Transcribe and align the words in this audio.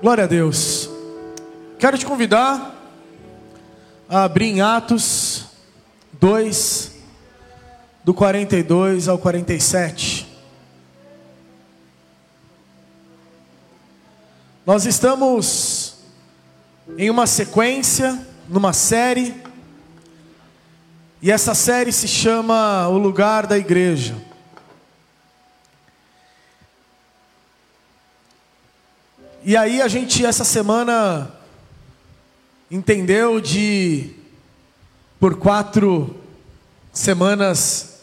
Glória 0.00 0.24
a 0.24 0.26
Deus. 0.26 0.88
Quero 1.78 1.98
te 1.98 2.06
convidar 2.06 2.74
a 4.08 4.24
abrir 4.24 4.46
em 4.46 4.62
Atos 4.62 5.44
2, 6.18 6.92
do 8.02 8.14
42 8.14 9.08
ao 9.08 9.18
47. 9.18 10.26
Nós 14.64 14.86
estamos 14.86 15.96
em 16.96 17.10
uma 17.10 17.26
sequência, 17.26 18.26
numa 18.48 18.72
série, 18.72 19.34
e 21.20 21.30
essa 21.30 21.54
série 21.54 21.92
se 21.92 22.08
chama 22.08 22.88
O 22.88 22.96
Lugar 22.96 23.46
da 23.46 23.58
Igreja. 23.58 24.16
E 29.50 29.56
aí 29.56 29.82
a 29.82 29.88
gente 29.88 30.24
essa 30.24 30.44
semana 30.44 31.28
entendeu 32.70 33.40
de 33.40 34.10
por 35.18 35.38
quatro 35.38 36.14
semanas 36.92 37.98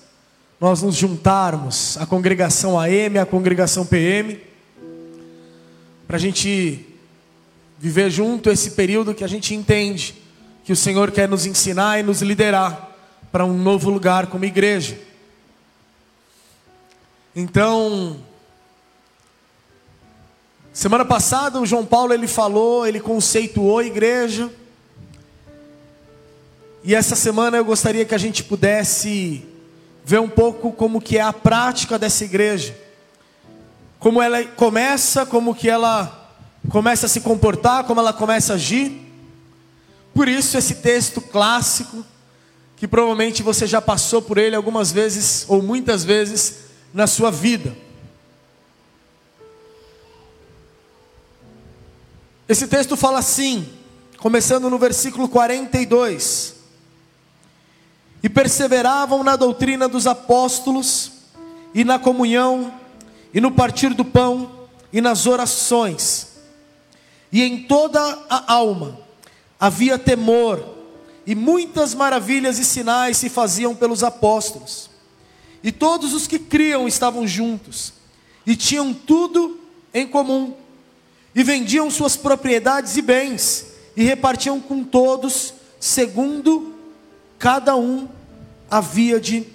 nós 0.59 0.81
nos 0.81 0.93
juntarmos 0.93 1.97
a 1.99 2.05
congregação 2.05 2.77
AM, 2.77 3.17
a 3.17 3.25
congregação 3.25 3.85
PM, 3.85 4.41
para 6.05 6.17
a 6.17 6.19
gente 6.19 6.85
viver 7.79 8.09
junto 8.09 8.49
esse 8.49 8.71
período 8.71 9.15
que 9.15 9.23
a 9.23 9.27
gente 9.27 9.55
entende 9.55 10.15
que 10.65 10.73
o 10.73 10.75
Senhor 10.75 11.11
quer 11.11 11.29
nos 11.29 11.45
ensinar 11.45 11.97
e 11.97 12.03
nos 12.03 12.21
liderar 12.21 12.91
para 13.31 13.45
um 13.45 13.57
novo 13.57 13.89
lugar 13.89 14.27
como 14.27 14.43
igreja. 14.43 14.99
Então, 17.33 18.17
Semana 20.77 21.03
passada 21.03 21.59
o 21.59 21.65
João 21.65 21.83
Paulo 21.83 22.13
ele 22.13 22.27
falou, 22.27 22.85
ele 22.85 22.99
conceituou 22.99 23.79
a 23.79 23.83
igreja. 23.83 24.47
E 26.83 26.93
essa 26.93 27.15
semana 27.15 27.57
eu 27.57 27.65
gostaria 27.65 28.05
que 28.05 28.13
a 28.13 28.17
gente 28.19 28.43
pudesse 28.43 29.43
ver 30.05 30.19
um 30.19 30.29
pouco 30.29 30.71
como 30.71 31.01
que 31.01 31.17
é 31.17 31.21
a 31.21 31.33
prática 31.33 31.97
dessa 31.97 32.23
igreja. 32.23 32.77
Como 33.97 34.21
ela 34.21 34.43
começa, 34.43 35.25
como 35.25 35.55
que 35.55 35.67
ela 35.67 36.31
começa 36.69 37.07
a 37.07 37.09
se 37.09 37.21
comportar, 37.21 37.85
como 37.85 37.99
ela 37.99 38.13
começa 38.13 38.53
a 38.53 38.55
agir. 38.55 39.01
Por 40.13 40.27
isso 40.27 40.59
esse 40.59 40.75
texto 40.75 41.19
clássico, 41.19 42.05
que 42.75 42.87
provavelmente 42.87 43.41
você 43.41 43.65
já 43.65 43.81
passou 43.81 44.21
por 44.21 44.37
ele 44.37 44.55
algumas 44.55 44.91
vezes 44.91 45.43
ou 45.47 45.59
muitas 45.63 46.03
vezes 46.03 46.65
na 46.93 47.07
sua 47.07 47.31
vida. 47.31 47.86
Esse 52.49 52.65
texto 52.65 52.95
fala 52.95 53.19
assim, 53.19 53.67
começando 54.19 54.69
no 54.69 54.79
versículo 54.79 55.27
42. 55.27 56.55
E 58.23 58.29
perseveravam 58.29 59.21
na 59.21 59.35
doutrina 59.35 59.87
dos 59.87 60.07
apóstolos, 60.07 61.11
e 61.73 61.83
na 61.83 61.99
comunhão, 61.99 62.73
e 63.33 63.41
no 63.41 63.51
partir 63.51 63.93
do 63.93 64.05
pão, 64.05 64.49
e 64.93 65.01
nas 65.01 65.27
orações. 65.27 66.27
E 67.33 67.43
em 67.43 67.63
toda 67.63 67.99
a 68.29 68.53
alma 68.53 68.97
havia 69.59 69.99
temor, 69.99 70.63
e 71.25 71.35
muitas 71.35 71.93
maravilhas 71.93 72.57
e 72.59 72.63
sinais 72.63 73.17
se 73.17 73.27
faziam 73.27 73.75
pelos 73.75 74.03
apóstolos. 74.03 74.89
E 75.61 75.69
todos 75.69 76.13
os 76.13 76.27
que 76.27 76.39
criam 76.39 76.87
estavam 76.87 77.27
juntos, 77.27 77.91
e 78.45 78.55
tinham 78.55 78.93
tudo 78.93 79.59
em 79.93 80.07
comum 80.07 80.55
e 81.37 81.43
vendiam 81.43 81.91
suas 81.91 82.17
propriedades 82.17 82.97
e 82.97 83.01
bens, 83.03 83.67
e 83.95 84.03
repartiam 84.03 84.59
com 84.59 84.83
todos, 84.83 85.53
segundo 85.79 86.73
cada 87.37 87.75
um 87.75 88.09
havia 88.71 89.19
de 89.19 89.45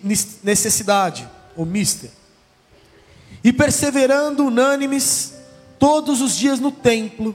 necessidade, 0.44 1.28
ou 1.56 1.66
mister. 1.66 2.08
E 3.42 3.52
perseverando 3.52 4.46
unânimes 4.46 5.32
todos 5.76 6.20
os 6.20 6.36
dias 6.36 6.60
no 6.60 6.70
templo, 6.70 7.34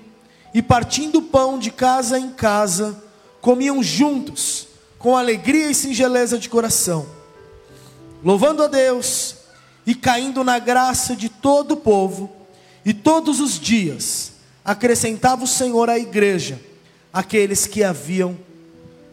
e 0.54 0.62
partindo 0.62 1.22
pão 1.22 1.60
de 1.60 1.70
casa 1.70 2.18
em 2.18 2.30
casa, 2.30 3.04
comiam 3.42 3.84
juntos, 3.84 4.70
com 4.98 5.18
alegria 5.18 5.70
e 5.70 5.76
singeleza 5.76 6.40
de 6.40 6.48
coração, 6.48 7.06
louvando 8.24 8.64
a 8.64 8.68
Deus 8.68 9.36
e 9.86 9.94
caindo 9.94 10.42
na 10.42 10.58
graça 10.58 11.18
de 11.18 11.28
todo 11.28 11.74
o 11.74 11.78
povo, 11.78 12.32
e 12.86 12.94
todos 12.94 13.42
os 13.42 13.60
dias 13.60 14.37
acrescentava 14.68 15.46
o 15.46 15.48
Senhor 15.48 15.90
à 15.90 15.98
igreja 15.98 16.60
aqueles 17.14 17.66
que 17.66 17.86
haviam 17.86 18.38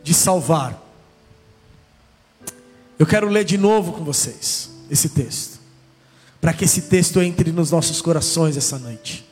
de 0.03 0.13
salvar. 0.13 0.83
Eu 2.99 3.07
quero 3.07 3.29
ler 3.29 3.45
de 3.45 3.57
novo 3.57 3.93
com 3.93 4.05
vocês 4.05 4.69
esse 4.91 5.09
texto, 5.09 5.61
para 6.41 6.53
que 6.53 6.65
esse 6.65 6.83
texto 6.83 7.23
entre 7.23 7.53
nos 7.53 7.71
nossos 7.71 8.03
corações 8.03 8.57
essa 8.57 8.81
noite. 8.81 9.25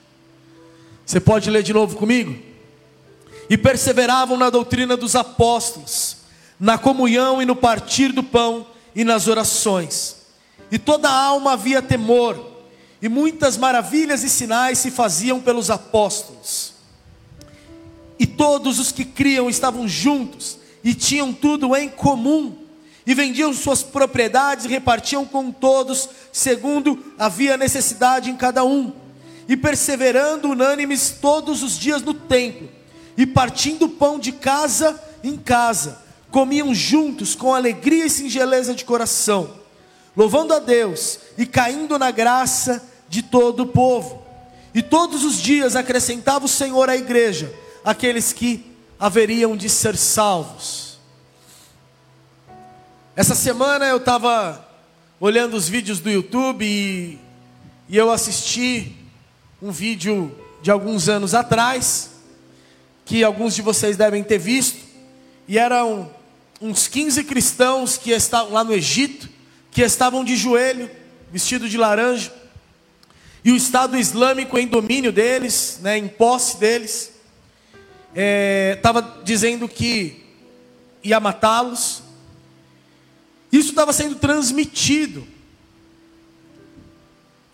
Você 1.05 1.19
pode 1.19 1.51
ler 1.51 1.65
de 1.65 1.73
novo 1.73 1.97
comigo? 1.97 2.41
E 3.51 3.59
perseveravam 3.59 4.37
na 4.37 4.49
doutrina 4.49 4.97
dos 4.97 5.17
apóstolos, 5.17 6.19
na 6.59 6.79
comunhão 6.79 7.43
e 7.43 7.45
no 7.45 7.57
partir 7.57 8.13
do 8.13 8.23
pão 8.23 8.65
e 8.95 9.03
nas 9.03 9.27
orações. 9.27 10.19
E 10.71 10.79
toda 10.79 11.11
alma 11.11 11.55
havia 11.55 11.83
temor 11.83 12.52
e 13.03 13.09
muitas 13.09 13.57
maravilhas 13.57 14.23
e 14.23 14.31
sinais 14.31 14.79
se 14.79 14.89
faziam 14.89 15.41
pelos 15.41 15.71
apóstolos. 15.71 16.73
E 18.17 18.25
todos 18.25 18.79
os 18.79 18.93
que 18.93 19.05
criam 19.05 19.51
estavam 19.51 19.89
juntos 19.89 20.57
e 20.85 20.95
tinham 20.95 21.33
tudo 21.33 21.75
em 21.75 21.89
comum, 21.89 22.57
e 23.05 23.15
vendiam 23.15 23.53
suas 23.53 23.83
propriedades 23.83 24.65
e 24.65 24.69
repartiam 24.69 25.25
com 25.25 25.51
todos, 25.51 26.09
segundo 26.31 27.13
havia 27.19 27.57
necessidade 27.57 28.31
em 28.31 28.37
cada 28.37 28.65
um, 28.65 28.93
e 29.49 29.57
perseverando 29.57 30.51
unânimes 30.51 31.11
todos 31.21 31.65
os 31.65 31.77
dias 31.77 32.03
no 32.03 32.15
templo, 32.15 32.69
e 33.17 33.27
partindo 33.27 33.89
pão 33.89 34.21
de 34.21 34.31
casa 34.31 35.03
em 35.25 35.37
casa, 35.37 36.01
comiam 36.31 36.73
juntos 36.73 37.35
com 37.35 37.53
alegria 37.53 38.07
e 38.07 38.11
singeleza 38.11 38.73
de 38.73 38.85
coração, 38.85 39.51
louvando 40.17 40.55
a 40.55 40.61
Deus 40.61 41.19
e 41.37 41.45
caindo 41.45 41.99
na 41.99 42.13
graça 42.13 42.92
de 43.13 43.21
todo 43.21 43.65
o 43.65 43.67
povo. 43.67 44.25
E 44.75 44.81
todos 44.81 45.23
os 45.23 45.37
dias 45.37 45.77
acrescentava 45.77 46.47
o 46.47 46.49
Senhor 46.49 46.89
à 46.89 46.97
igreja 46.97 47.53
aqueles 47.85 48.33
que 48.33 48.65
haveriam 48.99 49.55
de 49.55 49.69
ser 49.69 49.99
salvos. 49.99 50.99
Essa 53.15 53.35
semana 53.35 53.85
eu 53.85 53.99
estava 53.99 54.67
olhando 55.21 55.59
os 55.59 55.69
vídeos 55.69 56.01
do 56.01 56.11
YouTube 56.11 56.65
e, 56.65 57.19
e 57.87 57.99
eu 57.99 58.11
assisti 58.11 58.97
um 59.61 59.71
vídeo 59.71 60.35
de 60.63 60.71
alguns 60.71 61.07
anos 61.07 61.35
atrás, 61.35 62.13
que 63.05 63.23
alguns 63.23 63.55
de 63.55 63.61
vocês 63.61 63.99
devem 63.99 64.25
ter 64.25 64.39
visto, 64.39 64.83
e 65.47 65.59
eram 65.59 66.11
uns 66.63 66.89
15 66.89 67.25
cristãos 67.25 67.99
que 67.99 68.11
estavam 68.11 68.55
lá 68.55 68.65
no 68.65 68.73
Egito, 68.73 69.29
que 69.71 69.83
estavam 69.83 70.25
de 70.25 70.35
joelho, 70.35 70.91
vestido 71.31 71.69
de 71.69 71.77
laranja, 71.77 72.33
e 73.45 73.51
o 73.51 73.57
Estado 73.57 73.99
Islâmico 73.99 74.57
em 74.57 74.67
domínio 74.67 75.11
deles, 75.11 75.81
né, 75.83 75.99
em 75.99 76.07
posse 76.07 76.59
deles, 76.59 77.13
estava 78.77 79.01
é, 79.01 79.25
dizendo 79.25 79.69
que 79.69 80.25
ia 81.03 81.19
matá-los. 81.19 82.03
Isso 83.51 83.71
estava 83.71 83.93
sendo 83.93 84.15
transmitido. 84.15 85.27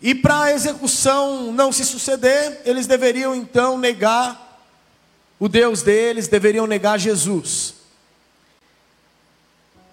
E 0.01 0.13
para 0.13 0.43
a 0.43 0.53
execução 0.53 1.51
não 1.51 1.71
se 1.71 1.83
suceder, 1.83 2.61
eles 2.65 2.85
deveriam 2.85 3.35
então 3.35 3.77
negar 3.77 4.63
o 5.39 5.49
Deus 5.49 5.81
deles, 5.81 6.27
deveriam 6.27 6.67
negar 6.67 6.99
Jesus. 6.99 7.73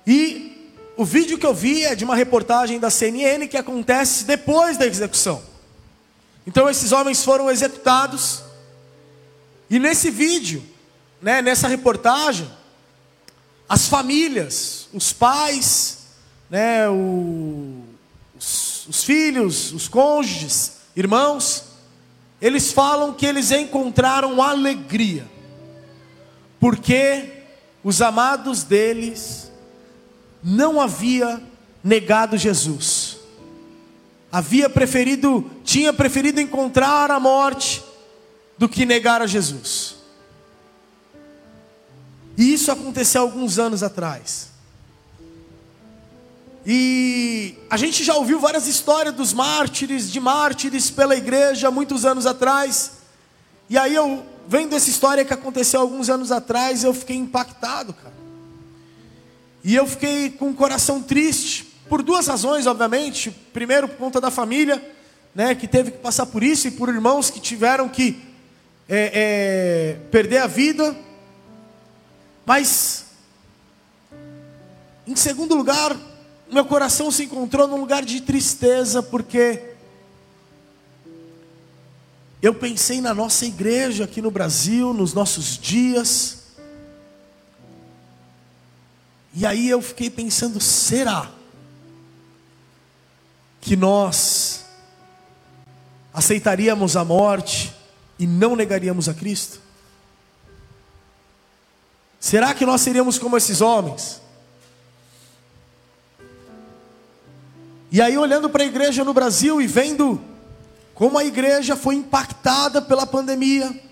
E 0.06 0.72
o 0.96 1.04
vídeo 1.04 1.38
que 1.38 1.46
eu 1.46 1.54
vi 1.54 1.84
é 1.84 1.94
de 1.94 2.04
uma 2.04 2.14
reportagem 2.14 2.78
da 2.78 2.90
CNN 2.90 3.48
que 3.48 3.56
acontece 3.56 4.24
depois 4.24 4.76
da 4.76 4.86
execução. 4.86 5.55
Então 6.46 6.70
esses 6.70 6.92
homens 6.92 7.24
foram 7.24 7.50
executados. 7.50 8.42
E 9.68 9.78
nesse 9.78 10.10
vídeo, 10.10 10.62
né, 11.20 11.42
nessa 11.42 11.66
reportagem, 11.66 12.48
as 13.68 13.88
famílias, 13.88 14.88
os 14.92 15.12
pais, 15.12 15.98
né, 16.48 16.88
o, 16.88 17.82
os, 18.38 18.86
os 18.86 19.02
filhos, 19.02 19.72
os 19.72 19.88
cônjuges, 19.88 20.74
irmãos, 20.94 21.64
eles 22.40 22.70
falam 22.70 23.12
que 23.12 23.26
eles 23.26 23.50
encontraram 23.50 24.40
alegria, 24.40 25.26
porque 26.60 27.32
os 27.82 28.00
amados 28.00 28.62
deles 28.62 29.50
não 30.42 30.80
havia 30.80 31.42
negado 31.82 32.36
Jesus 32.36 32.95
havia 34.30 34.68
preferido, 34.68 35.50
tinha 35.64 35.92
preferido 35.92 36.40
encontrar 36.40 37.10
a 37.10 37.20
morte 37.20 37.82
do 38.58 38.68
que 38.68 38.84
negar 38.86 39.22
a 39.22 39.26
Jesus. 39.26 39.96
E 42.36 42.52
isso 42.52 42.70
aconteceu 42.70 43.22
alguns 43.22 43.58
anos 43.58 43.82
atrás. 43.82 44.48
E 46.66 47.54
a 47.70 47.76
gente 47.76 48.02
já 48.02 48.14
ouviu 48.14 48.40
várias 48.40 48.66
histórias 48.66 49.14
dos 49.14 49.32
mártires, 49.32 50.10
de 50.10 50.18
mártires 50.18 50.90
pela 50.90 51.16
igreja 51.16 51.70
muitos 51.70 52.04
anos 52.04 52.26
atrás. 52.26 52.92
E 53.70 53.78
aí 53.78 53.94
eu 53.94 54.26
vendo 54.48 54.74
essa 54.74 54.90
história 54.90 55.24
que 55.24 55.32
aconteceu 55.32 55.80
alguns 55.80 56.08
anos 56.08 56.30
atrás, 56.30 56.84
eu 56.84 56.94
fiquei 56.94 57.16
impactado, 57.16 57.92
cara. 57.92 58.14
E 59.64 59.74
eu 59.74 59.86
fiquei 59.86 60.30
com 60.30 60.50
o 60.50 60.54
coração 60.54 61.02
triste, 61.02 61.65
por 61.88 62.02
duas 62.02 62.26
razões, 62.26 62.66
obviamente. 62.66 63.30
Primeiro, 63.52 63.88
por 63.88 63.96
conta 63.96 64.20
da 64.20 64.30
família, 64.30 64.82
né, 65.34 65.54
que 65.54 65.68
teve 65.68 65.90
que 65.90 65.98
passar 65.98 66.26
por 66.26 66.42
isso, 66.42 66.68
e 66.68 66.70
por 66.70 66.88
irmãos 66.88 67.30
que 67.30 67.40
tiveram 67.40 67.88
que 67.88 68.20
é, 68.88 69.10
é, 69.14 69.96
perder 70.10 70.38
a 70.38 70.46
vida. 70.46 70.96
Mas, 72.44 73.06
em 75.06 75.16
segundo 75.16 75.54
lugar, 75.54 75.96
meu 76.50 76.64
coração 76.64 77.10
se 77.10 77.24
encontrou 77.24 77.66
num 77.66 77.76
lugar 77.76 78.04
de 78.04 78.20
tristeza, 78.20 79.02
porque 79.02 79.74
eu 82.40 82.54
pensei 82.54 83.00
na 83.00 83.12
nossa 83.12 83.44
igreja 83.44 84.04
aqui 84.04 84.22
no 84.22 84.30
Brasil, 84.30 84.92
nos 84.92 85.12
nossos 85.12 85.58
dias. 85.58 86.44
E 89.34 89.44
aí 89.44 89.68
eu 89.68 89.82
fiquei 89.82 90.08
pensando: 90.08 90.60
será 90.60 91.35
que 93.66 93.74
nós 93.74 94.64
aceitaríamos 96.14 96.96
a 96.96 97.04
morte 97.04 97.74
e 98.16 98.24
não 98.24 98.54
negaríamos 98.54 99.08
a 99.08 99.14
Cristo? 99.14 99.60
Será 102.20 102.54
que 102.54 102.64
nós 102.64 102.80
seríamos 102.80 103.18
como 103.18 103.36
esses 103.36 103.60
homens? 103.60 104.22
E 107.90 108.00
aí, 108.00 108.16
olhando 108.16 108.48
para 108.48 108.62
a 108.62 108.66
igreja 108.66 109.02
no 109.02 109.12
Brasil 109.12 109.60
e 109.60 109.66
vendo 109.66 110.22
como 110.94 111.18
a 111.18 111.24
igreja 111.24 111.74
foi 111.74 111.96
impactada 111.96 112.80
pela 112.80 113.04
pandemia, 113.04 113.82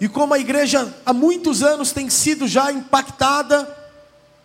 e 0.00 0.08
como 0.08 0.34
a 0.34 0.38
igreja 0.38 0.92
há 1.06 1.12
muitos 1.12 1.62
anos 1.62 1.92
tem 1.92 2.10
sido 2.10 2.48
já 2.48 2.72
impactada 2.72 3.72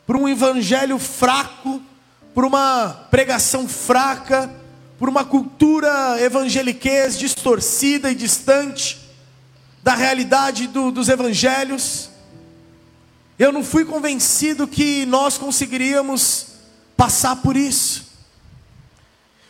por 0.06 0.16
um 0.16 0.30
evangelho 0.30 1.00
fraco, 1.00 1.82
por 2.34 2.46
uma 2.46 3.08
pregação 3.12 3.68
fraca, 3.68 4.50
por 4.98 5.10
uma 5.10 5.24
cultura 5.24 6.20
evangeliquez 6.20 7.18
distorcida 7.18 8.12
e 8.12 8.16
distante 8.16 9.00
da 9.84 9.94
realidade 9.94 10.68
do, 10.68 10.92
dos 10.92 11.10
evangelhos. 11.10 12.10
Eu 13.38 13.52
não 13.52 13.64
fui 13.64 13.84
convencido 13.84 14.68
que 14.68 15.06
nós 15.06 15.38
conseguiríamos 15.38 16.48
passar 16.96 17.36
por 17.38 17.58
isso. 17.58 18.06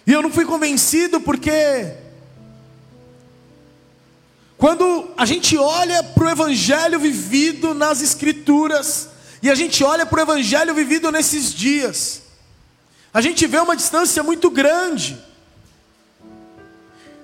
E 0.08 0.12
eu 0.12 0.22
não 0.22 0.32
fui 0.32 0.46
convencido 0.46 1.22
porque 1.22 1.94
quando 4.58 5.12
a 5.18 5.26
gente 5.26 5.58
olha 5.58 6.02
para 6.04 6.26
o 6.26 6.30
evangelho 6.30 7.00
vivido 7.00 7.74
nas 7.74 8.02
escrituras 8.02 9.10
e 9.42 9.50
a 9.50 9.56
gente 9.56 9.84
olha 9.84 10.06
para 10.06 10.20
o 10.20 10.24
evangelho 10.24 10.74
vivido 10.74 11.12
nesses 11.12 11.54
dias, 11.54 12.23
a 13.14 13.22
gente 13.22 13.46
vê 13.46 13.60
uma 13.60 13.76
distância 13.76 14.24
muito 14.24 14.50
grande. 14.50 15.18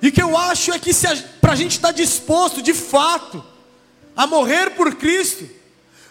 E 0.01 0.11
que 0.11 0.21
eu 0.21 0.37
acho 0.37 0.71
é 0.71 0.79
que 0.79 0.91
para 1.41 1.53
a 1.53 1.55
gente 1.55 1.71
estar 1.71 1.89
tá 1.89 1.93
disposto 1.93 2.61
de 2.61 2.73
fato 2.73 3.43
a 4.15 4.27
morrer 4.27 4.71
por 4.71 4.95
Cristo, 4.95 5.49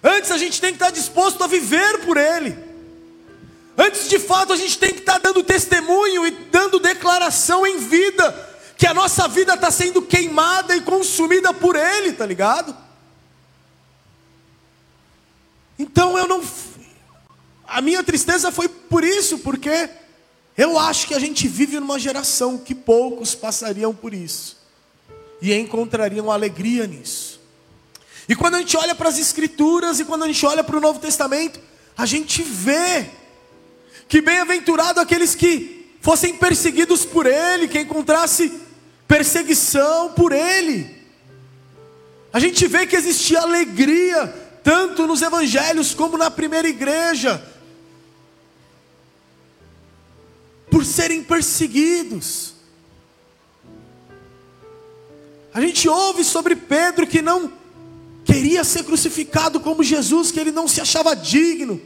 antes 0.03 0.31
a 0.31 0.37
gente 0.37 0.61
tem 0.61 0.71
que 0.71 0.77
estar 0.77 0.87
tá 0.87 0.93
disposto 0.93 1.43
a 1.45 1.47
viver 1.47 2.05
por 2.05 2.17
Ele. 2.17 2.69
Antes 3.77 4.09
de 4.09 4.19
fato, 4.19 4.53
a 4.53 4.57
gente 4.57 4.77
tem 4.77 4.93
que 4.93 4.99
estar 4.99 5.19
dando 5.19 5.41
testemunho 5.45 6.27
e 6.27 6.33
dando 6.33 6.81
declaração 6.81 7.65
em 7.65 7.79
vida, 7.79 8.35
que 8.77 8.85
a 8.85 8.93
nossa 8.93 9.29
vida 9.29 9.55
está 9.55 9.71
sendo 9.71 10.03
queimada 10.03 10.75
e 10.75 10.81
consumida 10.81 11.55
por 11.55 11.77
Ele, 11.77 12.13
tá 12.13 12.27
ligado? 12.27 12.77
Então 15.79 16.19
eu 16.19 16.27
não. 16.27 16.43
A 17.69 17.83
minha 17.83 18.03
tristeza 18.03 18.51
foi 18.51 18.67
por 18.67 19.05
isso, 19.05 19.39
porque 19.41 19.91
eu 20.57 20.79
acho 20.79 21.07
que 21.07 21.15
a 21.15 21.19
gente 21.19 21.47
vive 21.47 21.79
numa 21.79 21.99
geração 21.99 22.57
que 22.57 22.75
poucos 22.75 23.35
passariam 23.35 23.95
por 23.95 24.15
isso 24.15 24.57
e 25.41 25.53
encontrariam 25.53 26.31
alegria 26.31 26.87
nisso. 26.87 27.39
E 28.27 28.35
quando 28.35 28.57
a 28.57 28.59
gente 28.59 28.77
olha 28.77 28.95
para 28.95 29.09
as 29.09 29.19
Escrituras 29.19 30.01
e 30.01 30.05
quando 30.05 30.25
a 30.25 30.27
gente 30.27 30.45
olha 30.45 30.65
para 30.65 30.77
o 30.77 30.81
Novo 30.81 30.99
Testamento, 30.99 31.61
a 31.97 32.07
gente 32.07 32.43
vê 32.43 33.07
que 34.09 34.23
bem-aventurado 34.23 34.99
aqueles 34.99 35.35
que 35.35 35.95
fossem 36.01 36.35
perseguidos 36.35 37.05
por 37.05 37.27
ele, 37.27 37.69
que 37.69 37.79
encontrasse 37.79 38.53
perseguição 39.07 40.13
por 40.13 40.33
ele. 40.33 40.97
A 42.33 42.41
gente 42.41 42.67
vê 42.67 42.87
que 42.87 42.97
existia 42.97 43.41
alegria, 43.41 44.27
tanto 44.65 45.07
nos 45.07 45.23
evangelhos 45.23 45.95
como 45.95 46.17
na 46.17 46.31
primeira 46.31 46.69
igreja, 46.69 47.43
por 50.71 50.85
serem 50.85 51.23
perseguidos. 51.23 52.55
A 55.53 55.61
gente 55.61 55.89
ouve 55.89 56.23
sobre 56.23 56.55
Pedro 56.55 57.07
que 57.07 57.23
não 57.23 57.53
queria 58.25 58.63
ser 58.63 58.85
crucificado 58.85 59.59
como 59.59 59.83
Jesus, 59.83 60.31
que 60.31 60.39
ele 60.39 60.53
não 60.53 60.69
se 60.69 60.81
achava 60.81 61.17
digno. 61.17 61.81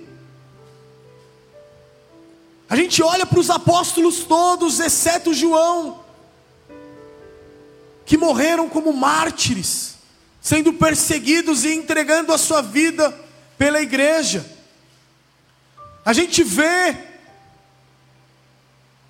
A 2.69 2.75
gente 2.75 3.03
olha 3.03 3.25
para 3.25 3.39
os 3.39 3.51
apóstolos 3.51 4.25
todos, 4.25 4.81
exceto 4.81 5.33
João, 5.33 6.03
que 8.05 8.17
morreram 8.17 8.69
como 8.69 8.93
mártires, 8.93 9.95
sendo 10.41 10.73
perseguidos 10.73 11.65
e 11.65 11.73
entregando 11.73 12.33
a 12.33 12.39
sua 12.39 12.61
vida 12.63 13.15
pela 13.57 13.81
igreja. 13.81 14.45
A 16.05 16.13
gente 16.13 16.43
vê 16.43 17.12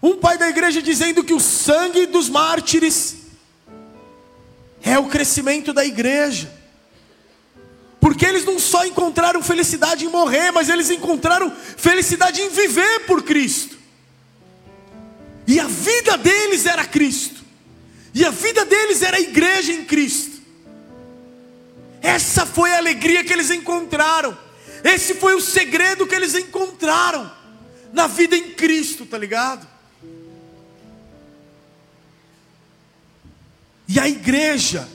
um 0.03 0.17
pai 0.17 0.37
da 0.37 0.49
igreja 0.49 0.83
dizendo 0.83 1.23
que 1.23 1.33
o 1.33 1.39
sangue 1.39 2.07
dos 2.07 2.29
mártires 2.29 3.17
é 4.83 4.99
o 4.99 5.07
crescimento 5.07 5.73
da 5.73 5.85
igreja. 5.85 6.53
Porque 8.01 8.27
eles 8.27 8.45
não 8.45 8.59
só 8.59 8.85
encontraram 8.85 9.41
felicidade 9.41 10.05
em 10.05 10.09
morrer, 10.09 10.51
mas 10.51 10.69
eles 10.69 10.91
encontraram 10.91 11.53
felicidade 11.77 12.41
em 12.41 12.49
viver 12.49 13.07
por 13.07 13.23
Cristo. 13.23 13.79
E 15.47 15.61
a 15.61 15.69
vida 15.69 16.19
deles 16.19 16.67
era 16.67 16.85
Cristo. 16.85 17.41
E 18.13 18.25
a 18.25 18.31
vida 18.31 18.65
deles 18.65 19.03
era 19.03 19.19
a 19.19 19.21
igreja 19.21 19.73
em 19.73 19.85
Cristo. 19.85 20.43
Essa 22.03 22.45
foi 22.45 22.73
a 22.73 22.79
alegria 22.79 23.23
que 23.23 23.33
eles 23.33 23.51
encontraram. 23.51 24.37
Esse 24.83 25.15
foi 25.15 25.37
o 25.37 25.41
segredo 25.41 26.07
que 26.07 26.15
eles 26.15 26.35
encontraram 26.35 27.31
na 27.93 28.09
vida 28.09 28.37
em 28.37 28.51
Cristo, 28.51 29.07
tá 29.07 29.17
ligado? 29.17 29.72
E 33.95 34.01
a 34.01 34.09
igreja 34.09 34.89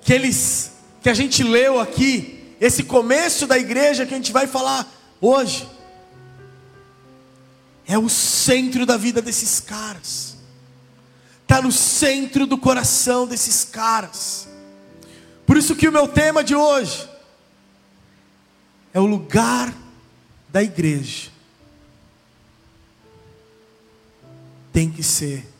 que 0.00 0.14
eles 0.14 0.72
que 1.02 1.10
a 1.10 1.14
gente 1.14 1.42
leu 1.42 1.78
aqui, 1.78 2.56
esse 2.58 2.82
começo 2.82 3.46
da 3.46 3.58
igreja 3.58 4.06
que 4.06 4.14
a 4.14 4.16
gente 4.16 4.32
vai 4.32 4.46
falar 4.46 4.90
hoje, 5.20 5.68
é 7.86 7.98
o 7.98 8.08
centro 8.08 8.86
da 8.86 8.96
vida 8.96 9.20
desses 9.20 9.60
caras, 9.60 10.38
está 11.42 11.60
no 11.60 11.70
centro 11.70 12.46
do 12.46 12.56
coração 12.56 13.26
desses 13.26 13.62
caras. 13.62 14.48
Por 15.46 15.58
isso 15.58 15.76
que 15.76 15.86
o 15.86 15.92
meu 15.92 16.08
tema 16.08 16.42
de 16.42 16.56
hoje 16.56 17.06
é 18.94 19.00
o 19.00 19.04
lugar 19.04 19.70
da 20.48 20.62
igreja. 20.62 21.28
Tem 24.72 24.90
que 24.90 25.02
ser 25.02 25.53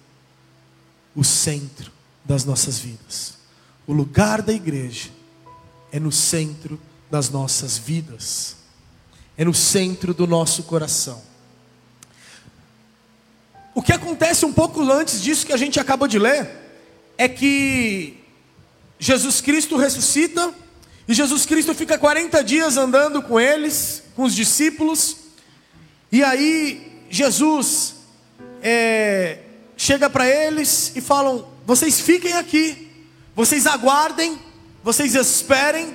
o 1.15 1.23
centro 1.23 1.93
das 2.25 2.45
nossas 2.45 2.79
vidas. 2.79 3.35
O 3.87 3.93
lugar 3.93 4.43
da 4.43 4.53
igreja 4.53 5.11
é 5.93 6.01
no 6.01 6.11
centro 6.11 6.81
das 7.11 7.31
nossas 7.31 7.79
vidas, 7.79 8.57
é 9.37 9.45
no 9.45 9.55
centro 9.55 10.15
do 10.15 10.27
nosso 10.27 10.65
coração. 10.65 11.23
O 13.75 13.83
que 13.83 13.93
acontece 13.93 14.47
um 14.47 14.53
pouco 14.53 14.81
antes 14.91 15.21
disso 15.21 15.45
que 15.45 15.53
a 15.53 15.57
gente 15.57 15.79
acabou 15.79 16.09
de 16.09 16.19
ler 16.19 16.49
é 17.19 17.29
que 17.29 18.19
Jesus 18.99 19.41
Cristo 19.41 19.77
ressuscita 19.77 20.55
e 21.07 21.13
Jesus 21.13 21.45
Cristo 21.45 21.75
fica 21.75 21.99
40 21.99 22.43
dias 22.43 22.77
andando 22.77 23.23
com 23.23 23.39
eles, 23.39 24.03
com 24.17 24.23
os 24.23 24.35
discípulos, 24.35 25.17
e 26.11 26.23
aí 26.23 27.05
Jesus 27.11 27.97
é, 28.63 29.41
chega 29.77 30.09
para 30.09 30.29
eles 30.29 30.93
e 30.95 31.01
falam: 31.01 31.49
vocês 31.67 32.01
fiquem 32.01 32.33
aqui, 32.35 32.91
vocês 33.35 33.67
aguardem, 33.67 34.39
vocês 34.83 35.15
esperem, 35.15 35.95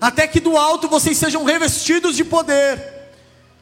até 0.00 0.26
que 0.26 0.40
do 0.40 0.56
alto 0.56 0.88
vocês 0.88 1.18
sejam 1.18 1.44
revestidos 1.44 2.16
de 2.16 2.24
poder, 2.24 2.80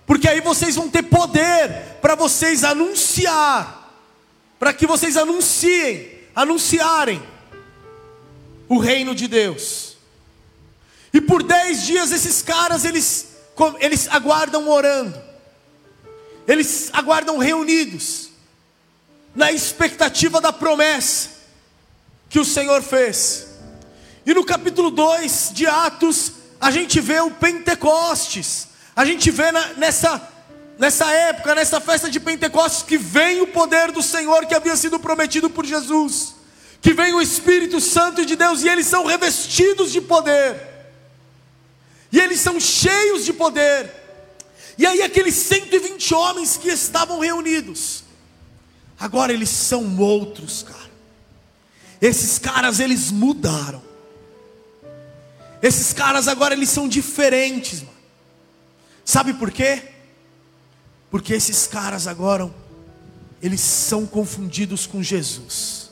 porque 0.06 0.28
aí 0.28 0.40
vocês 0.40 0.76
vão 0.76 0.88
ter 0.88 1.04
poder 1.04 1.98
para 2.00 2.14
vocês 2.14 2.64
anunciar, 2.64 3.96
para 4.58 4.72
que 4.72 4.86
vocês 4.86 5.16
anunciem, 5.16 6.10
anunciarem 6.34 7.22
o 8.68 8.78
reino 8.78 9.14
de 9.14 9.28
Deus. 9.28 9.96
E 11.12 11.20
por 11.20 11.42
dez 11.42 11.84
dias 11.84 12.10
esses 12.10 12.42
caras 12.42 12.84
eles, 12.84 13.28
eles 13.80 14.08
aguardam 14.08 14.68
orando, 14.68 15.20
eles 16.48 16.90
aguardam 16.92 17.38
reunidos, 17.38 18.31
na 19.34 19.50
expectativa 19.50 20.40
da 20.40 20.52
promessa 20.52 21.30
que 22.28 22.38
o 22.38 22.44
Senhor 22.44 22.82
fez. 22.82 23.46
E 24.24 24.34
no 24.34 24.44
capítulo 24.44 24.90
2 24.90 25.50
de 25.52 25.66
Atos, 25.66 26.32
a 26.60 26.70
gente 26.70 27.00
vê 27.00 27.20
o 27.20 27.30
Pentecostes, 27.30 28.68
a 28.94 29.04
gente 29.04 29.30
vê 29.30 29.50
na, 29.50 29.66
nessa, 29.74 30.28
nessa 30.78 31.10
época, 31.10 31.54
nessa 31.54 31.80
festa 31.80 32.10
de 32.10 32.20
Pentecostes, 32.20 32.82
que 32.82 32.96
vem 32.96 33.40
o 33.40 33.48
poder 33.48 33.90
do 33.90 34.02
Senhor 34.02 34.46
que 34.46 34.54
havia 34.54 34.76
sido 34.76 34.98
prometido 35.00 35.50
por 35.50 35.66
Jesus 35.66 36.34
que 36.82 36.92
vem 36.92 37.14
o 37.14 37.22
Espírito 37.22 37.80
Santo 37.80 38.26
de 38.26 38.34
Deus 38.34 38.62
e 38.62 38.68
eles 38.68 38.88
são 38.88 39.06
revestidos 39.06 39.92
de 39.92 40.00
poder. 40.00 40.60
E 42.10 42.18
eles 42.18 42.40
são 42.40 42.58
cheios 42.58 43.24
de 43.24 43.32
poder. 43.32 43.88
E 44.76 44.84
aí 44.84 45.00
aqueles 45.00 45.36
120 45.36 46.12
homens 46.12 46.56
que 46.56 46.68
estavam 46.68 47.20
reunidos, 47.20 48.02
agora 49.02 49.32
eles 49.32 49.48
são 49.48 49.98
outros, 49.98 50.62
cara. 50.62 50.92
Esses 52.00 52.38
caras 52.38 52.78
eles 52.78 53.10
mudaram. 53.10 53.82
Esses 55.60 55.92
caras 55.92 56.28
agora 56.28 56.54
eles 56.54 56.68
são 56.68 56.86
diferentes, 56.86 57.80
mano. 57.80 57.96
Sabe 59.04 59.34
por 59.34 59.50
quê? 59.50 59.82
Porque 61.10 61.34
esses 61.34 61.66
caras 61.66 62.06
agora 62.06 62.48
eles 63.42 63.60
são 63.60 64.06
confundidos 64.06 64.86
com 64.86 65.02
Jesus. 65.02 65.90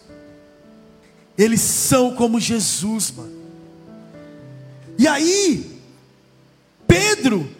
Eles 1.36 1.60
são 1.60 2.14
como 2.14 2.38
Jesus, 2.38 3.10
mano. 3.10 3.40
E 4.96 5.08
aí, 5.08 5.80
Pedro 6.86 7.50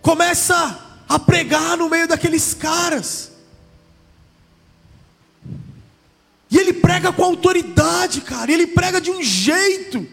começa 0.00 1.02
a 1.08 1.18
pregar 1.18 1.76
no 1.76 1.88
meio 1.88 2.06
daqueles 2.06 2.54
caras. 2.54 3.33
E 6.54 6.58
ele 6.58 6.72
prega 6.72 7.12
com 7.12 7.24
autoridade, 7.24 8.20
cara. 8.20 8.52
Ele 8.52 8.64
prega 8.64 9.00
de 9.00 9.10
um 9.10 9.20
jeito 9.20 10.06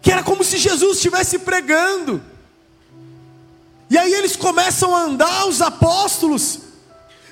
que 0.00 0.10
era 0.10 0.22
como 0.22 0.42
se 0.42 0.56
Jesus 0.56 0.96
estivesse 0.96 1.40
pregando. 1.40 2.22
E 3.90 3.98
aí 3.98 4.14
eles 4.14 4.34
começam 4.34 4.96
a 4.96 5.02
andar, 5.02 5.46
os 5.46 5.60
apóstolos, 5.60 6.60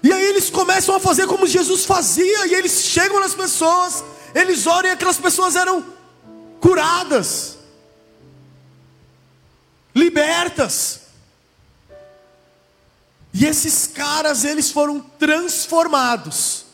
e 0.02 0.12
aí 0.12 0.22
eles 0.22 0.50
começam 0.50 0.94
a 0.94 1.00
fazer 1.00 1.26
como 1.26 1.46
Jesus 1.46 1.86
fazia, 1.86 2.46
e 2.46 2.54
eles 2.54 2.84
chegam 2.84 3.18
nas 3.18 3.34
pessoas, 3.34 4.04
eles 4.34 4.66
oram 4.66 4.90
e 4.90 4.92
aquelas 4.92 5.16
pessoas 5.16 5.56
eram 5.56 5.82
curadas, 6.60 7.56
libertas. 9.94 11.00
E 13.32 13.46
esses 13.46 13.86
caras, 13.86 14.44
eles 14.44 14.70
foram 14.70 15.00
transformados 15.00 16.68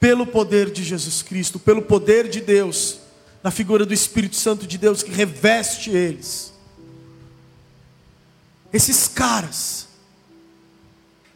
pelo 0.00 0.26
poder 0.26 0.70
de 0.70 0.84
Jesus 0.84 1.22
Cristo, 1.22 1.58
pelo 1.58 1.82
poder 1.82 2.28
de 2.28 2.40
Deus, 2.40 2.98
na 3.42 3.50
figura 3.50 3.84
do 3.84 3.94
Espírito 3.94 4.36
Santo 4.36 4.66
de 4.66 4.78
Deus 4.78 5.02
que 5.02 5.10
reveste 5.10 5.90
eles. 5.90 6.52
Esses 8.72 9.08
caras, 9.08 9.88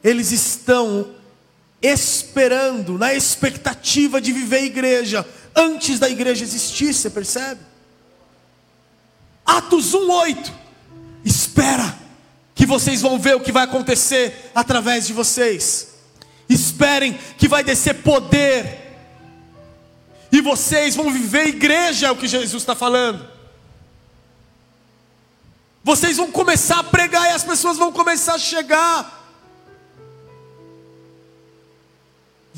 eles 0.02 0.30
estão 0.32 1.14
esperando, 1.80 2.96
na 2.98 3.12
expectativa 3.12 4.20
de 4.20 4.32
viver 4.32 4.56
a 4.56 4.62
igreja, 4.64 5.26
antes 5.54 5.98
da 5.98 6.08
igreja 6.08 6.44
existir, 6.44 6.94
você 6.94 7.10
percebe? 7.10 7.60
Atos 9.44 9.92
1:8. 9.92 10.52
Espera 11.24 11.98
que 12.54 12.66
vocês 12.66 13.00
vão 13.00 13.18
ver 13.18 13.34
o 13.36 13.40
que 13.40 13.50
vai 13.50 13.64
acontecer 13.64 14.50
através 14.54 15.06
de 15.06 15.12
vocês. 15.12 15.91
Esperem 16.48 17.18
que 17.38 17.48
vai 17.48 17.62
descer 17.64 18.02
poder. 18.02 18.80
E 20.30 20.40
vocês 20.40 20.96
vão 20.96 21.12
viver 21.12 21.48
igreja, 21.48 22.06
é 22.06 22.10
o 22.10 22.16
que 22.16 22.26
Jesus 22.26 22.62
está 22.62 22.74
falando. 22.74 23.28
Vocês 25.84 26.16
vão 26.16 26.30
começar 26.30 26.78
a 26.78 26.84
pregar 26.84 27.26
e 27.26 27.34
as 27.34 27.42
pessoas 27.42 27.76
vão 27.76 27.92
começar 27.92 28.34
a 28.34 28.38
chegar. 28.38 29.20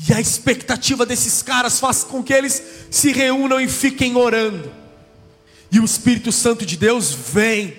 E 0.07 0.13
a 0.13 0.21
expectativa 0.21 1.05
desses 1.05 1.41
caras 1.41 1.79
faz 1.79 2.03
com 2.03 2.23
que 2.23 2.33
eles 2.33 2.61
se 2.91 3.11
reúnam 3.11 3.59
e 3.59 3.67
fiquem 3.67 4.15
orando. 4.15 4.71
E 5.71 5.79
o 5.79 5.85
Espírito 5.85 6.31
Santo 6.31 6.65
de 6.65 6.77
Deus 6.77 7.11
vem. 7.11 7.75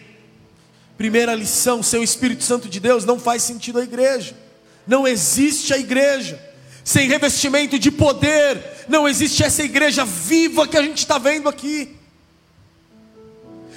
Primeira 0.98 1.34
lição: 1.34 1.82
sem 1.82 2.00
o 2.00 2.04
Espírito 2.04 2.42
Santo 2.42 2.68
de 2.68 2.80
Deus 2.80 3.04
não 3.04 3.18
faz 3.18 3.42
sentido 3.42 3.78
a 3.78 3.84
igreja. 3.84 4.45
Não 4.86 5.06
existe 5.06 5.74
a 5.74 5.78
igreja. 5.78 6.40
Sem 6.84 7.08
revestimento 7.08 7.78
de 7.78 7.90
poder, 7.90 8.84
não 8.88 9.08
existe 9.08 9.42
essa 9.42 9.62
igreja 9.62 10.04
viva 10.04 10.68
que 10.68 10.76
a 10.76 10.82
gente 10.82 10.98
está 10.98 11.18
vendo 11.18 11.48
aqui. 11.48 11.96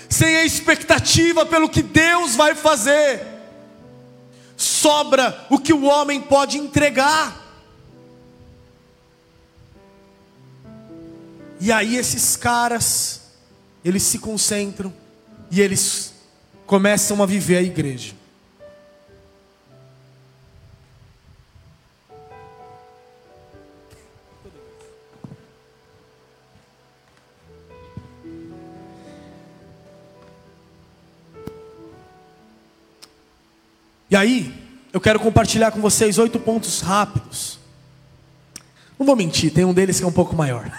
Sem 0.08 0.36
a 0.36 0.46
expectativa 0.46 1.46
pelo 1.46 1.70
que 1.70 1.82
Deus 1.82 2.36
vai 2.36 2.54
fazer, 2.54 3.26
sobra 4.56 5.48
o 5.50 5.58
que 5.58 5.74
o 5.74 5.86
homem 5.86 6.22
pode 6.22 6.58
entregar. 6.58 7.48
E 11.60 11.72
aí 11.72 11.96
esses 11.96 12.36
caras, 12.36 13.22
eles 13.84 14.04
se 14.04 14.20
concentram 14.20 14.94
e 15.50 15.62
eles 15.62 16.14
começam 16.66 17.22
a 17.24 17.26
viver 17.26 17.58
a 17.58 17.62
igreja. 17.62 18.19
E 34.10 34.16
aí, 34.16 34.52
eu 34.92 35.00
quero 35.00 35.20
compartilhar 35.20 35.72
com 35.72 35.80
vocês 35.80 36.18
oito 36.18 36.40
pontos 36.40 36.82
rápidos. 36.82 37.60
Não 38.98 39.06
vou 39.06 39.16
mentir, 39.16 39.54
tem 39.54 39.64
um 39.64 39.74
deles 39.74 40.00
que 40.00 40.04
é 40.04 40.08
um 40.08 40.12
pouco 40.12 40.36
maior. 40.36 40.72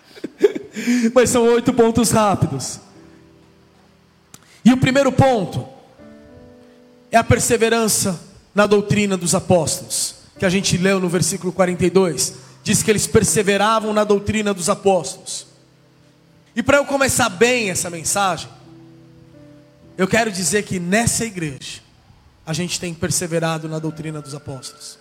Mas 1.12 1.30
são 1.30 1.42
oito 1.44 1.72
pontos 1.74 2.10
rápidos. 2.10 2.80
E 4.64 4.72
o 4.72 4.76
primeiro 4.76 5.10
ponto 5.10 5.66
é 7.10 7.16
a 7.16 7.24
perseverança 7.24 8.20
na 8.54 8.66
doutrina 8.66 9.16
dos 9.16 9.34
apóstolos, 9.34 10.16
que 10.38 10.44
a 10.44 10.50
gente 10.50 10.76
leu 10.76 11.00
no 11.00 11.08
versículo 11.08 11.52
42. 11.52 12.34
Diz 12.62 12.82
que 12.82 12.90
eles 12.90 13.06
perseveravam 13.06 13.92
na 13.92 14.04
doutrina 14.04 14.54
dos 14.54 14.68
apóstolos. 14.68 15.46
E 16.54 16.62
para 16.62 16.76
eu 16.76 16.84
começar 16.84 17.28
bem 17.28 17.70
essa 17.70 17.90
mensagem, 17.90 18.48
eu 19.98 20.06
quero 20.06 20.30
dizer 20.30 20.62
que 20.62 20.78
nessa 20.78 21.24
igreja, 21.24 21.80
a 22.50 22.52
gente 22.52 22.80
tem 22.80 22.92
perseverado 22.92 23.68
na 23.68 23.78
doutrina 23.78 24.20
dos 24.20 24.34
apóstolos. 24.34 24.98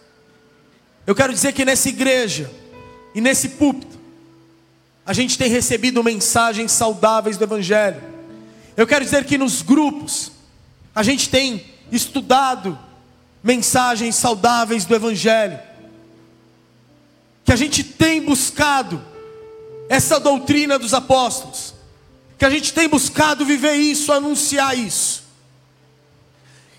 Eu 1.07 1.15
quero 1.15 1.33
dizer 1.33 1.51
que 1.51 1.65
nessa 1.65 1.89
igreja 1.89 2.49
e 3.15 3.19
nesse 3.19 3.49
púlpito, 3.49 3.97
a 5.03 5.13
gente 5.13 5.35
tem 5.35 5.49
recebido 5.49 6.03
mensagens 6.03 6.71
saudáveis 6.71 7.37
do 7.37 7.43
Evangelho. 7.43 8.03
Eu 8.77 8.85
quero 8.85 9.03
dizer 9.03 9.25
que 9.25 9.35
nos 9.35 9.63
grupos, 9.63 10.31
a 10.93 11.01
gente 11.01 11.27
tem 11.27 11.65
estudado 11.91 12.77
mensagens 13.41 14.13
saudáveis 14.15 14.85
do 14.85 14.93
Evangelho. 14.93 15.59
Que 17.43 17.51
a 17.51 17.55
gente 17.55 17.83
tem 17.83 18.21
buscado 18.21 19.03
essa 19.89 20.19
doutrina 20.19 20.77
dos 20.77 20.93
apóstolos. 20.93 21.73
Que 22.37 22.45
a 22.45 22.49
gente 22.51 22.71
tem 22.73 22.87
buscado 22.87 23.43
viver 23.43 23.73
isso, 23.73 24.13
anunciar 24.13 24.77
isso. 24.77 25.18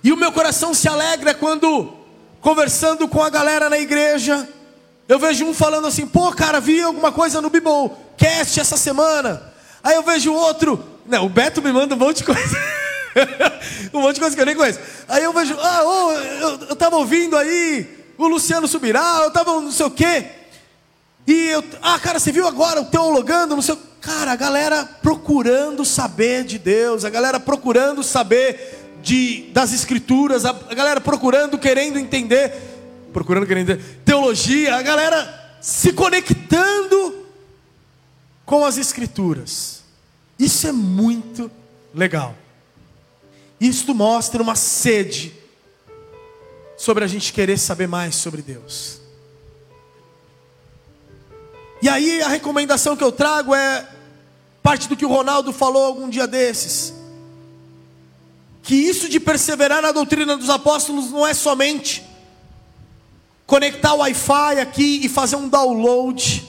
E 0.03 0.13
o 0.13 0.17
meu 0.17 0.33
coração 0.33 0.73
se 0.73 0.89
alegra 0.89 1.35
quando, 1.35 1.93
conversando 2.41 3.07
com 3.07 3.23
a 3.23 3.29
galera 3.29 3.69
na 3.69 3.79
igreja, 3.79 4.49
eu 5.09 5.19
vejo 5.19 5.45
um 5.45 5.53
falando 5.53 5.87
assim: 5.87 6.07
pô, 6.07 6.33
cara, 6.33 6.61
vi 6.61 6.81
alguma 6.81 7.13
coisa 7.13 7.41
no 7.41 7.51
Bible 7.51 7.91
cast 8.17 8.61
essa 8.61 8.77
semana. 8.77 9.43
Aí 9.83 9.97
eu 9.97 10.03
vejo 10.03 10.33
outro. 10.33 10.83
Não, 11.07 11.27
o 11.27 11.29
Beto 11.29 11.61
me 11.61 11.73
manda 11.73 11.95
um 11.95 11.99
monte 11.99 12.19
de 12.19 12.25
coisa. 12.25 12.57
um 13.93 14.01
monte 14.01 14.15
de 14.15 14.21
coisa 14.21 14.37
que 14.37 14.41
eu 14.41 14.47
nem 14.47 14.55
conheço. 14.55 14.79
Aí 15.09 15.25
eu 15.25 15.33
vejo, 15.33 15.57
ah, 15.59 15.81
oh, 15.85 16.13
eu, 16.13 16.59
eu 16.69 16.77
tava 16.77 16.97
ouvindo 16.97 17.37
aí 17.37 17.99
o 18.17 18.29
Luciano 18.29 18.69
Subirá, 18.69 19.21
eu 19.25 19.31
tava 19.31 19.53
não 19.61 19.73
sei 19.73 19.87
o 19.87 19.91
quê. 19.91 20.27
E 21.27 21.49
eu, 21.49 21.65
ah, 21.83 21.99
cara, 21.99 22.19
você 22.19 22.31
viu 22.31 22.47
agora 22.47 22.81
o 22.81 22.87
teologando, 22.87 23.55
não 23.55 23.63
sei. 23.63 23.77
Cara, 24.01 24.33
a 24.33 24.37
galera 24.37 24.89
procurando 25.03 25.85
saber 25.85 26.45
de 26.45 26.59
Deus, 26.59 27.05
a 27.05 27.11
galera 27.11 27.39
procurando 27.39 28.03
saber 28.03 28.80
de, 29.03 29.51
das 29.53 29.73
escrituras, 29.73 30.45
a, 30.45 30.51
a 30.51 30.75
galera 30.75 31.01
procurando, 31.01 31.59
querendo 31.59 31.99
entender, 31.99 32.53
procurando 33.13 33.47
querendo 33.47 33.71
entender, 33.71 34.01
teologia, 34.05 34.77
a 34.77 34.83
galera 34.83 35.59
se 35.61 35.93
conectando 35.93 37.27
com 38.45 38.65
as 38.65 38.79
escrituras. 38.79 39.83
Isso 40.39 40.67
é 40.67 40.73
muito 40.73 41.51
legal. 41.95 42.35
Isto 43.61 43.95
mostra 43.95 44.43
uma 44.43 44.55
sede 44.55 45.35
sobre 46.77 47.05
a 47.05 47.07
gente 47.07 47.33
querer 47.33 47.59
saber 47.59 47.87
mais 47.87 48.15
sobre 48.15 48.41
Deus. 48.41 49.01
E 51.83 51.89
aí 51.89 52.23
a 52.23 52.29
recomendação 52.29 52.97
que 52.97 53.05
eu 53.05 53.13
trago 53.13 53.55
é 53.55 53.87
parte 54.63 54.89
do 54.89 54.97
que 54.97 55.05
o 55.05 55.09
Ronaldo 55.09 55.53
falou 55.53 55.85
algum 55.85 56.09
dia 56.09 56.27
desses. 56.27 57.00
Que 58.71 58.77
isso 58.77 59.09
de 59.09 59.19
perseverar 59.19 59.83
na 59.83 59.91
doutrina 59.91 60.37
dos 60.37 60.49
apóstolos 60.49 61.11
não 61.11 61.27
é 61.27 61.35
somente 61.35 62.05
conectar 63.45 63.95
o 63.95 63.97
Wi-Fi 63.97 64.61
aqui 64.61 65.01
e 65.03 65.09
fazer 65.09 65.35
um 65.35 65.49
download 65.49 66.49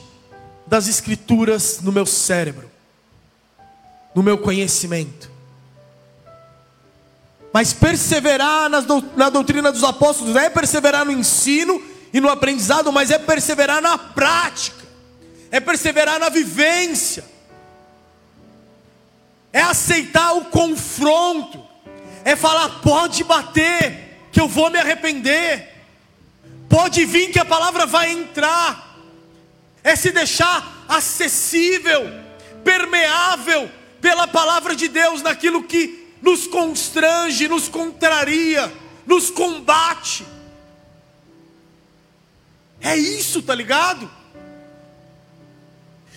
das 0.64 0.86
escrituras 0.86 1.80
no 1.80 1.90
meu 1.90 2.06
cérebro, 2.06 2.70
no 4.14 4.22
meu 4.22 4.38
conhecimento. 4.38 5.28
Mas 7.52 7.72
perseverar 7.72 8.70
na 9.16 9.28
doutrina 9.28 9.72
dos 9.72 9.82
apóstolos 9.82 10.36
é 10.36 10.48
perseverar 10.48 11.04
no 11.04 11.10
ensino 11.10 11.82
e 12.12 12.20
no 12.20 12.28
aprendizado, 12.28 12.92
mas 12.92 13.10
é 13.10 13.18
perseverar 13.18 13.82
na 13.82 13.98
prática 13.98 14.80
é 15.50 15.58
perseverar 15.58 16.20
na 16.20 16.28
vivência, 16.28 17.24
é 19.52 19.60
aceitar 19.60 20.34
o 20.34 20.44
confronto, 20.44 21.71
é 22.24 22.36
falar: 22.36 22.80
pode 22.80 23.24
bater, 23.24 24.28
que 24.30 24.40
eu 24.40 24.48
vou 24.48 24.70
me 24.70 24.78
arrepender, 24.78 25.68
pode 26.68 27.04
vir 27.04 27.30
que 27.30 27.38
a 27.38 27.44
palavra 27.44 27.86
vai 27.86 28.10
entrar, 28.10 28.98
é 29.82 29.94
se 29.96 30.10
deixar 30.10 30.84
acessível, 30.88 32.02
permeável 32.64 33.70
pela 34.00 34.26
palavra 34.26 34.74
de 34.74 34.88
Deus 34.88 35.22
naquilo 35.22 35.62
que 35.62 36.16
nos 36.20 36.46
constrange, 36.46 37.48
nos 37.48 37.68
contraria, 37.68 38.72
nos 39.06 39.30
combate. 39.30 40.24
É 42.80 42.96
isso, 42.96 43.42
tá 43.42 43.54
ligado? 43.54 44.10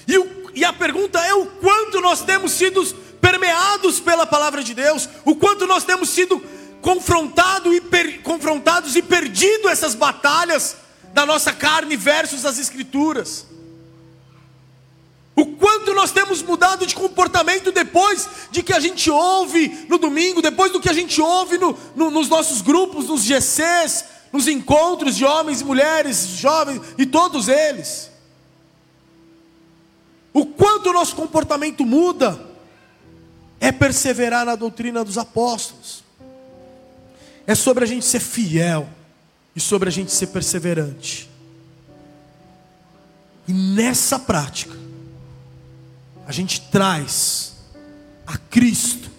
E, 0.07 0.17
o, 0.17 0.51
e 0.53 0.63
a 0.63 0.73
pergunta 0.73 1.19
é 1.19 1.33
o 1.33 1.45
quanto 1.45 2.01
nós 2.01 2.21
temos 2.21 2.51
sido 2.51 2.83
permeados 3.25 3.99
pela 3.99 4.27
palavra 4.27 4.63
de 4.63 4.75
Deus, 4.75 5.09
o 5.25 5.35
quanto 5.35 5.65
nós 5.65 5.83
temos 5.83 6.09
sido 6.09 6.39
confrontado 6.79 7.73
e 7.73 7.81
per, 7.81 8.21
confrontados 8.21 8.95
e 8.95 9.01
perdido 9.01 9.67
essas 9.67 9.95
batalhas 9.95 10.75
da 11.11 11.25
nossa 11.25 11.51
carne 11.51 11.97
versus 11.97 12.45
as 12.45 12.59
escrituras. 12.59 13.47
O 15.35 15.43
quanto 15.47 15.95
nós 15.95 16.11
temos 16.11 16.43
mudado 16.43 16.85
de 16.85 16.93
comportamento 16.93 17.71
depois 17.71 18.29
de 18.51 18.61
que 18.61 18.71
a 18.71 18.79
gente 18.79 19.09
ouve 19.09 19.87
no 19.89 19.97
domingo, 19.97 20.39
depois 20.39 20.71
do 20.71 20.79
que 20.79 20.89
a 20.89 20.93
gente 20.93 21.19
ouve 21.19 21.57
no, 21.57 21.75
no, 21.95 22.11
nos 22.11 22.29
nossos 22.29 22.61
grupos, 22.61 23.07
nos 23.07 23.23
GCs, 23.23 24.05
nos 24.31 24.47
encontros 24.47 25.15
de 25.15 25.25
homens 25.25 25.61
e 25.61 25.65
mulheres, 25.65 26.27
jovens 26.37 26.79
e 26.95 27.07
todos 27.07 27.47
eles. 27.47 28.11
O 30.31 30.45
quanto 30.45 30.91
o 30.91 30.93
nosso 30.93 31.15
comportamento 31.15 31.83
muda 31.83 32.53
é 33.59 33.71
perseverar 33.71 34.45
na 34.45 34.55
doutrina 34.55 35.03
dos 35.03 35.17
apóstolos. 35.17 36.03
É 37.47 37.55
sobre 37.55 37.83
a 37.83 37.87
gente 37.87 38.05
ser 38.05 38.19
fiel 38.19 38.87
e 39.55 39.59
sobre 39.59 39.89
a 39.89 39.91
gente 39.91 40.11
ser 40.11 40.27
perseverante. 40.27 41.29
E 43.47 43.53
nessa 43.53 44.17
prática, 44.17 44.75
a 46.25 46.31
gente 46.31 46.61
traz 46.71 47.53
a 48.25 48.37
Cristo, 48.37 49.11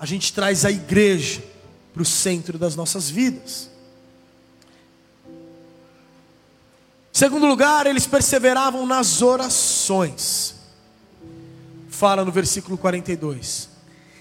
a 0.00 0.06
gente 0.06 0.32
traz 0.32 0.64
a 0.64 0.70
igreja 0.70 1.42
para 1.92 2.02
o 2.02 2.06
centro 2.06 2.58
das 2.58 2.74
nossas 2.74 3.10
vidas. 3.10 3.68
Segundo 7.12 7.46
lugar, 7.46 7.86
eles 7.86 8.06
perseveravam 8.06 8.86
nas 8.86 9.22
orações. 9.22 10.54
Fala 11.98 12.24
no 12.24 12.30
versículo 12.30 12.78
42. 12.78 13.68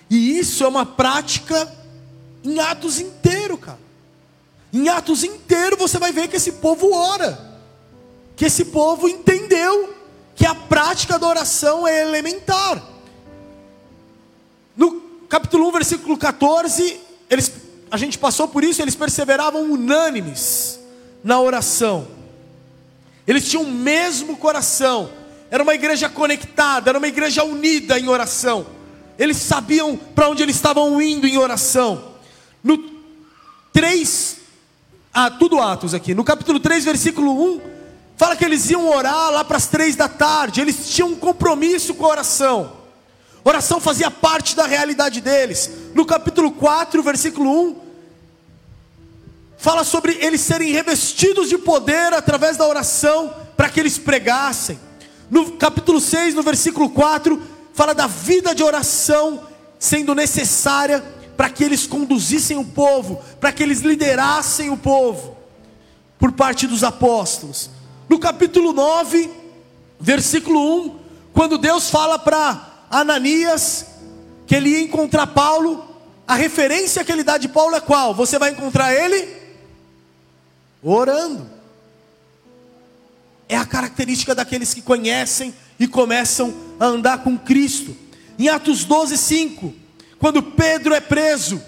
E 0.10 0.40
isso 0.40 0.64
é 0.64 0.68
uma 0.68 0.84
prática 0.84 1.72
em 2.44 2.60
Atos 2.60 3.00
inteiro, 3.00 3.56
cara. 3.56 3.78
Em 4.74 4.90
Atos 4.90 5.24
inteiro 5.24 5.78
você 5.78 6.00
vai 6.00 6.12
ver 6.12 6.28
que 6.28 6.38
esse 6.38 6.54
povo 6.54 6.92
ora. 6.92 7.38
Que 8.36 8.46
esse 8.46 8.66
povo 8.66 9.08
entendeu 9.08 9.94
que 10.36 10.44
a 10.44 10.56
prática 10.56 11.20
da 11.20 11.28
oração 11.28 11.88
é 11.88 12.02
elementar. 12.02 12.84
No 14.76 15.00
capítulo 15.30 15.68
1, 15.68 15.72
versículo 15.74 16.18
14, 16.18 17.00
eles, 17.30 17.52
a 17.92 17.98
gente 17.98 18.18
passou 18.18 18.48
por 18.48 18.64
isso, 18.64 18.82
eles 18.82 18.96
perseveravam 18.96 19.72
unânimes 19.72 20.80
na 21.24 21.40
oração. 21.40 22.08
Eles 23.28 23.48
tinham 23.48 23.62
o 23.62 23.72
mesmo 23.72 24.36
coração. 24.36 25.27
Era 25.50 25.64
uma 25.64 25.74
igreja 25.74 26.10
conectada, 26.10 26.90
era 26.90 26.98
uma 26.98 27.08
igreja 27.08 27.44
unida 27.44 28.00
em 28.00 28.08
oração. 28.08 28.68
Eles 29.18 29.38
sabiam 29.38 29.96
para 29.96 30.30
onde 30.30 30.44
eles 30.44 30.56
estavam 30.56 31.02
indo 31.02 31.26
em 31.26 31.38
oração. 31.38 32.16
No 32.64 32.78
3, 33.72 34.38
ah, 35.14 35.32
tudo 35.32 35.60
Atos 35.60 35.94
aqui. 35.94 36.14
No 36.14 36.24
capítulo 36.24 36.60
3, 36.60 36.86
versículo 36.86 37.56
1, 37.56 37.62
fala 38.16 38.36
que 38.36 38.46
eles 38.46 38.70
iam 38.70 38.88
orar 38.90 39.32
lá 39.32 39.44
para 39.44 39.58
as 39.58 39.68
três 39.68 39.96
da 39.96 40.08
tarde. 40.08 40.62
Eles 40.62 40.90
tinham 40.90 41.10
um 41.10 41.16
compromisso 41.16 41.96
com 41.96 42.06
a 42.06 42.10
oração. 42.10 42.74
Oração 43.44 43.80
fazia 43.80 44.12
parte 44.12 44.56
da 44.56 44.68
realidade 44.68 45.22
deles. 45.22 45.72
No 45.96 46.06
capítulo 46.06 46.52
4, 46.52 47.02
versículo 47.02 47.70
1, 47.70 47.76
fala 49.58 49.84
sobre 49.84 50.18
eles 50.22 50.42
serem 50.42 50.72
revestidos 50.72 51.50
de 51.50 51.58
poder 51.58 52.14
através 52.14 52.58
da 52.58 52.68
oração 52.68 53.34
para 53.56 53.70
que 53.70 53.80
eles 53.80 53.98
pregassem. 53.98 54.78
No 55.30 55.54
capítulo 55.54 56.00
6, 56.00 56.34
no 56.34 56.44
versículo 56.44 56.90
4, 56.90 57.42
fala 57.74 57.94
da 57.94 58.08
vida 58.08 58.56
de 58.56 58.64
oração 58.64 59.42
sendo 59.78 60.16
necessária 60.16 61.04
para 61.36 61.50
que 61.50 61.64
eles 61.64 61.86
conduzissem 61.86 62.58
o 62.58 62.66
povo, 62.66 63.22
para 63.40 63.52
que 63.52 63.62
eles 63.62 63.82
liderassem 63.82 64.70
o 64.70 64.78
povo, 64.78 65.38
por 66.18 66.32
parte 66.32 66.66
dos 66.66 66.84
apóstolos. 66.84 67.70
No 68.10 68.18
capítulo 68.18 68.74
9, 68.74 69.30
versículo 70.00 70.86
1, 70.86 71.00
quando 71.34 71.58
Deus 71.58 71.90
fala 71.90 72.18
para 72.18 72.86
Ananias 72.90 73.86
que 74.48 74.56
ele 74.56 74.70
ia 74.70 74.82
encontrar 74.82 75.28
Paulo, 75.28 75.86
a 76.28 76.36
referência 76.36 77.04
que 77.04 77.12
ele 77.12 77.24
dá 77.24 77.38
de 77.38 77.50
Paulo 77.50 77.76
é 77.76 77.82
qual? 77.82 78.16
Você 78.16 78.40
vai 78.40 78.52
encontrar 78.52 78.94
ele 78.94 79.28
orando. 80.82 81.57
É 83.50 83.58
a 83.58 83.66
característica 83.66 84.36
daqueles 84.36 84.74
que 84.74 84.82
conhecem 84.82 85.54
e 85.80 85.88
começam 85.88 86.54
a 86.80 86.86
andar 86.86 87.20
com 87.20 87.38
Cristo. 87.38 87.96
Em 88.38 88.50
Atos 88.50 88.84
12, 88.84 89.18
5, 89.18 89.74
quando 90.20 90.44
Pedro 90.44 90.94
é 90.94 91.00
preso, 91.00 91.62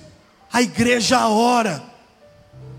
a 0.51 0.61
igreja 0.61 1.27
ora 1.27 1.83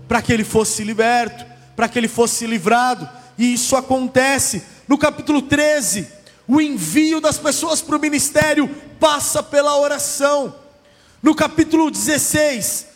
para 0.07 0.21
que 0.21 0.31
ele 0.31 0.43
fosse 0.43 0.83
liberto, 0.83 1.45
para 1.75 1.87
que 1.87 1.97
ele 1.97 2.07
fosse 2.07 2.45
livrado, 2.45 3.09
e 3.37 3.53
isso 3.53 3.75
acontece. 3.75 4.63
No 4.87 4.97
capítulo 4.97 5.41
13, 5.41 6.07
o 6.47 6.59
envio 6.59 7.21
das 7.21 7.37
pessoas 7.37 7.81
para 7.81 7.95
o 7.95 7.99
ministério 7.99 8.69
passa 8.99 9.41
pela 9.41 9.77
oração. 9.77 10.53
No 11.23 11.33
capítulo 11.33 11.89
16, 11.89 12.87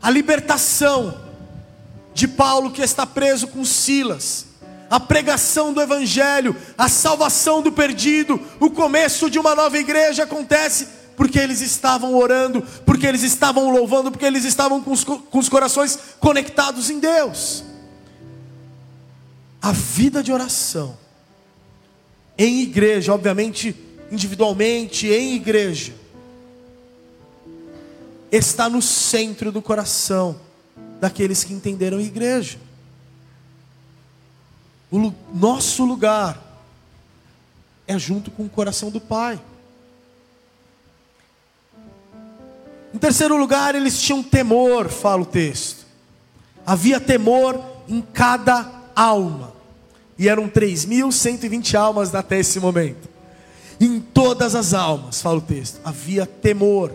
a 0.00 0.10
libertação 0.10 1.20
de 2.14 2.26
Paulo 2.26 2.70
que 2.70 2.82
está 2.82 3.06
preso 3.06 3.48
com 3.48 3.64
Silas, 3.64 4.46
a 4.90 4.98
pregação 4.98 5.72
do 5.72 5.80
Evangelho, 5.80 6.56
a 6.76 6.88
salvação 6.88 7.62
do 7.62 7.70
perdido, 7.70 8.40
o 8.58 8.68
começo 8.68 9.30
de 9.30 9.38
uma 9.38 9.54
nova 9.54 9.78
igreja 9.78 10.24
acontece 10.24 10.88
porque 11.16 11.38
eles 11.38 11.60
estavam 11.60 12.14
orando, 12.16 12.62
porque 12.84 13.06
eles 13.06 13.22
estavam 13.22 13.70
louvando, 13.70 14.10
porque 14.10 14.24
eles 14.24 14.44
estavam 14.44 14.82
com 14.82 14.90
os, 14.90 15.04
com 15.04 15.38
os 15.38 15.48
corações 15.48 15.96
conectados 16.18 16.90
em 16.90 16.98
Deus. 16.98 17.62
A 19.62 19.70
vida 19.70 20.22
de 20.22 20.32
oração, 20.32 20.98
em 22.36 22.62
igreja, 22.62 23.12
obviamente, 23.12 23.76
individualmente, 24.10 25.06
em 25.06 25.34
igreja, 25.34 25.92
está 28.32 28.68
no 28.68 28.80
centro 28.80 29.52
do 29.52 29.60
coração 29.60 30.40
daqueles 30.98 31.44
que 31.44 31.52
entenderam 31.52 31.98
a 31.98 32.02
igreja. 32.02 32.58
O 34.90 35.12
nosso 35.32 35.84
lugar 35.84 36.38
é 37.86 37.98
junto 37.98 38.30
com 38.30 38.44
o 38.44 38.48
coração 38.48 38.90
do 38.90 39.00
Pai. 39.00 39.40
Em 42.92 42.98
terceiro 42.98 43.36
lugar, 43.36 43.74
eles 43.74 44.00
tinham 44.00 44.22
temor, 44.22 44.88
fala 44.88 45.22
o 45.22 45.26
texto. 45.26 45.86
Havia 46.66 47.00
temor 47.00 47.60
em 47.88 48.00
cada 48.00 48.70
alma. 48.94 49.52
E 50.18 50.28
eram 50.28 50.48
3.120 50.48 51.74
almas 51.74 52.14
até 52.14 52.38
esse 52.38 52.58
momento. 52.58 53.08
Em 53.80 54.00
todas 54.00 54.54
as 54.54 54.74
almas, 54.74 55.22
fala 55.22 55.38
o 55.38 55.42
texto, 55.42 55.80
havia 55.84 56.26
temor. 56.26 56.92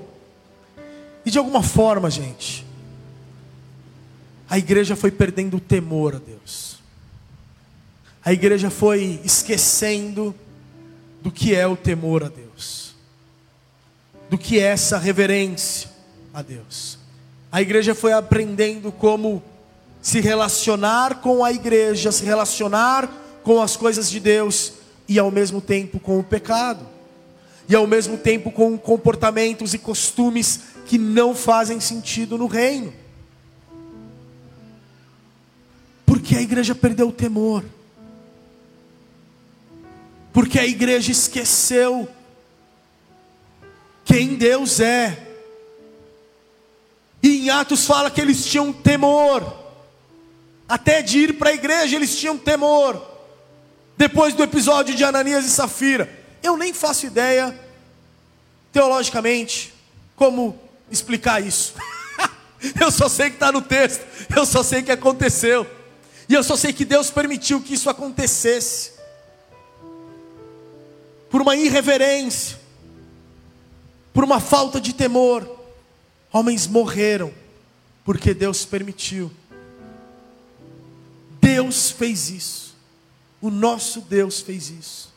E 1.26 1.32
de 1.32 1.38
alguma 1.40 1.64
forma, 1.64 2.12
gente, 2.12 2.66
a 4.48 4.60
igreja 4.60 4.96
foi 4.96 5.10
perdendo 5.10 5.58
o 5.58 5.60
temor 5.60 6.16
a 6.16 6.20
Deus. 6.20 6.75
A 8.26 8.34
igreja 8.34 8.72
foi 8.72 9.22
esquecendo 9.24 10.34
do 11.22 11.32
que 11.32 11.54
é 11.54 11.68
o 11.68 11.78
temor 11.78 12.24
a 12.24 12.28
Deus, 12.28 12.96
do 14.32 14.36
que 14.36 14.58
é 14.58 14.64
essa 14.64 14.98
reverência 14.98 15.92
a 16.34 16.42
Deus. 16.42 16.98
A 17.52 17.62
igreja 17.62 17.94
foi 17.94 18.14
aprendendo 18.14 18.92
como 18.92 19.44
se 20.02 20.20
relacionar 20.22 21.22
com 21.22 21.46
a 21.46 21.52
igreja, 21.52 22.12
se 22.12 22.26
relacionar 22.26 23.08
com 23.44 23.62
as 23.62 23.78
coisas 23.78 24.10
de 24.10 24.20
Deus 24.20 24.74
e 25.08 25.20
ao 25.20 25.30
mesmo 25.30 25.62
tempo 25.62 26.00
com 26.00 26.18
o 26.18 26.24
pecado, 26.24 26.84
e 27.70 27.76
ao 27.76 27.86
mesmo 27.86 28.18
tempo 28.18 28.52
com 28.52 28.76
comportamentos 28.76 29.76
e 29.76 29.78
costumes 29.78 30.62
que 30.88 30.98
não 30.98 31.36
fazem 31.36 31.80
sentido 31.80 32.40
no 32.40 32.48
reino. 32.48 32.92
Porque 36.08 36.36
a 36.36 36.42
igreja 36.42 36.74
perdeu 36.74 37.10
o 37.10 37.14
temor. 37.14 37.64
Porque 40.36 40.60
a 40.60 40.68
igreja 40.68 41.14
esqueceu 41.14 42.10
quem 44.04 44.36
Deus 44.36 44.82
é. 44.82 45.18
E 47.24 47.46
em 47.46 47.50
Atos 47.50 47.86
fala 47.86 48.12
que 48.12 48.20
eles 48.20 48.46
tinham 48.46 48.74
temor. 48.74 49.42
Até 50.68 51.02
de 51.02 51.20
ir 51.20 51.38
para 51.38 51.52
a 51.52 51.54
igreja 51.54 51.96
eles 51.96 52.18
tinham 52.18 52.38
temor. 52.38 53.02
Depois 53.96 54.34
do 54.34 54.44
episódio 54.44 54.94
de 54.94 55.06
Ananias 55.06 55.46
e 55.46 55.50
Safira. 55.50 56.14
Eu 56.44 56.58
nem 56.58 56.74
faço 56.74 57.06
ideia, 57.06 57.58
teologicamente, 58.74 59.74
como 60.18 60.60
explicar 60.92 61.42
isso. 61.42 61.76
eu 62.82 62.92
só 62.92 63.08
sei 63.08 63.30
que 63.30 63.38
está 63.38 63.54
no 63.54 63.62
texto. 63.62 64.06
Eu 64.36 64.46
só 64.46 64.64
sei 64.64 64.84
que 64.84 64.92
aconteceu. 64.92 65.66
E 66.28 66.34
eu 66.34 66.44
só 66.44 66.58
sei 66.58 66.74
que 66.74 66.84
Deus 66.84 67.10
permitiu 67.10 67.62
que 67.62 67.74
isso 67.74 67.90
acontecesse 67.90 68.95
por 71.30 71.42
uma 71.42 71.56
irreverência, 71.56 72.58
por 74.14 74.24
uma 74.24 74.40
falta 74.40 74.80
de 74.80 74.94
temor, 74.94 75.48
homens 76.32 76.68
morreram, 76.68 77.34
porque 78.04 78.34
Deus 78.34 78.66
permitiu. 78.66 79.32
Deus 81.42 81.92
fez 81.92 82.30
isso, 82.30 82.76
o 83.42 83.50
nosso 83.50 84.02
Deus 84.02 84.40
fez 84.42 84.70
isso. 84.70 85.14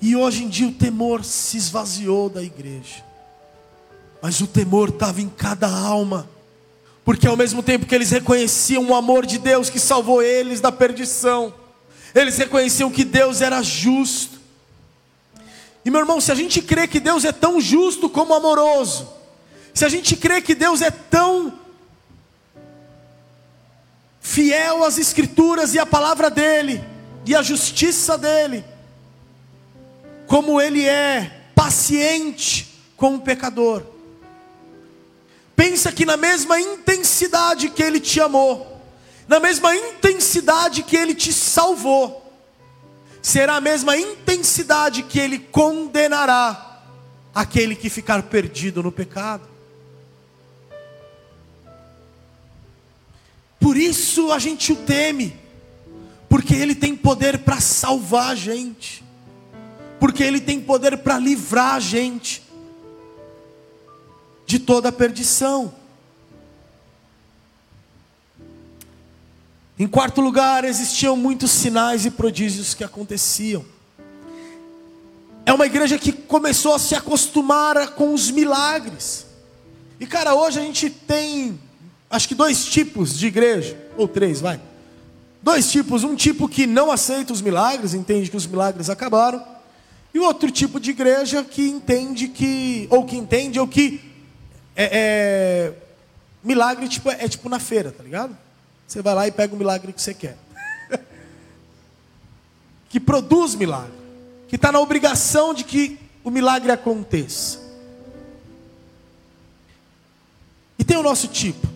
E 0.00 0.14
hoje 0.14 0.44
em 0.44 0.48
dia 0.48 0.68
o 0.68 0.72
temor 0.72 1.24
se 1.24 1.56
esvaziou 1.56 2.28
da 2.28 2.42
igreja, 2.42 3.04
mas 4.20 4.40
o 4.40 4.46
temor 4.46 4.90
estava 4.90 5.20
em 5.20 5.28
cada 5.28 5.68
alma, 5.68 6.28
porque 7.04 7.26
ao 7.26 7.36
mesmo 7.36 7.62
tempo 7.62 7.86
que 7.86 7.94
eles 7.94 8.10
reconheciam 8.10 8.84
o 8.86 8.94
amor 8.94 9.26
de 9.26 9.38
Deus 9.38 9.70
que 9.70 9.80
salvou 9.80 10.22
eles 10.22 10.60
da 10.60 10.70
perdição, 10.70 11.52
eles 12.20 12.38
reconheciam 12.38 12.90
que 12.90 13.04
Deus 13.04 13.40
era 13.40 13.62
justo. 13.62 14.40
E 15.84 15.90
meu 15.90 16.00
irmão, 16.00 16.20
se 16.20 16.32
a 16.32 16.34
gente 16.34 16.62
crê 16.62 16.88
que 16.88 16.98
Deus 16.98 17.24
é 17.24 17.32
tão 17.32 17.60
justo 17.60 18.08
como 18.08 18.34
amoroso, 18.34 19.08
se 19.74 19.84
a 19.84 19.88
gente 19.88 20.16
crê 20.16 20.40
que 20.40 20.54
Deus 20.54 20.80
é 20.80 20.90
tão 20.90 21.60
fiel 24.20 24.82
às 24.84 24.98
Escrituras 24.98 25.74
e 25.74 25.78
à 25.78 25.86
palavra 25.86 26.30
dEle, 26.30 26.82
e 27.24 27.34
à 27.34 27.42
justiça 27.42 28.16
dEle, 28.16 28.64
como 30.26 30.60
Ele 30.60 30.84
é 30.84 31.50
paciente 31.54 32.82
com 32.96 33.16
o 33.16 33.20
pecador. 33.20 33.82
Pensa 35.54 35.92
que 35.92 36.04
na 36.04 36.16
mesma 36.16 36.60
intensidade 36.60 37.70
que 37.70 37.82
Ele 37.82 38.00
te 38.00 38.20
amou, 38.20 38.75
na 39.28 39.40
mesma 39.40 39.74
intensidade 39.74 40.82
que 40.82 40.96
ele 40.96 41.14
te 41.14 41.32
salvou, 41.32 42.22
será 43.20 43.56
a 43.56 43.60
mesma 43.60 43.96
intensidade 43.96 45.02
que 45.02 45.18
ele 45.18 45.38
condenará 45.38 46.80
aquele 47.34 47.74
que 47.74 47.90
ficar 47.90 48.22
perdido 48.22 48.82
no 48.82 48.92
pecado. 48.92 49.46
Por 53.58 53.76
isso 53.76 54.30
a 54.30 54.38
gente 54.38 54.72
o 54.72 54.76
teme, 54.76 55.36
porque 56.28 56.54
ele 56.54 56.74
tem 56.74 56.94
poder 56.94 57.40
para 57.40 57.60
salvar 57.60 58.30
a 58.30 58.34
gente, 58.34 59.02
porque 59.98 60.22
ele 60.22 60.40
tem 60.40 60.60
poder 60.60 60.98
para 60.98 61.18
livrar 61.18 61.74
a 61.74 61.80
gente 61.80 62.42
de 64.46 64.60
toda 64.60 64.90
a 64.90 64.92
perdição. 64.92 65.74
Em 69.78 69.86
quarto 69.86 70.22
lugar, 70.22 70.64
existiam 70.64 71.16
muitos 71.18 71.50
sinais 71.50 72.06
e 72.06 72.10
prodígios 72.10 72.72
que 72.72 72.82
aconteciam. 72.82 73.62
É 75.44 75.52
uma 75.52 75.66
igreja 75.66 75.98
que 75.98 76.12
começou 76.12 76.74
a 76.74 76.78
se 76.78 76.94
acostumar 76.94 77.90
com 77.90 78.14
os 78.14 78.30
milagres. 78.30 79.26
E 80.00 80.06
cara, 80.06 80.34
hoje 80.34 80.58
a 80.58 80.62
gente 80.62 80.88
tem, 80.88 81.60
acho 82.08 82.26
que 82.26 82.34
dois 82.34 82.64
tipos 82.64 83.18
de 83.18 83.26
igreja, 83.26 83.76
ou 83.98 84.08
três, 84.08 84.40
vai. 84.40 84.58
Dois 85.42 85.70
tipos, 85.70 86.04
um 86.04 86.16
tipo 86.16 86.48
que 86.48 86.66
não 86.66 86.90
aceita 86.90 87.34
os 87.34 87.42
milagres, 87.42 87.92
entende 87.92 88.30
que 88.30 88.36
os 88.36 88.46
milagres 88.46 88.88
acabaram, 88.88 89.44
e 90.12 90.18
outro 90.18 90.50
tipo 90.50 90.80
de 90.80 90.90
igreja 90.90 91.44
que 91.44 91.68
entende 91.68 92.28
que, 92.28 92.86
ou 92.90 93.04
que 93.04 93.16
entende, 93.16 93.60
ou 93.60 93.68
que 93.68 94.00
é, 94.74 94.88
é 94.92 95.72
milagre 96.42 96.88
tipo, 96.88 97.10
é 97.10 97.28
tipo 97.28 97.48
na 97.50 97.60
feira, 97.60 97.92
tá 97.92 98.02
ligado? 98.02 98.45
Você 98.86 99.02
vai 99.02 99.14
lá 99.14 99.26
e 99.26 99.32
pega 99.32 99.54
o 99.54 99.58
milagre 99.58 99.92
que 99.92 100.00
você 100.00 100.14
quer. 100.14 100.36
que 102.88 103.00
produz 103.00 103.54
milagre. 103.54 103.92
Que 104.48 104.56
está 104.56 104.70
na 104.70 104.78
obrigação 104.78 105.52
de 105.52 105.64
que 105.64 105.98
o 106.22 106.30
milagre 106.30 106.70
aconteça. 106.70 107.60
E 110.78 110.84
tem 110.84 110.96
o 110.96 111.02
nosso 111.02 111.28
tipo. 111.28 111.66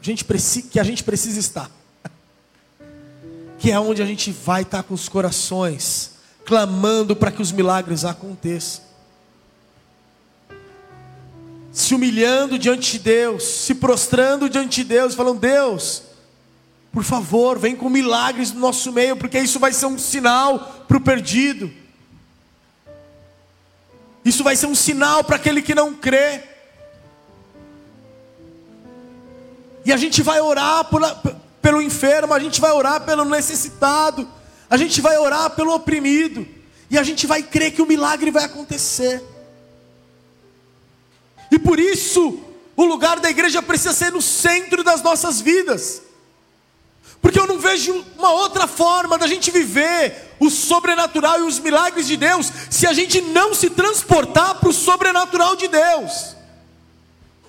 Gente 0.00 0.24
que 0.70 0.80
a 0.80 0.84
gente 0.84 1.04
precisa 1.04 1.38
estar. 1.38 1.70
que 3.58 3.70
é 3.70 3.78
onde 3.78 4.02
a 4.02 4.06
gente 4.06 4.32
vai 4.32 4.62
estar 4.62 4.82
com 4.82 4.94
os 4.94 5.08
corações 5.08 6.18
clamando 6.50 7.14
para 7.14 7.30
que 7.30 7.40
os 7.40 7.52
milagres 7.52 8.04
aconteçam. 8.04 8.82
Se 11.70 11.94
humilhando 11.94 12.58
diante 12.58 12.92
de 12.92 12.98
Deus, 12.98 13.44
se 13.44 13.76
prostrando 13.76 14.50
diante 14.50 14.82
de 14.82 14.88
Deus, 14.88 15.14
falando: 15.14 15.38
Deus, 15.38 16.02
por 16.92 17.04
favor, 17.04 17.58
vem 17.58 17.76
com 17.76 17.88
milagres 17.88 18.52
no 18.52 18.60
nosso 18.60 18.92
meio, 18.92 19.16
porque 19.16 19.38
isso 19.38 19.60
vai 19.60 19.72
ser 19.72 19.86
um 19.86 19.98
sinal 19.98 20.84
para 20.88 20.96
o 20.96 21.00
perdido. 21.00 21.70
Isso 24.24 24.42
vai 24.42 24.56
ser 24.56 24.66
um 24.66 24.74
sinal 24.74 25.22
para 25.22 25.36
aquele 25.36 25.62
que 25.62 25.74
não 25.74 25.94
crê. 25.94 26.42
E 29.84 29.92
a 29.92 29.96
gente 29.96 30.20
vai 30.20 30.40
orar 30.40 30.84
pelo 31.62 31.80
enfermo, 31.80 32.34
a 32.34 32.40
gente 32.40 32.60
vai 32.60 32.72
orar 32.72 33.02
pelo 33.02 33.24
necessitado, 33.24 34.28
a 34.68 34.76
gente 34.76 35.00
vai 35.00 35.16
orar 35.16 35.50
pelo 35.50 35.72
oprimido, 35.72 36.46
e 36.90 36.98
a 36.98 37.02
gente 37.04 37.26
vai 37.26 37.42
crer 37.42 37.70
que 37.72 37.80
o 37.80 37.86
milagre 37.86 38.32
vai 38.32 38.44
acontecer. 38.44 39.22
E 41.52 41.58
por 41.58 41.78
isso, 41.78 42.40
o 42.76 42.84
lugar 42.84 43.20
da 43.20 43.30
igreja 43.30 43.62
precisa 43.62 43.92
ser 43.92 44.10
no 44.10 44.20
centro 44.20 44.82
das 44.82 45.02
nossas 45.02 45.40
vidas. 45.40 46.02
Porque 47.20 47.38
eu 47.38 47.46
não 47.46 47.58
vejo 47.58 48.04
uma 48.18 48.30
outra 48.30 48.66
forma 48.66 49.18
da 49.18 49.26
gente 49.26 49.50
viver 49.50 50.34
o 50.40 50.48
sobrenatural 50.48 51.40
e 51.40 51.42
os 51.42 51.58
milagres 51.58 52.06
de 52.06 52.16
Deus 52.16 52.50
se 52.70 52.86
a 52.86 52.92
gente 52.92 53.20
não 53.20 53.54
se 53.54 53.68
transportar 53.70 54.54
para 54.54 54.68
o 54.68 54.72
sobrenatural 54.72 55.54
de 55.54 55.68
Deus. 55.68 56.36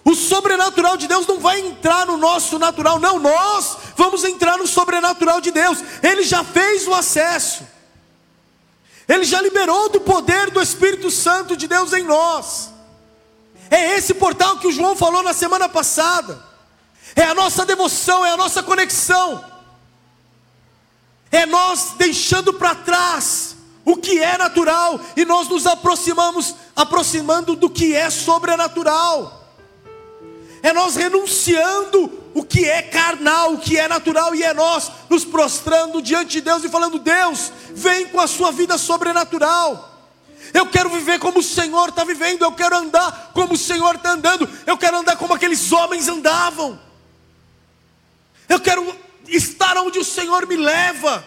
O 0.03 0.15
sobrenatural 0.15 0.97
de 0.97 1.07
Deus 1.07 1.27
não 1.27 1.39
vai 1.39 1.59
entrar 1.59 2.05
no 2.07 2.17
nosso 2.17 2.57
natural, 2.57 2.99
não, 2.99 3.19
nós 3.19 3.77
vamos 3.95 4.23
entrar 4.23 4.57
no 4.57 4.67
sobrenatural 4.67 5.39
de 5.39 5.51
Deus. 5.51 5.77
Ele 6.01 6.23
já 6.23 6.43
fez 6.43 6.87
o 6.87 6.93
acesso. 6.93 7.63
Ele 9.07 9.23
já 9.23 9.41
liberou 9.41 9.89
do 9.89 10.01
poder 10.01 10.49
do 10.49 10.61
Espírito 10.61 11.11
Santo 11.11 11.55
de 11.55 11.67
Deus 11.67 11.93
em 11.93 12.03
nós. 12.03 12.71
É 13.69 13.95
esse 13.95 14.13
portal 14.13 14.57
que 14.57 14.67
o 14.67 14.71
João 14.71 14.95
falou 14.95 15.23
na 15.23 15.33
semana 15.33 15.69
passada. 15.69 16.51
é 17.15 17.23
a 17.23 17.33
nossa 17.33 17.65
devoção, 17.65 18.25
é 18.25 18.31
a 18.31 18.37
nossa 18.37 18.63
conexão, 18.63 19.43
é 21.31 21.45
nós 21.45 21.93
deixando 21.97 22.53
para 22.53 22.75
trás 22.75 23.55
o 23.85 23.95
que 23.95 24.19
é 24.19 24.37
natural 24.37 24.99
e 25.15 25.25
nós 25.25 25.47
nos 25.47 25.65
aproximamos, 25.65 26.53
aproximando 26.75 27.55
do 27.55 27.69
que 27.69 27.95
é 27.95 28.09
sobrenatural. 28.09 29.39
É 30.61 30.71
nós 30.73 30.95
renunciando 30.95 32.11
o 32.33 32.43
que 32.43 32.65
é 32.65 32.81
carnal, 32.83 33.53
o 33.53 33.57
que 33.57 33.77
é 33.77 33.87
natural, 33.87 34.35
e 34.35 34.43
é 34.43 34.53
nós 34.53 34.91
nos 35.09 35.25
prostrando 35.25 36.01
diante 36.01 36.33
de 36.33 36.41
Deus 36.41 36.63
e 36.63 36.69
falando: 36.69 36.99
Deus, 36.99 37.51
vem 37.73 38.07
com 38.07 38.19
a 38.19 38.27
sua 38.27 38.51
vida 38.51 38.77
sobrenatural. 38.77 39.89
Eu 40.53 40.67
quero 40.67 40.89
viver 40.89 41.17
como 41.19 41.39
o 41.39 41.43
Senhor 41.43 41.89
está 41.89 42.03
vivendo, 42.03 42.43
eu 42.43 42.51
quero 42.51 42.77
andar 42.77 43.31
como 43.33 43.53
o 43.53 43.57
Senhor 43.57 43.95
está 43.95 44.11
andando, 44.11 44.47
eu 44.65 44.77
quero 44.77 44.97
andar 44.97 45.15
como 45.15 45.33
aqueles 45.33 45.71
homens 45.71 46.07
andavam, 46.07 46.79
eu 48.49 48.59
quero 48.59 48.95
estar 49.31 49.77
onde 49.77 49.97
o 49.97 50.05
Senhor 50.05 50.45
me 50.45 50.57
leva, 50.57 51.25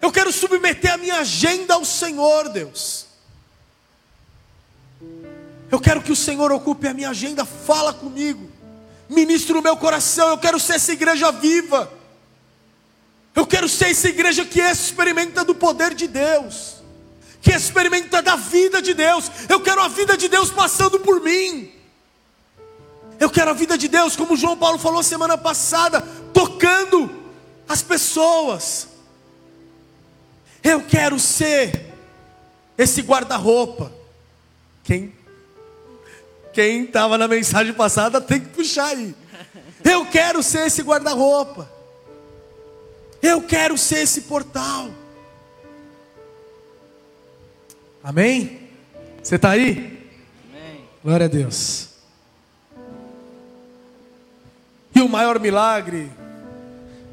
eu 0.00 0.12
quero 0.12 0.32
submeter 0.32 0.92
a 0.92 0.96
minha 0.96 1.16
agenda 1.16 1.74
ao 1.74 1.84
Senhor, 1.84 2.48
Deus. 2.48 3.06
Eu 5.70 5.80
quero 5.80 6.02
que 6.02 6.12
o 6.12 6.16
Senhor 6.16 6.52
ocupe 6.52 6.86
a 6.86 6.94
minha 6.94 7.10
agenda, 7.10 7.44
fala 7.44 7.92
comigo, 7.92 8.50
ministra 9.08 9.58
o 9.58 9.62
meu 9.62 9.76
coração. 9.76 10.28
Eu 10.28 10.38
quero 10.38 10.60
ser 10.60 10.74
essa 10.74 10.92
igreja 10.92 11.32
viva. 11.32 11.92
Eu 13.34 13.46
quero 13.46 13.68
ser 13.68 13.90
essa 13.90 14.08
igreja 14.08 14.44
que 14.44 14.60
experimenta 14.60 15.44
do 15.44 15.54
poder 15.54 15.92
de 15.92 16.06
Deus, 16.06 16.76
que 17.42 17.50
experimenta 17.50 18.22
da 18.22 18.36
vida 18.36 18.80
de 18.80 18.94
Deus. 18.94 19.30
Eu 19.48 19.60
quero 19.60 19.82
a 19.82 19.88
vida 19.88 20.16
de 20.16 20.28
Deus 20.28 20.50
passando 20.50 21.00
por 21.00 21.20
mim. 21.20 21.70
Eu 23.18 23.30
quero 23.30 23.50
a 23.50 23.54
vida 23.54 23.76
de 23.76 23.88
Deus, 23.88 24.14
como 24.14 24.36
João 24.36 24.56
Paulo 24.56 24.78
falou 24.78 25.02
semana 25.02 25.36
passada, 25.36 26.06
tocando 26.36 27.10
as 27.66 27.82
pessoas. 27.82 28.88
Eu 30.62 30.82
quero 30.82 31.18
ser 31.18 31.94
esse 32.76 33.00
guarda-roupa. 33.00 33.90
Quem 34.84 35.14
quem 36.52 36.84
estava 36.84 37.16
na 37.16 37.26
mensagem 37.26 37.72
passada 37.72 38.20
tem 38.20 38.40
que 38.40 38.48
puxar 38.48 38.88
aí. 38.88 39.14
Eu 39.82 40.04
quero 40.04 40.42
ser 40.42 40.66
esse 40.66 40.82
guarda-roupa. 40.82 41.70
Eu 43.22 43.42
quero 43.42 43.78
ser 43.78 44.00
esse 44.00 44.22
portal. 44.22 44.90
Amém? 48.04 48.68
Você 49.22 49.36
está 49.36 49.50
aí? 49.50 50.08
Amém. 50.50 50.84
Glória 51.02 51.26
a 51.26 51.28
Deus. 51.28 51.88
E 54.94 55.00
o 55.00 55.08
maior 55.08 55.38
milagre 55.38 56.10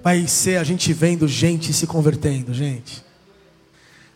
vai 0.03 0.27
ser 0.27 0.57
a 0.57 0.63
gente 0.63 0.91
vendo 0.91 1.27
gente 1.27 1.71
se 1.71 1.87
convertendo, 1.87 2.53
gente. 2.53 3.03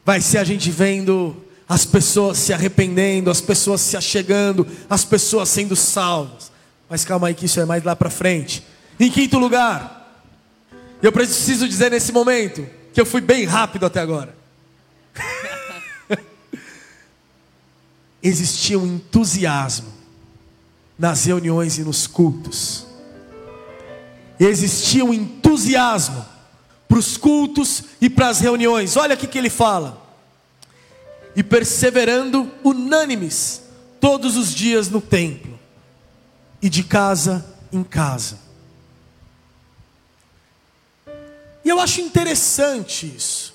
Vai 0.06 0.20
ser 0.20 0.40
a 0.40 0.44
gente 0.44 0.70
vendo 0.70 1.36
as 1.68 1.86
pessoas 1.86 2.38
se 2.38 2.54
arrependendo, 2.54 3.32
as 3.32 3.40
pessoas 3.40 3.82
se 3.82 3.96
achegando, 3.96 4.68
as 4.90 5.06
pessoas 5.06 5.48
sendo 5.48 5.76
salvas. 5.76 6.52
Mas 6.90 7.06
calma 7.06 7.28
aí 7.28 7.34
que 7.34 7.46
isso 7.46 7.60
é 7.60 7.66
mais 7.66 7.84
lá 7.84 7.96
para 7.96 8.10
frente. 8.10 8.64
Em 9.00 9.10
quinto 9.10 9.38
lugar, 9.38 10.26
eu 11.02 11.12
preciso 11.12 11.68
dizer 11.68 11.92
nesse 11.92 12.12
momento 12.12 12.68
que 12.94 13.00
eu 13.00 13.06
fui 13.06 13.22
bem 13.22 13.46
rápido 13.46 13.86
até 13.86 14.02
agora. 14.02 14.36
Existia 18.22 18.78
um 18.78 18.96
entusiasmo 18.96 19.94
nas 20.98 21.26
reuniões 21.26 21.78
e 21.78 21.84
nos 21.84 22.08
cultos. 22.08 22.87
Existia 24.40 25.04
um 25.04 25.14
entusiasmo 25.14 26.26
para 26.88 26.98
os 26.98 27.18
cultos 27.18 27.84
e 28.00 28.10
para 28.10 28.30
as 28.30 28.40
reuniões. 28.40 28.96
Olha 28.96 29.16
o 29.16 29.18
que 29.18 29.38
ele 29.38 29.50
fala 29.50 30.06
e 31.36 31.44
perseverando 31.44 32.52
unânimes 32.64 33.62
todos 34.00 34.36
os 34.36 34.54
dias 34.54 34.90
no 34.90 35.02
templo 35.02 35.58
e 36.62 36.70
de 36.70 36.84
casa 36.84 37.46
em 37.72 37.84
casa. 37.84 38.40
E 41.64 41.70
eu 41.70 41.80
acho 41.80 42.02
interessante 42.02 43.06
isso. 43.06 43.54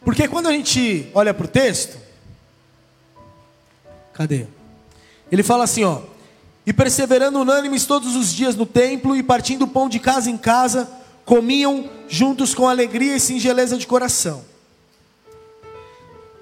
Porque 0.00 0.26
quando 0.26 0.48
a 0.48 0.52
gente 0.52 1.10
olha 1.12 1.34
para 1.34 1.44
o 1.44 1.48
texto, 1.48 1.98
cadê? 4.14 4.46
Ele 5.30 5.42
fala 5.42 5.64
assim, 5.64 5.84
ó: 5.84 6.00
"E 6.68 6.72
perseverando 6.74 7.40
unânimes 7.40 7.86
todos 7.86 8.14
os 8.14 8.30
dias 8.30 8.54
no 8.54 8.66
templo 8.66 9.16
e 9.16 9.22
partindo 9.22 9.62
o 9.62 9.66
pão 9.66 9.88
de 9.88 9.98
casa 9.98 10.28
em 10.28 10.36
casa, 10.36 10.86
comiam 11.24 11.88
juntos 12.06 12.54
com 12.54 12.68
alegria 12.68 13.16
e 13.16 13.20
singeleza 13.20 13.78
de 13.78 13.86
coração." 13.86 14.44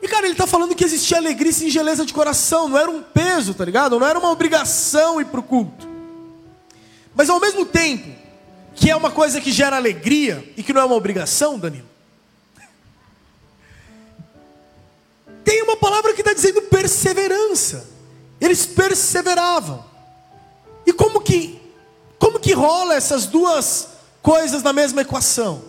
E 0.03 0.09
cara, 0.09 0.27
ele 0.27 0.33
está 0.33 0.49
falando 0.49 0.75
que 0.75 0.83
existia 0.83 1.19
alegria 1.19 1.51
e 1.51 1.55
singeleza 1.55 2.05
de 2.05 2.13
coração, 2.13 2.69
não 2.69 2.77
era 2.77 2.91
um 2.91 3.05
peso, 3.05 3.55
tá 3.55 3.65
ligado? 3.65 4.01
Não 4.01 4.07
era 4.07 4.19
uma 4.19 4.33
obrigação 4.33 5.21
ir 5.21 5.27
para 5.27 5.39
o 5.39 5.45
culto. 5.45 5.87
Mas 7.15 7.31
ao 7.31 7.39
mesmo 7.39 7.65
tempo, 7.65 8.11
que 8.75 8.91
é 8.91 8.97
uma 8.97 9.13
coisa 9.13 9.41
que 9.41 9.53
gera 9.53 9.77
alegria 9.77 10.53
e 10.57 10.63
que 10.65 10.73
não 10.73 10.81
é 10.81 10.85
uma 10.85 10.97
obrigação, 10.97 11.57
Danilo, 11.57 11.87
tem 15.45 15.63
uma 15.63 15.77
palavra 15.77 16.13
que 16.15 16.21
está 16.21 16.33
dizendo 16.33 16.63
perseverança. 16.63 17.89
Eles 18.41 18.67
perseveravam. 18.67 19.86
E 20.87 20.93
como 20.93 21.21
que, 21.21 21.61
como 22.19 22.39
que 22.39 22.53
rola 22.53 22.95
essas 22.95 23.27
duas 23.27 23.89
coisas 24.23 24.63
na 24.63 24.73
mesma 24.73 25.03
equação? 25.03 25.63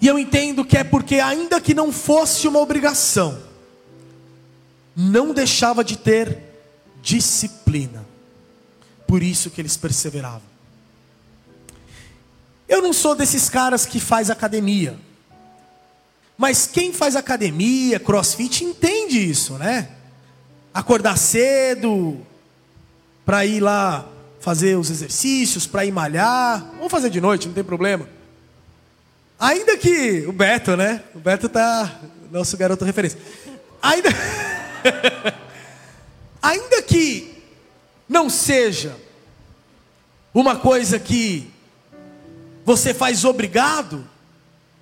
E 0.00 0.06
eu 0.06 0.18
entendo 0.18 0.64
que 0.64 0.76
é 0.76 0.84
porque, 0.84 1.16
ainda 1.16 1.60
que 1.60 1.72
não 1.72 1.90
fosse 1.90 2.46
uma 2.46 2.60
obrigação, 2.60 3.42
não 4.94 5.32
deixava 5.32 5.82
de 5.82 5.96
ter 5.96 6.38
disciplina. 7.00 8.04
Por 9.06 9.22
isso 9.22 9.50
que 9.50 9.60
eles 9.60 9.76
perseveravam. 9.76 10.42
Eu 12.68 12.82
não 12.82 12.92
sou 12.92 13.14
desses 13.14 13.48
caras 13.48 13.86
que 13.86 14.00
faz 14.00 14.30
academia. 14.30 14.98
Mas 16.36 16.66
quem 16.66 16.92
faz 16.92 17.16
academia, 17.16 17.98
crossfit, 17.98 18.64
entende 18.64 19.18
isso, 19.18 19.54
né? 19.54 19.88
Acordar 20.76 21.16
cedo, 21.16 22.20
para 23.24 23.46
ir 23.46 23.60
lá 23.60 24.06
fazer 24.40 24.76
os 24.76 24.90
exercícios, 24.90 25.66
para 25.66 25.86
ir 25.86 25.90
malhar. 25.90 26.62
Vamos 26.74 26.90
fazer 26.90 27.08
de 27.08 27.18
noite, 27.18 27.46
não 27.46 27.54
tem 27.54 27.64
problema. 27.64 28.06
Ainda 29.40 29.78
que 29.78 30.26
o 30.26 30.32
Beto, 30.32 30.76
né? 30.76 31.02
O 31.14 31.18
Beto 31.18 31.48
tá 31.48 31.98
nosso 32.30 32.54
garoto 32.58 32.84
referência. 32.84 33.18
Ainda 33.80 34.10
Ainda 36.42 36.82
que 36.82 37.42
não 38.06 38.28
seja 38.28 38.94
uma 40.34 40.56
coisa 40.56 40.98
que 40.98 41.50
você 42.66 42.92
faz 42.92 43.24
obrigado, 43.24 44.06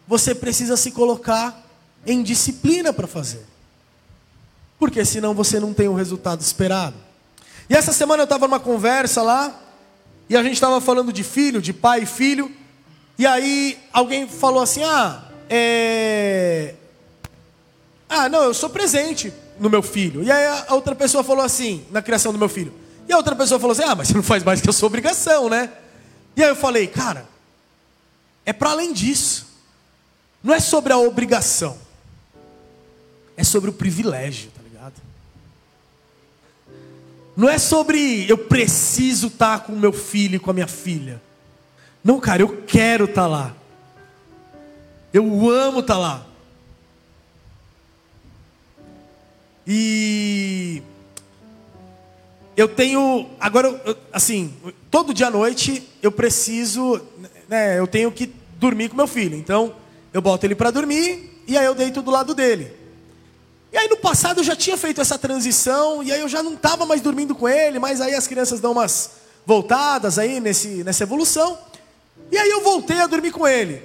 você 0.09 0.35
precisa 0.35 0.77
se 0.77 0.91
colocar 0.91 1.65
em 2.05 2.21
disciplina 2.21 2.93
para 2.93 3.07
fazer. 3.07 3.54
Porque 4.85 5.03
senão 5.03 5.33
você 5.33 5.59
não 5.59 5.73
tem 5.73 5.89
o 5.89 5.95
resultado 5.95 6.43
esperado. 6.43 6.95
E 7.71 7.75
essa 7.75 7.91
semana 7.91 8.21
eu 8.21 8.25
estava 8.25 8.47
numa 8.47 8.61
conversa 8.61 9.23
lá, 9.23 9.59
e 10.29 10.37
a 10.37 10.43
gente 10.43 10.53
estava 10.53 10.79
falando 10.79 11.11
de 11.11 11.25
filho, 11.25 11.63
de 11.63 11.73
pai 11.73 12.03
e 12.03 12.07
filho, 12.07 12.53
e 13.19 13.27
aí 13.27 13.79
alguém 13.91 14.29
falou 14.29 14.63
assim: 14.63 14.83
ah, 14.85 15.25
é. 15.49 16.75
Ah, 18.11 18.29
não, 18.29 18.43
eu 18.43 18.53
sou 18.53 18.69
presente 18.69 19.33
no 19.59 19.71
meu 19.71 19.81
filho. 19.81 20.23
E 20.23 20.31
aí 20.31 20.65
a 20.69 20.75
outra 20.75 20.95
pessoa 20.95 21.25
falou 21.25 21.43
assim, 21.43 21.87
na 21.91 22.03
criação 22.03 22.31
do 22.31 22.39
meu 22.39 22.51
filho. 22.51 22.75
E 23.09 23.13
a 23.15 23.17
outra 23.17 23.35
pessoa 23.35 23.59
falou 23.59 23.73
assim: 23.73 23.85
ah, 23.85 23.95
mas 23.95 24.09
você 24.09 24.15
não 24.15 24.23
faz 24.23 24.45
mais 24.45 24.61
que 24.61 24.69
a 24.69 24.73
sua 24.75 24.89
obrigação, 24.89 25.49
né? 25.49 25.71
E 26.37 26.43
aí 26.43 26.51
eu 26.51 26.57
falei, 26.57 26.89
cara, 26.89 27.27
é 28.45 28.53
para 28.53 28.73
além 28.73 28.93
disso. 28.93 29.47
Não 30.43 30.53
é 30.53 30.61
sobre 30.61 30.93
a 30.93 30.99
obrigação. 30.99 31.79
É 33.35 33.43
sobre 33.43 33.71
o 33.71 33.73
privilégio? 33.73 34.53
Não 37.37 37.49
é 37.49 37.59
sobre 37.59 38.31
eu 38.31 38.39
preciso 38.39 39.27
estar 39.27 39.61
com 39.61 39.73
meu 39.73 39.93
filho 39.93 40.37
e 40.37 40.39
com 40.39 40.51
a 40.51 40.55
minha 40.55 40.69
filha. 40.69 41.21
Não, 42.03 42.21
cara, 42.21 42.43
eu 42.43 42.63
quero 42.67 43.07
estar 43.07 43.27
lá. 43.27 43.55
Eu 45.13 45.49
amo 45.51 45.81
estar 45.81 45.97
lá. 45.97 46.27
E 49.67 50.83
eu 52.57 52.69
tenho 52.69 53.27
agora 53.41 53.81
assim, 54.13 54.55
todo 54.91 55.15
dia 55.15 55.29
à 55.29 55.31
noite 55.31 55.89
eu 56.03 56.13
preciso, 56.13 57.01
né, 57.49 57.79
eu 57.79 57.87
tenho 57.87 58.13
que 58.13 58.31
dormir 58.59 58.91
com 58.91 58.97
meu 58.97 59.07
filho. 59.07 59.37
Então, 59.37 59.75
eu 60.13 60.21
boto 60.23 60.47
ele 60.47 60.55
para 60.55 60.71
dormir 60.71 61.43
e 61.47 61.57
aí 61.59 61.65
eu 61.65 61.75
deito 61.75 62.03
do 62.03 62.11
lado 62.11 62.35
dele. 62.35 62.84
E 63.75 63.77
aí 63.77 63.89
no 63.89 63.97
passado 63.97 64.39
eu 64.39 64.45
já 64.45 64.55
tinha 64.55 64.79
feito 64.79 65.01
essa 65.01 65.19
transição, 65.19 66.01
e 66.01 66.13
aí 66.13 66.21
eu 66.21 66.29
já 66.29 66.45
não 66.45 66.55
estava 66.55 66.87
mais 66.87 67.01
dormindo 67.01 67.35
com 67.35 67.49
ele, 67.49 67.81
mas 67.81 68.01
aí 68.01 68.15
as 68.15 68.25
crianças 68.25 68.61
dão 68.61 68.71
umas 68.71 69.11
voltadas 69.45 70.17
aí 70.17 70.39
nesse, 70.39 70.85
nessa 70.85 71.03
evolução. 71.03 71.59
E 72.31 72.39
aí 72.39 72.49
eu 72.49 72.61
voltei 72.61 73.01
a 73.01 73.09
dormir 73.09 73.33
com 73.33 73.49
ele. 73.49 73.83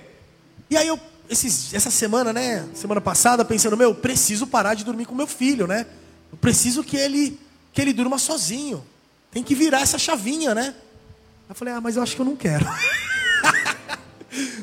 E 0.70 0.78
aí 0.78 0.88
eu, 0.88 1.00
esses, 1.28 1.74
essa 1.74 1.90
semana, 1.90 2.32
né, 2.32 2.68
semana 2.76 3.02
passada, 3.02 3.44
pensando, 3.44 3.76
meu, 3.76 3.96
preciso 3.96 4.46
parar 4.46 4.76
de 4.76 4.86
dormir 4.86 5.08
com 5.08 5.16
meu 5.16 5.26
filho, 5.26 5.66
né? 5.66 5.88
Eu 6.32 6.38
preciso 6.38 6.84
que 6.84 6.96
ele, 6.96 7.40
que 7.74 7.82
ele 7.82 7.92
durma 7.92 8.20
sozinho. 8.20 8.86
Tem 9.32 9.42
que 9.42 9.56
virar 9.56 9.82
essa 9.82 9.98
chavinha, 9.98 10.54
né? 10.54 10.76
Eu 11.50 11.56
falei, 11.56 11.74
ah, 11.74 11.82
mas 11.82 11.96
eu 11.96 12.04
acho 12.04 12.16
que 12.16 12.22
eu 12.22 12.26
não 12.26 12.36
quero. 12.36 12.64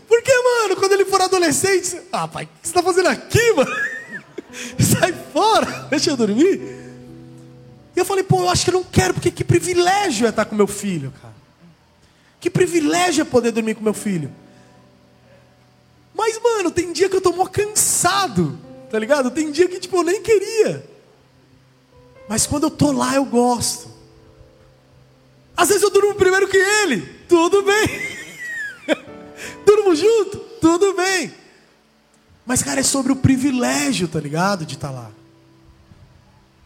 Porque, 0.06 0.32
mano, 0.32 0.76
quando 0.76 0.92
ele 0.92 1.04
for 1.04 1.20
adolescente, 1.20 2.00
ah, 2.12 2.28
pai, 2.28 2.44
o 2.44 2.46
que 2.46 2.52
você 2.62 2.70
está 2.70 2.80
fazendo 2.80 3.08
aqui, 3.08 3.52
mano? 3.54 3.74
Sai 4.98 5.12
fora, 5.32 5.86
deixa 5.90 6.10
eu 6.10 6.16
dormir. 6.16 6.60
E 7.94 7.98
eu 7.98 8.04
falei, 8.04 8.22
pô, 8.22 8.40
eu 8.40 8.48
acho 8.50 8.64
que 8.64 8.70
eu 8.70 8.74
não 8.74 8.84
quero, 8.84 9.14
porque 9.14 9.30
que 9.30 9.42
privilégio 9.42 10.26
é 10.26 10.30
estar 10.30 10.44
com 10.44 10.54
meu 10.54 10.66
filho, 10.66 11.12
cara. 11.20 11.34
Que 12.38 12.50
privilégio 12.50 13.22
é 13.22 13.24
poder 13.24 13.52
dormir 13.52 13.74
com 13.74 13.82
meu 13.82 13.94
filho. 13.94 14.30
Mas, 16.14 16.40
mano, 16.42 16.70
tem 16.70 16.92
dia 16.92 17.08
que 17.08 17.16
eu 17.16 17.20
tô 17.20 17.32
mó 17.32 17.46
cansado, 17.46 18.58
tá 18.90 18.98
ligado? 18.98 19.30
Tem 19.30 19.50
dia 19.50 19.68
que, 19.68 19.78
tipo, 19.80 19.96
eu 19.96 20.02
nem 20.02 20.22
queria. 20.22 20.88
Mas 22.28 22.46
quando 22.46 22.64
eu 22.64 22.70
tô 22.70 22.92
lá, 22.92 23.14
eu 23.14 23.24
gosto. 23.24 23.90
Às 25.56 25.68
vezes 25.68 25.82
eu 25.82 25.90
durmo 25.90 26.14
primeiro 26.14 26.48
que 26.48 26.56
ele, 26.56 27.00
tudo 27.28 27.62
bem. 27.62 27.88
durmo 29.64 29.94
junto, 29.94 30.38
tudo 30.60 30.94
bem. 30.94 31.32
Mas, 32.46 32.62
cara, 32.62 32.80
é 32.80 32.84
sobre 32.84 33.10
o 33.10 33.16
privilégio, 33.16 34.06
tá 34.06 34.20
ligado? 34.20 34.64
De 34.64 34.74
estar 34.74 34.88
tá 34.88 34.94
lá. 34.94 35.10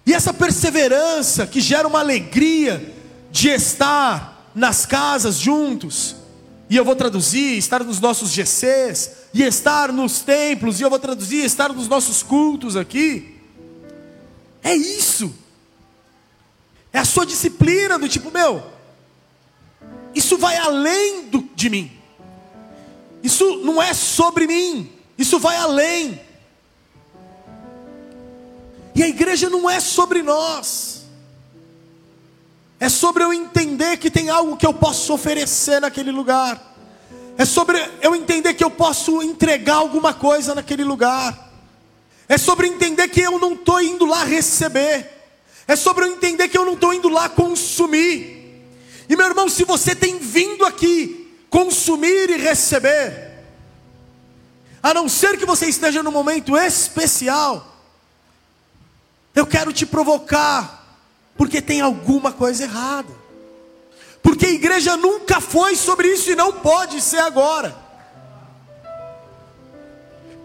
E 0.04 0.12
essa 0.12 0.34
perseverança 0.34 1.46
que 1.46 1.60
gera 1.60 1.88
uma 1.88 2.00
alegria 2.00 2.94
de 3.30 3.48
estar 3.48 4.50
nas 4.54 4.84
casas 4.84 5.36
juntos. 5.36 6.16
E 6.68 6.76
eu 6.76 6.84
vou 6.84 6.94
traduzir, 6.94 7.56
estar 7.56 7.82
nos 7.82 7.98
nossos 7.98 8.30
GCs, 8.30 9.10
e 9.32 9.42
estar 9.42 9.92
nos 9.92 10.20
templos, 10.20 10.80
e 10.80 10.82
eu 10.82 10.90
vou 10.90 10.98
traduzir, 10.98 11.44
estar 11.44 11.72
nos 11.72 11.88
nossos 11.88 12.22
cultos 12.22 12.76
aqui. 12.76 13.36
É 14.62 14.74
isso. 14.74 15.34
É 16.92 16.98
a 16.98 17.04
sua 17.04 17.24
disciplina 17.24 17.98
do 17.98 18.08
tipo, 18.08 18.30
meu, 18.30 18.62
isso 20.14 20.36
vai 20.36 20.56
além 20.56 21.28
do, 21.28 21.48
de 21.54 21.70
mim. 21.70 21.90
Isso 23.22 23.58
não 23.64 23.80
é 23.80 23.94
sobre 23.94 24.46
mim. 24.46 24.90
Isso 25.20 25.38
vai 25.38 25.54
além. 25.54 26.18
E 28.94 29.02
a 29.02 29.08
igreja 29.08 29.50
não 29.50 29.68
é 29.68 29.78
sobre 29.78 30.22
nós. 30.22 31.02
É 32.80 32.88
sobre 32.88 33.22
eu 33.22 33.30
entender 33.30 33.98
que 33.98 34.10
tem 34.10 34.30
algo 34.30 34.56
que 34.56 34.64
eu 34.66 34.72
posso 34.72 35.12
oferecer 35.12 35.78
naquele 35.78 36.10
lugar. 36.10 36.74
É 37.36 37.44
sobre 37.44 37.86
eu 38.00 38.14
entender 38.14 38.54
que 38.54 38.64
eu 38.64 38.70
posso 38.70 39.22
entregar 39.22 39.74
alguma 39.74 40.14
coisa 40.14 40.54
naquele 40.54 40.84
lugar. 40.84 41.52
É 42.26 42.38
sobre 42.38 42.66
entender 42.66 43.06
que 43.08 43.20
eu 43.20 43.38
não 43.38 43.52
estou 43.52 43.78
indo 43.78 44.06
lá 44.06 44.24
receber. 44.24 45.06
É 45.68 45.76
sobre 45.76 46.06
eu 46.06 46.12
entender 46.12 46.48
que 46.48 46.56
eu 46.56 46.64
não 46.64 46.72
estou 46.72 46.94
indo 46.94 47.10
lá 47.10 47.28
consumir. 47.28 48.64
E 49.06 49.14
meu 49.14 49.26
irmão, 49.26 49.50
se 49.50 49.64
você 49.64 49.94
tem 49.94 50.18
vindo 50.18 50.64
aqui 50.64 51.30
consumir 51.50 52.30
e 52.30 52.38
receber, 52.38 53.29
a 54.82 54.94
não 54.94 55.08
ser 55.08 55.36
que 55.38 55.44
você 55.44 55.66
esteja 55.66 56.02
num 56.02 56.10
momento 56.10 56.56
especial, 56.56 57.76
eu 59.34 59.46
quero 59.46 59.72
te 59.72 59.84
provocar, 59.84 60.98
porque 61.36 61.60
tem 61.60 61.80
alguma 61.80 62.32
coisa 62.32 62.64
errada. 62.64 63.20
Porque 64.22 64.46
a 64.46 64.50
igreja 64.50 64.96
nunca 64.96 65.40
foi 65.40 65.76
sobre 65.76 66.08
isso 66.08 66.30
e 66.30 66.34
não 66.34 66.52
pode 66.52 67.00
ser 67.00 67.18
agora. 67.18 67.76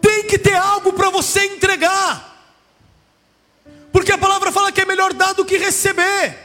Tem 0.01 0.27
que 0.27 0.37
ter 0.37 0.55
algo 0.55 0.93
para 0.93 1.09
você 1.09 1.45
entregar. 1.45 2.33
Porque 3.91 4.11
a 4.11 4.17
palavra 4.17 4.51
fala 4.51 4.71
que 4.71 4.81
é 4.81 4.85
melhor 4.85 5.13
dar 5.13 5.33
do 5.33 5.45
que 5.45 5.57
receber. 5.57 6.37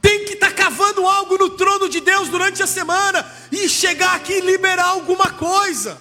Tem 0.00 0.24
que 0.26 0.34
estar 0.34 0.50
tá 0.50 0.52
cavando 0.52 1.06
algo 1.06 1.38
no 1.38 1.50
trono 1.50 1.88
de 1.88 2.00
Deus 2.00 2.28
durante 2.28 2.62
a 2.62 2.66
semana 2.66 3.26
e 3.50 3.68
chegar 3.68 4.14
aqui 4.14 4.34
e 4.34 4.40
liberar 4.40 4.88
alguma 4.88 5.30
coisa. 5.30 6.00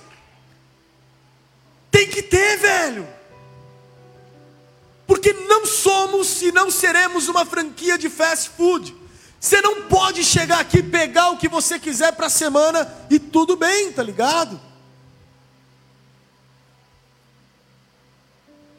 Tem 1.93 2.08
que 2.08 2.23
ter, 2.23 2.58
velho. 2.58 3.08
Porque 5.06 5.32
não 5.32 5.63
somos 5.63 6.41
e 6.41 6.51
não 6.51 6.71
seremos 6.71 7.27
uma 7.27 7.45
franquia 7.45 7.99
de 7.99 8.10
fast 8.10 8.49
food. 8.49 8.95
Você 9.39 9.62
não 9.62 9.84
pode 9.84 10.23
chegar 10.23 10.60
aqui, 10.60 10.82
pegar 10.82 11.29
o 11.29 11.38
que 11.38 11.47
você 11.47 11.77
quiser 11.77 12.13
para 12.13 12.25
a 12.25 12.32
semana 12.32 12.91
e 13.12 13.19
tudo 13.19 13.56
bem, 13.56 13.91
tá 13.91 14.01
ligado? 14.01 14.60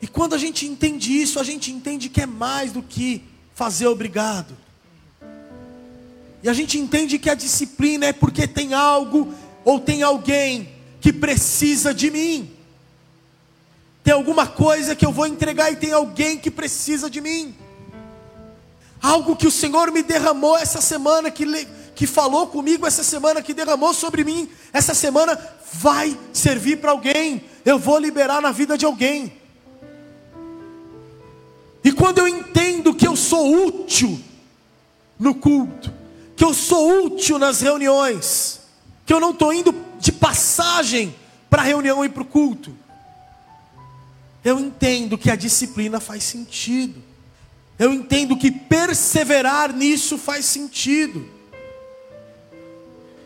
E 0.02 0.08
quando 0.08 0.34
a 0.34 0.38
gente 0.38 0.66
entende 0.66 1.12
isso, 1.12 1.38
a 1.38 1.44
gente 1.44 1.70
entende 1.70 2.08
que 2.08 2.20
é 2.20 2.26
mais 2.26 2.72
do 2.72 2.82
que 2.82 3.22
fazer 3.54 3.86
obrigado. 3.86 4.56
E 6.42 6.48
a 6.48 6.52
gente 6.52 6.80
entende 6.80 7.16
que 7.20 7.30
a 7.30 7.34
disciplina 7.36 8.06
é 8.06 8.12
porque 8.12 8.48
tem 8.48 8.74
algo 8.74 9.32
ou 9.64 9.78
tem 9.78 10.02
alguém 10.02 10.74
que 11.00 11.12
precisa 11.12 11.94
de 11.94 12.10
mim 12.10 12.53
tem 14.04 14.12
alguma 14.12 14.46
coisa 14.46 14.94
que 14.94 15.04
eu 15.04 15.10
vou 15.10 15.26
entregar 15.26 15.72
e 15.72 15.76
tem 15.76 15.90
alguém 15.92 16.36
que 16.36 16.50
precisa 16.50 17.08
de 17.08 17.22
mim. 17.22 17.56
Algo 19.00 19.34
que 19.34 19.46
o 19.46 19.50
Senhor 19.50 19.90
me 19.90 20.02
derramou 20.02 20.58
essa 20.58 20.78
semana, 20.82 21.30
que, 21.30 21.66
que 21.94 22.06
falou 22.06 22.46
comigo 22.48 22.86
essa 22.86 23.02
semana, 23.02 23.40
que 23.40 23.54
derramou 23.54 23.94
sobre 23.94 24.22
mim 24.22 24.46
essa 24.74 24.92
semana, 24.92 25.38
vai 25.72 26.18
servir 26.34 26.82
para 26.82 26.90
alguém. 26.90 27.44
Eu 27.64 27.78
vou 27.78 27.98
liberar 27.98 28.42
na 28.42 28.52
vida 28.52 28.76
de 28.76 28.84
alguém. 28.84 29.32
E 31.82 31.90
quando 31.90 32.18
eu 32.18 32.28
entendo 32.28 32.94
que 32.94 33.08
eu 33.08 33.16
sou 33.16 33.66
útil 33.66 34.20
no 35.18 35.34
culto, 35.34 35.90
que 36.36 36.44
eu 36.44 36.52
sou 36.52 37.06
útil 37.06 37.38
nas 37.38 37.62
reuniões, 37.62 38.60
que 39.06 39.14
eu 39.14 39.20
não 39.20 39.30
estou 39.30 39.50
indo 39.50 39.74
de 39.98 40.12
passagem 40.12 41.14
para 41.48 41.62
a 41.62 41.64
reunião 41.64 42.04
e 42.04 42.08
para 42.10 42.22
o 42.22 42.26
culto, 42.26 42.83
eu 44.44 44.60
entendo 44.60 45.16
que 45.16 45.30
a 45.30 45.36
disciplina 45.36 45.98
faz 45.98 46.22
sentido. 46.22 47.02
Eu 47.78 47.92
entendo 47.92 48.36
que 48.36 48.50
perseverar 48.50 49.72
nisso 49.72 50.18
faz 50.18 50.44
sentido. 50.44 51.26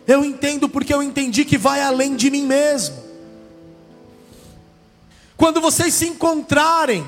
Eu 0.07 0.25
entendo 0.25 0.69
porque 0.69 0.95
eu 0.95 1.03
entendi 1.03 1.45
que 1.45 1.59
vai 1.59 1.83
além 1.83 2.17
de 2.17 2.31
mim 2.31 2.45
mesmo. 2.45 2.97
Quando 5.37 5.61
vocês 5.61 5.93
se 5.93 6.07
encontrarem, 6.07 7.07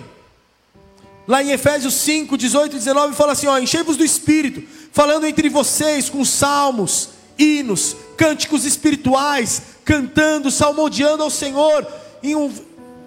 lá 1.26 1.42
em 1.42 1.50
Efésios 1.50 1.94
5, 1.94 2.36
18 2.36 2.76
e 2.76 2.78
19, 2.78 3.14
fala 3.14 3.32
assim: 3.32 3.46
enchei-vos 3.46 3.96
do 3.96 4.04
Espírito, 4.04 4.62
falando 4.92 5.24
entre 5.24 5.48
vocês 5.48 6.10
com 6.10 6.24
salmos, 6.24 7.10
hinos, 7.38 7.96
cânticos 8.16 8.64
espirituais, 8.64 9.62
cantando, 9.84 10.50
salmodiando 10.50 11.22
ao 11.22 11.30
Senhor, 11.30 11.86
em 12.22 12.36
um, 12.36 12.52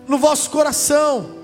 no 0.08 0.18
vosso 0.18 0.50
coração. 0.50 1.36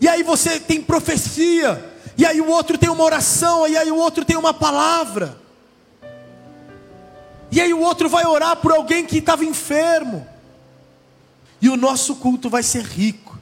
E 0.00 0.08
aí 0.08 0.22
você 0.22 0.58
tem 0.58 0.82
profecia, 0.82 1.92
e 2.16 2.26
aí 2.26 2.40
o 2.40 2.48
outro 2.48 2.76
tem 2.76 2.90
uma 2.90 3.04
oração, 3.04 3.66
e 3.68 3.76
aí 3.76 3.90
o 3.90 3.96
outro 3.96 4.24
tem 4.24 4.36
uma 4.36 4.52
palavra. 4.52 5.38
E 7.50 7.60
aí 7.60 7.72
o 7.72 7.80
outro 7.80 8.08
vai 8.08 8.26
orar 8.26 8.56
por 8.56 8.72
alguém 8.72 9.04
que 9.04 9.18
estava 9.18 9.44
enfermo. 9.44 10.26
E 11.60 11.68
o 11.68 11.76
nosso 11.76 12.16
culto 12.16 12.48
vai 12.48 12.62
ser 12.62 12.82
rico. 12.82 13.38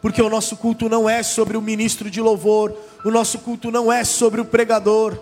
Porque 0.00 0.22
o 0.22 0.30
nosso 0.30 0.56
culto 0.56 0.88
não 0.88 1.08
é 1.08 1.22
sobre 1.22 1.56
o 1.56 1.60
ministro 1.60 2.10
de 2.10 2.20
louvor, 2.20 2.74
o 3.04 3.10
nosso 3.10 3.38
culto 3.40 3.70
não 3.70 3.92
é 3.92 4.02
sobre 4.02 4.40
o 4.40 4.46
pregador, 4.46 5.18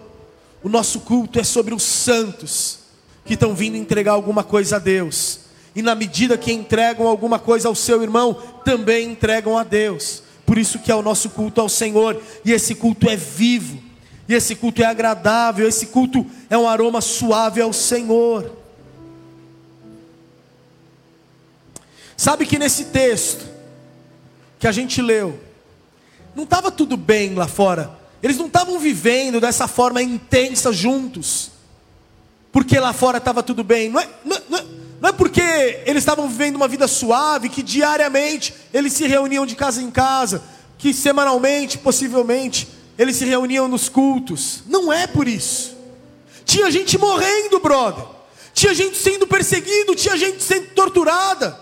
o 0.63 0.69
nosso 0.69 1.01
culto 1.01 1.41
é 1.41 1.43
sobre 1.43 1.75
os 1.75 1.83
santos 1.83 2.79
que 3.25 3.35
estão 3.35 3.55
vindo 3.55 3.77
entregar 3.77 4.13
alguma 4.13 4.45
coisa 4.45 4.77
a 4.77 4.79
Deus 4.79 5.48
e 5.79 5.83
na 5.83 5.95
medida 5.95 6.37
que 6.37 6.53
entregam 6.53 7.07
alguma 7.07 7.39
coisa 7.39 7.69
ao 7.69 7.75
seu 7.77 8.03
irmão, 8.03 8.35
também 8.65 9.13
entregam 9.13 9.57
a 9.57 9.63
Deus. 9.63 10.25
Por 10.45 10.59
isso 10.59 10.81
que 10.81 10.91
é 10.91 10.95
o 10.97 11.03
nosso 11.03 11.31
culto 11.31 11.61
ao 11.61 11.69
Senhor, 11.69 12.21
e 12.45 12.51
esse 12.51 12.75
culto 12.75 13.09
é 13.09 13.15
vivo, 13.15 13.81
e 14.29 14.35
esse 14.35 14.57
culto 14.57 14.83
é 14.83 14.87
agradável, 14.87 15.69
esse 15.69 15.87
culto 15.87 16.27
é 16.51 16.59
um 16.59 16.69
aroma 16.69 17.01
suave 17.01 17.61
ao 17.61 17.73
Senhor. 17.73 18.57
Sabe 22.17 22.45
que 22.45 22.59
nesse 22.59 22.87
texto 22.87 23.47
que 24.59 24.67
a 24.67 24.73
gente 24.73 25.01
leu, 25.01 25.39
não 26.35 26.43
estava 26.43 26.73
tudo 26.73 26.97
bem 26.97 27.37
lá 27.37 27.47
fora. 27.47 27.97
Eles 28.21 28.37
não 28.37 28.49
estavam 28.49 28.81
vivendo 28.81 29.41
dessa 29.41 29.69
forma 29.69 30.03
intensa 30.03 30.73
juntos, 30.73 31.53
porque 32.51 32.81
lá 32.81 32.93
fora 32.93 33.19
estava 33.19 33.45
tudo 33.45 33.63
bem. 33.63 33.89
Não 33.89 34.01
é, 34.01 34.09
não, 34.25 34.37
é, 34.37 34.43
não, 34.51 34.59
é, 34.59 34.78
Não 35.01 35.11
é 35.11 35.13
porque 35.13 35.41
eles 35.87 36.03
estavam 36.03 36.29
vivendo 36.29 36.57
uma 36.57 36.67
vida 36.67 36.89
suave 36.89 37.49
que 37.49 37.63
diariamente 37.63 38.55
eles 38.73 38.93
se 38.93 39.07
reuniam 39.07 39.47
de 39.47 39.55
casa 39.55 39.81
em 39.81 39.91
casa, 39.91 40.43
que 40.77 40.93
semanalmente, 40.93 41.79
possivelmente, 41.79 42.69
eles 42.99 43.17
se 43.17 43.25
reuniam 43.25 43.69
nos 43.69 43.89
cultos. 43.89 44.63
Não 44.67 44.93
é 44.93 45.07
por 45.07 45.29
isso. 45.29 45.77
Tinha 46.45 46.71
gente 46.71 46.99
morrendo, 46.99 47.61
brother. 47.61 48.05
Tinha 48.53 48.75
gente 48.75 48.97
sendo 48.97 49.27
perseguido, 49.27 49.95
tinha 49.95 50.17
gente 50.17 50.43
sendo 50.43 50.69
torturada. 50.71 51.59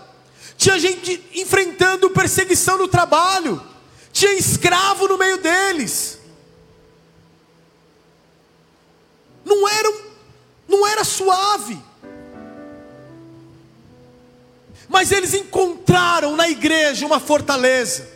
Tinha 0.57 0.79
gente 0.79 1.23
enfrentando 1.35 2.09
perseguição 2.09 2.77
no 2.79 2.87
trabalho. 2.87 3.61
Tinha 4.11 4.33
escravo 4.33 5.07
no 5.07 5.17
meio 5.17 5.37
deles. 5.37 6.17
Não 9.45 9.67
era, 9.69 9.93
não 10.67 10.87
era 10.87 11.03
suave. 11.03 11.77
Mas 14.87 15.11
eles 15.11 15.33
encontraram 15.33 16.35
na 16.35 16.49
igreja 16.49 17.05
uma 17.05 17.19
fortaleza. 17.19 18.07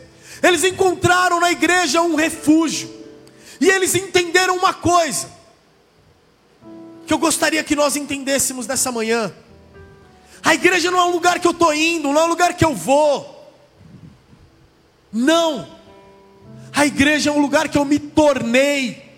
Eles 0.42 0.64
encontraram 0.64 1.38
na 1.38 1.52
igreja 1.52 2.00
um 2.02 2.14
refúgio. 2.14 2.90
E 3.60 3.70
eles 3.70 3.94
entenderam 3.94 4.56
uma 4.56 4.74
coisa 4.74 5.30
que 7.06 7.12
eu 7.12 7.18
gostaria 7.18 7.62
que 7.62 7.76
nós 7.76 7.94
entendêssemos 7.94 8.66
nessa 8.66 8.90
manhã. 8.90 9.32
A 10.42 10.54
igreja 10.54 10.90
não 10.90 10.98
é 10.98 11.04
um 11.04 11.12
lugar 11.12 11.38
que 11.38 11.46
eu 11.46 11.52
estou 11.52 11.72
indo, 11.72 12.12
não 12.12 12.20
é 12.20 12.24
um 12.24 12.28
lugar 12.28 12.54
que 12.54 12.64
eu 12.64 12.74
vou. 12.74 13.52
Não. 15.12 15.68
A 16.72 16.86
igreja 16.86 17.30
é 17.30 17.32
um 17.32 17.40
lugar 17.40 17.68
que 17.68 17.78
eu 17.78 17.84
me 17.84 17.98
tornei. 17.98 19.10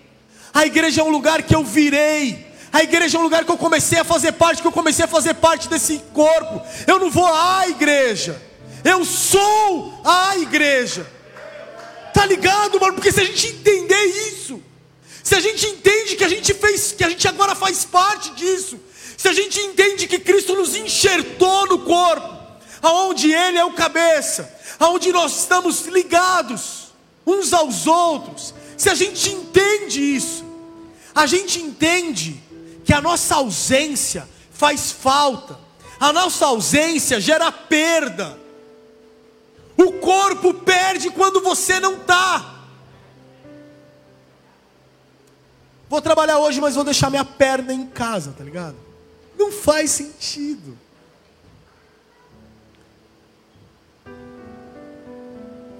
A 0.53 0.65
igreja 0.65 1.01
é 1.01 1.03
um 1.03 1.09
lugar 1.09 1.41
que 1.41 1.55
eu 1.55 1.63
virei. 1.63 2.45
A 2.75 2.83
igreja 2.83 3.17
é 3.17 3.19
um 3.21 3.23
lugar 3.23 3.45
que 3.45 3.51
eu 3.51 3.57
comecei 3.57 3.97
a 3.97 4.03
fazer 4.03 4.33
parte, 4.33 4.61
que 4.61 4.67
eu 4.67 4.71
comecei 4.71 5.05
a 5.05 5.07
fazer 5.07 5.33
parte 5.35 5.69
desse 5.69 5.97
corpo. 6.13 6.61
Eu 6.85 6.99
não 6.99 7.09
vou 7.09 7.25
à 7.25 7.69
igreja. 7.69 8.41
Eu 8.83 9.05
sou 9.05 10.01
a 10.03 10.37
igreja. 10.39 11.09
Tá 12.13 12.25
ligado, 12.25 12.77
mano? 12.77 12.95
Porque 12.95 13.13
se 13.13 13.21
a 13.21 13.23
gente 13.23 13.47
entender 13.47 14.03
isso, 14.27 14.61
se 15.23 15.35
a 15.35 15.39
gente 15.39 15.65
entende 15.67 16.17
que 16.17 16.23
a 16.25 16.27
gente 16.27 16.53
fez, 16.53 16.91
que 16.91 17.05
a 17.05 17.07
gente 17.07 17.25
agora 17.29 17.55
faz 17.55 17.85
parte 17.85 18.31
disso, 18.31 18.77
se 19.15 19.29
a 19.29 19.33
gente 19.33 19.57
entende 19.61 20.05
que 20.05 20.19
Cristo 20.19 20.53
nos 20.53 20.75
enxertou 20.75 21.67
no 21.67 21.79
corpo, 21.79 22.37
aonde 22.81 23.31
ele 23.31 23.57
é 23.57 23.63
o 23.63 23.71
cabeça, 23.71 24.53
aonde 24.77 25.13
nós 25.13 25.39
estamos 25.39 25.85
ligados 25.85 26.87
uns 27.25 27.53
aos 27.53 27.87
outros, 27.87 28.53
se 28.75 28.89
a 28.89 28.95
gente 28.95 29.29
entende 29.29 30.01
isso, 30.17 30.43
a 31.15 31.25
gente 31.25 31.61
entende 31.61 32.43
que 32.85 32.93
a 32.93 33.01
nossa 33.01 33.35
ausência 33.35 34.29
faz 34.51 34.91
falta, 34.91 35.59
a 35.99 36.13
nossa 36.13 36.45
ausência 36.45 37.19
gera 37.19 37.51
perda. 37.51 38.39
O 39.75 39.93
corpo 39.93 40.53
perde 40.53 41.09
quando 41.09 41.41
você 41.41 41.79
não 41.79 41.95
está. 41.95 42.53
Vou 45.89 46.01
trabalhar 46.01 46.37
hoje, 46.39 46.61
mas 46.61 46.75
vou 46.75 46.83
deixar 46.83 47.09
minha 47.09 47.25
perna 47.25 47.73
em 47.73 47.87
casa, 47.87 48.33
tá 48.37 48.43
ligado? 48.43 48.75
Não 49.37 49.51
faz 49.51 49.91
sentido. 49.91 50.77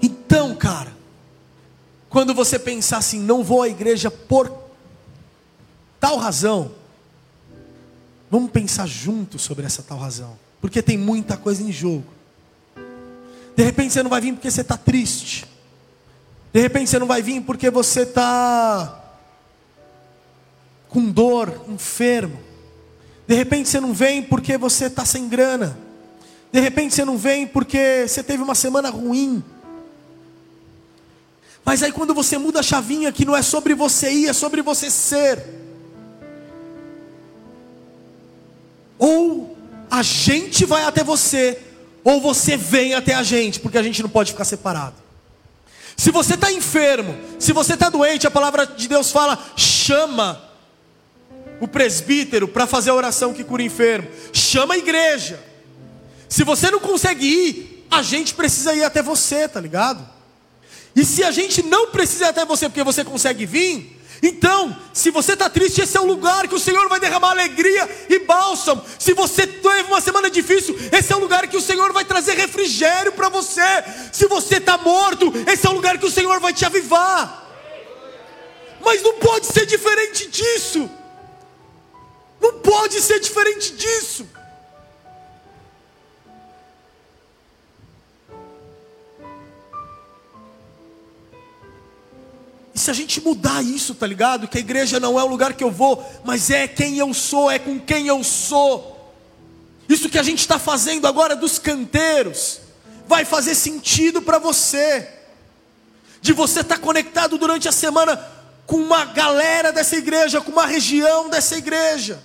Então, 0.02 0.54
cara, 0.54 0.92
quando 2.08 2.34
você 2.34 2.58
pensar 2.58 2.98
assim, 2.98 3.20
não 3.20 3.42
vou 3.42 3.62
à 3.62 3.68
igreja 3.68 4.10
por 4.10 4.52
tal 5.98 6.16
razão, 6.16 6.72
Vamos 8.30 8.50
pensar 8.50 8.86
juntos 8.86 9.42
sobre 9.42 9.64
essa 9.64 9.82
tal 9.82 9.98
razão. 9.98 10.36
Porque 10.60 10.82
tem 10.82 10.98
muita 10.98 11.36
coisa 11.36 11.62
em 11.62 11.70
jogo. 11.70 12.04
De 13.56 13.62
repente 13.62 13.92
você 13.92 14.02
não 14.02 14.10
vai 14.10 14.20
vir 14.20 14.32
porque 14.32 14.50
você 14.50 14.60
está 14.60 14.76
triste. 14.76 15.46
De 16.52 16.60
repente 16.60 16.90
você 16.90 16.98
não 16.98 17.06
vai 17.06 17.22
vir 17.22 17.40
porque 17.42 17.70
você 17.70 18.02
está 18.02 19.02
com 20.88 21.10
dor, 21.10 21.64
enfermo. 21.68 22.38
De 23.26 23.34
repente 23.34 23.68
você 23.68 23.80
não 23.80 23.92
vem 23.92 24.22
porque 24.22 24.56
você 24.58 24.86
está 24.86 25.04
sem 25.04 25.28
grana. 25.28 25.78
De 26.52 26.60
repente 26.60 26.94
você 26.94 27.04
não 27.04 27.16
vem 27.16 27.46
porque 27.46 28.06
você 28.08 28.22
teve 28.22 28.42
uma 28.42 28.54
semana 28.54 28.90
ruim. 28.90 29.42
Mas 31.64 31.82
aí 31.82 31.92
quando 31.92 32.14
você 32.14 32.38
muda 32.38 32.60
a 32.60 32.62
chavinha 32.62 33.10
que 33.10 33.24
não 33.24 33.36
é 33.36 33.42
sobre 33.42 33.74
você 33.74 34.10
ir, 34.10 34.28
é 34.28 34.32
sobre 34.32 34.62
você 34.62 34.90
ser. 34.90 35.65
Ou 38.98 39.56
a 39.90 40.02
gente 40.02 40.64
vai 40.64 40.84
até 40.84 41.04
você, 41.04 41.58
ou 42.02 42.20
você 42.20 42.56
vem 42.56 42.94
até 42.94 43.14
a 43.14 43.22
gente, 43.22 43.60
porque 43.60 43.78
a 43.78 43.82
gente 43.82 44.02
não 44.02 44.08
pode 44.08 44.32
ficar 44.32 44.44
separado. 44.44 44.94
Se 45.96 46.10
você 46.10 46.34
está 46.34 46.52
enfermo, 46.52 47.16
se 47.38 47.52
você 47.52 47.74
está 47.74 47.88
doente, 47.88 48.26
a 48.26 48.30
palavra 48.30 48.66
de 48.66 48.86
Deus 48.86 49.10
fala: 49.10 49.38
chama 49.56 50.42
o 51.60 51.66
presbítero 51.66 52.46
para 52.46 52.66
fazer 52.66 52.90
a 52.90 52.94
oração 52.94 53.32
que 53.32 53.42
cura 53.42 53.62
enfermo, 53.62 54.08
chama 54.32 54.74
a 54.74 54.78
igreja. 54.78 55.40
Se 56.28 56.44
você 56.44 56.70
não 56.70 56.80
consegue 56.80 57.26
ir, 57.26 57.86
a 57.90 58.02
gente 58.02 58.34
precisa 58.34 58.74
ir 58.74 58.84
até 58.84 59.00
você, 59.00 59.48
tá 59.48 59.60
ligado? 59.60 60.06
E 60.94 61.04
se 61.04 61.22
a 61.22 61.30
gente 61.30 61.62
não 61.62 61.90
precisa 61.90 62.24
ir 62.24 62.28
até 62.28 62.44
você 62.44 62.68
porque 62.68 62.82
você 62.82 63.04
consegue 63.04 63.46
vir, 63.46 63.95
então, 64.22 64.76
se 64.92 65.10
você 65.10 65.34
está 65.34 65.48
triste, 65.50 65.80
esse 65.80 65.96
é 65.96 66.00
o 66.00 66.06
lugar 66.06 66.48
que 66.48 66.54
o 66.54 66.58
Senhor 66.58 66.88
vai 66.88 66.98
derramar 66.98 67.30
alegria 67.30 68.06
e 68.08 68.18
bálsamo. 68.20 68.82
Se 68.98 69.12
você 69.12 69.46
teve 69.46 69.82
uma 69.82 70.00
semana 70.00 70.30
difícil, 70.30 70.76
esse 70.90 71.12
é 71.12 71.16
o 71.16 71.20
lugar 71.20 71.46
que 71.46 71.56
o 71.56 71.60
Senhor 71.60 71.92
vai 71.92 72.04
trazer 72.04 72.34
refrigério 72.34 73.12
para 73.12 73.28
você. 73.28 73.62
Se 74.12 74.26
você 74.26 74.56
está 74.56 74.78
morto, 74.78 75.32
esse 75.46 75.66
é 75.66 75.70
o 75.70 75.74
lugar 75.74 75.98
que 75.98 76.06
o 76.06 76.10
Senhor 76.10 76.40
vai 76.40 76.52
te 76.52 76.64
avivar. 76.64 77.44
Mas 78.80 79.02
não 79.02 79.14
pode 79.14 79.46
ser 79.46 79.66
diferente 79.66 80.28
disso. 80.28 80.88
Não 82.40 82.60
pode 82.60 83.00
ser 83.00 83.20
diferente 83.20 83.72
disso. 83.72 84.26
E 92.76 92.78
se 92.78 92.90
a 92.90 92.94
gente 92.94 93.22
mudar 93.22 93.64
isso, 93.64 93.94
tá 93.94 94.06
ligado? 94.06 94.46
Que 94.46 94.58
a 94.58 94.60
igreja 94.60 95.00
não 95.00 95.18
é 95.18 95.24
o 95.24 95.26
lugar 95.26 95.54
que 95.54 95.64
eu 95.64 95.70
vou, 95.70 96.04
mas 96.26 96.50
é 96.50 96.68
quem 96.68 96.98
eu 96.98 97.14
sou, 97.14 97.50
é 97.50 97.58
com 97.58 97.80
quem 97.80 98.06
eu 98.06 98.22
sou. 98.22 99.14
Isso 99.88 100.10
que 100.10 100.18
a 100.18 100.22
gente 100.22 100.40
está 100.40 100.58
fazendo 100.58 101.06
agora 101.06 101.34
dos 101.34 101.58
canteiros, 101.58 102.60
vai 103.08 103.24
fazer 103.24 103.54
sentido 103.54 104.20
para 104.20 104.38
você. 104.38 105.08
De 106.20 106.34
você 106.34 106.60
estar 106.60 106.74
tá 106.74 106.80
conectado 106.80 107.38
durante 107.38 107.66
a 107.66 107.72
semana 107.72 108.22
com 108.66 108.76
uma 108.76 109.06
galera 109.06 109.72
dessa 109.72 109.96
igreja, 109.96 110.42
com 110.42 110.52
uma 110.52 110.66
região 110.66 111.30
dessa 111.30 111.56
igreja, 111.56 112.22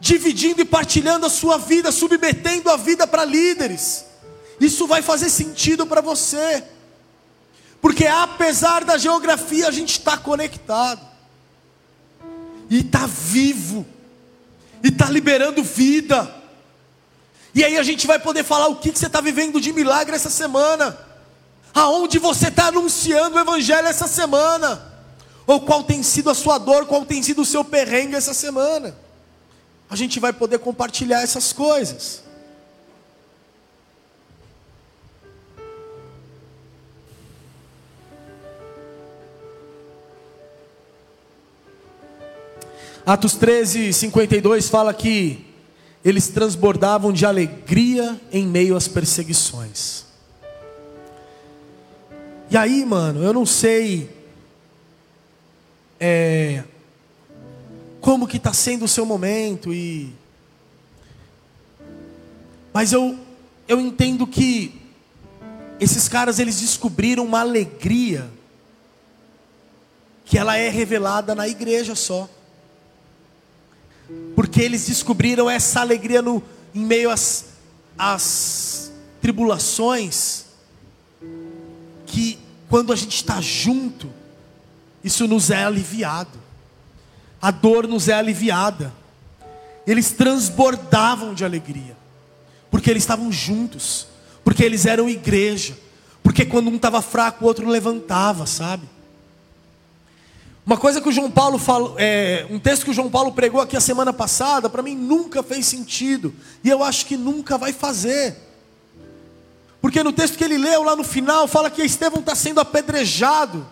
dividindo 0.00 0.62
e 0.62 0.64
partilhando 0.64 1.26
a 1.26 1.30
sua 1.30 1.58
vida, 1.58 1.92
submetendo 1.92 2.70
a 2.70 2.78
vida 2.78 3.06
para 3.06 3.26
líderes. 3.26 4.06
Isso 4.58 4.86
vai 4.86 5.02
fazer 5.02 5.28
sentido 5.28 5.86
para 5.86 6.00
você. 6.00 6.64
Porque 7.84 8.06
apesar 8.06 8.82
da 8.82 8.96
geografia, 8.96 9.68
a 9.68 9.70
gente 9.70 9.98
está 9.98 10.16
conectado. 10.16 11.02
E 12.70 12.78
está 12.78 13.04
vivo. 13.06 13.84
E 14.82 14.88
está 14.88 15.10
liberando 15.10 15.62
vida. 15.62 16.34
E 17.54 17.62
aí 17.62 17.76
a 17.76 17.82
gente 17.82 18.06
vai 18.06 18.18
poder 18.18 18.42
falar 18.42 18.68
o 18.68 18.76
que, 18.76 18.90
que 18.90 18.98
você 18.98 19.04
está 19.04 19.20
vivendo 19.20 19.60
de 19.60 19.70
milagre 19.70 20.16
essa 20.16 20.30
semana. 20.30 20.98
Aonde 21.74 22.18
você 22.18 22.48
está 22.48 22.68
anunciando 22.68 23.36
o 23.36 23.40
Evangelho 23.40 23.86
essa 23.86 24.08
semana. 24.08 24.82
Ou 25.46 25.60
qual 25.60 25.84
tem 25.84 26.02
sido 26.02 26.30
a 26.30 26.34
sua 26.34 26.56
dor, 26.56 26.86
qual 26.86 27.04
tem 27.04 27.22
sido 27.22 27.42
o 27.42 27.44
seu 27.44 27.62
perrengue 27.62 28.14
essa 28.14 28.32
semana. 28.32 28.96
A 29.90 29.94
gente 29.94 30.18
vai 30.18 30.32
poder 30.32 30.58
compartilhar 30.58 31.20
essas 31.20 31.52
coisas. 31.52 32.23
Atos 43.06 43.34
13, 43.34 43.92
52 43.92 44.70
fala 44.70 44.94
que 44.94 45.44
eles 46.02 46.28
transbordavam 46.28 47.12
de 47.12 47.26
alegria 47.26 48.18
em 48.32 48.46
meio 48.46 48.74
às 48.74 48.88
perseguições. 48.88 50.06
E 52.50 52.56
aí, 52.56 52.82
mano, 52.86 53.22
eu 53.22 53.34
não 53.34 53.44
sei 53.44 54.08
é, 56.00 56.64
como 58.00 58.26
que 58.26 58.38
está 58.38 58.54
sendo 58.54 58.86
o 58.86 58.88
seu 58.88 59.04
momento 59.04 59.72
e 59.72 60.10
mas 62.72 62.92
eu 62.92 63.18
eu 63.68 63.80
entendo 63.80 64.26
que 64.26 64.80
esses 65.78 66.08
caras 66.08 66.38
eles 66.38 66.60
descobriram 66.60 67.24
uma 67.24 67.40
alegria 67.40 68.30
que 70.24 70.38
ela 70.38 70.56
é 70.56 70.70
revelada 70.70 71.34
na 71.34 71.46
igreja 71.46 71.94
só 71.94 72.28
porque 74.34 74.60
eles 74.60 74.86
descobriram 74.86 75.48
essa 75.48 75.80
alegria 75.80 76.20
no, 76.20 76.42
em 76.74 76.84
meio 76.84 77.10
às, 77.10 77.46
às 77.96 78.92
tribulações, 79.20 80.44
que 82.06 82.38
quando 82.68 82.92
a 82.92 82.96
gente 82.96 83.16
está 83.16 83.40
junto, 83.40 84.10
isso 85.02 85.26
nos 85.28 85.50
é 85.50 85.64
aliviado, 85.64 86.38
a 87.40 87.50
dor 87.50 87.86
nos 87.86 88.08
é 88.08 88.14
aliviada, 88.14 88.92
eles 89.86 90.12
transbordavam 90.12 91.34
de 91.34 91.44
alegria, 91.44 91.96
porque 92.70 92.90
eles 92.90 93.02
estavam 93.02 93.30
juntos, 93.30 94.08
porque 94.42 94.64
eles 94.64 94.86
eram 94.86 95.08
igreja, 95.08 95.76
porque 96.22 96.44
quando 96.44 96.68
um 96.68 96.76
estava 96.76 97.02
fraco, 97.02 97.44
o 97.44 97.48
outro 97.48 97.68
levantava, 97.68 98.46
sabe? 98.46 98.93
Uma 100.66 100.78
coisa 100.78 101.00
que 101.00 101.08
o 101.08 101.12
João 101.12 101.30
Paulo 101.30 101.58
falou, 101.58 101.94
é, 101.98 102.46
um 102.48 102.58
texto 102.58 102.84
que 102.84 102.90
o 102.90 102.94
João 102.94 103.10
Paulo 103.10 103.32
pregou 103.32 103.60
aqui 103.60 103.76
a 103.76 103.80
semana 103.80 104.12
passada, 104.14 104.70
para 104.70 104.82
mim 104.82 104.96
nunca 104.96 105.42
fez 105.42 105.66
sentido, 105.66 106.34
e 106.62 106.70
eu 106.70 106.82
acho 106.82 107.04
que 107.04 107.18
nunca 107.18 107.58
vai 107.58 107.72
fazer. 107.72 108.34
Porque 109.84 110.02
no 110.02 110.12
texto 110.12 110.38
que 110.38 110.44
ele 110.44 110.56
leu 110.56 110.82
lá 110.82 110.96
no 110.96 111.04
final, 111.04 111.46
fala 111.46 111.70
que 111.70 111.82
Estevão 111.82 112.20
está 112.20 112.34
sendo 112.34 112.58
apedrejado. 112.58 113.66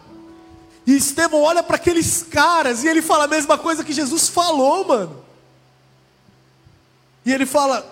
E 0.86 0.94
Estevão 0.94 1.40
olha 1.40 1.62
para 1.62 1.76
aqueles 1.76 2.22
caras 2.22 2.84
e 2.84 2.88
ele 2.88 3.00
fala 3.00 3.24
a 3.24 3.28
mesma 3.28 3.56
coisa 3.56 3.82
que 3.82 3.94
Jesus 3.94 4.28
falou, 4.28 4.86
mano. 4.86 5.24
E 7.24 7.32
ele 7.32 7.46
fala: 7.46 7.86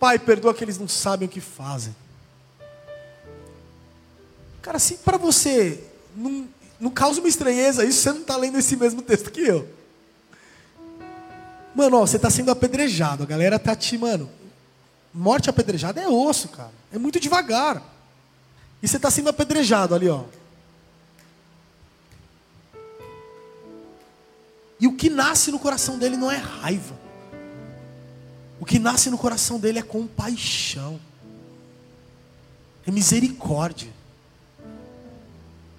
Pai, 0.00 0.18
perdoa 0.18 0.52
que 0.52 0.64
eles 0.64 0.76
não 0.76 0.88
sabem 0.88 1.28
o 1.28 1.30
que 1.30 1.40
fazem. 1.40 1.94
Cara, 4.60 4.78
assim, 4.78 4.96
para 4.96 5.16
você 5.16 5.84
não, 6.16 6.48
não 6.82 6.90
causa 6.90 7.20
uma 7.20 7.28
estranheza 7.28 7.84
isso, 7.84 8.02
você 8.02 8.10
não 8.10 8.22
está 8.22 8.36
lendo 8.36 8.58
esse 8.58 8.74
mesmo 8.74 9.00
texto 9.00 9.30
que 9.30 9.40
eu. 9.40 9.68
Mano, 11.76 11.98
ó, 11.98 12.00
você 12.00 12.16
está 12.16 12.28
sendo 12.28 12.50
apedrejado, 12.50 13.22
a 13.22 13.26
galera 13.26 13.56
tá 13.56 13.76
te, 13.76 13.96
mano. 13.96 14.28
Morte 15.14 15.48
apedrejada 15.48 16.00
é 16.00 16.08
osso, 16.08 16.48
cara. 16.48 16.72
É 16.92 16.98
muito 16.98 17.20
devagar. 17.20 17.80
E 18.82 18.88
você 18.88 18.96
está 18.96 19.12
sendo 19.12 19.28
apedrejado 19.28 19.94
ali, 19.94 20.08
ó. 20.08 20.24
E 24.80 24.88
o 24.88 24.96
que 24.96 25.08
nasce 25.08 25.52
no 25.52 25.60
coração 25.60 26.00
dele 26.00 26.16
não 26.16 26.32
é 26.32 26.36
raiva. 26.36 26.98
O 28.58 28.64
que 28.64 28.80
nasce 28.80 29.08
no 29.08 29.16
coração 29.16 29.60
dele 29.60 29.78
é 29.78 29.82
compaixão. 29.82 30.98
É 32.84 32.90
misericórdia. 32.90 34.01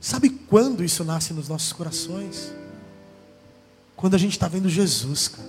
Sabe 0.03 0.29
quando 0.29 0.83
isso 0.83 1.01
nasce 1.05 1.31
nos 1.31 1.47
nossos 1.47 1.71
corações? 1.71 2.51
Quando 3.95 4.15
a 4.15 4.17
gente 4.17 4.33
está 4.33 4.49
vendo 4.49 4.67
Jesus, 4.67 5.29
cara. 5.29 5.47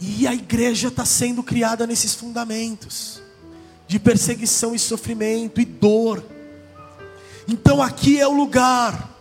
E 0.00 0.26
a 0.26 0.34
igreja 0.34 0.88
está 0.88 1.04
sendo 1.04 1.44
criada 1.44 1.86
nesses 1.86 2.12
fundamentos 2.12 3.22
de 3.86 4.00
perseguição 4.00 4.74
e 4.74 4.80
sofrimento 4.80 5.60
e 5.60 5.64
dor. 5.64 6.20
Então 7.46 7.80
aqui 7.80 8.18
é 8.18 8.26
o 8.26 8.32
lugar 8.32 9.12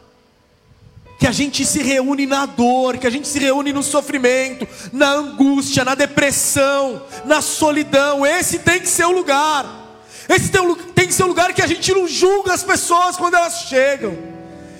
que 1.19 1.27
a 1.27 1.31
gente 1.31 1.63
se 1.63 1.83
reúne 1.83 2.25
na 2.25 2.47
dor, 2.47 2.97
que 2.97 3.05
a 3.05 3.11
gente 3.11 3.27
se 3.27 3.37
reúne 3.37 3.71
no 3.71 3.83
sofrimento, 3.83 4.67
na 4.91 5.11
angústia, 5.11 5.85
na 5.85 5.93
depressão, 5.93 7.05
na 7.25 7.43
solidão. 7.43 8.25
Esse 8.25 8.57
tem 8.57 8.79
que 8.79 8.89
ser 8.89 9.05
o 9.05 9.11
lugar. 9.11 9.82
Esse 10.29 10.49
tem, 10.49 11.07
que 11.07 11.13
ser 11.13 11.23
o 11.23 11.27
lugar 11.27 11.53
que 11.53 11.61
a 11.61 11.67
gente 11.67 11.93
não 11.93 12.07
julga 12.07 12.53
as 12.53 12.63
pessoas 12.63 13.17
quando 13.17 13.35
elas 13.35 13.63
chegam. 13.67 14.17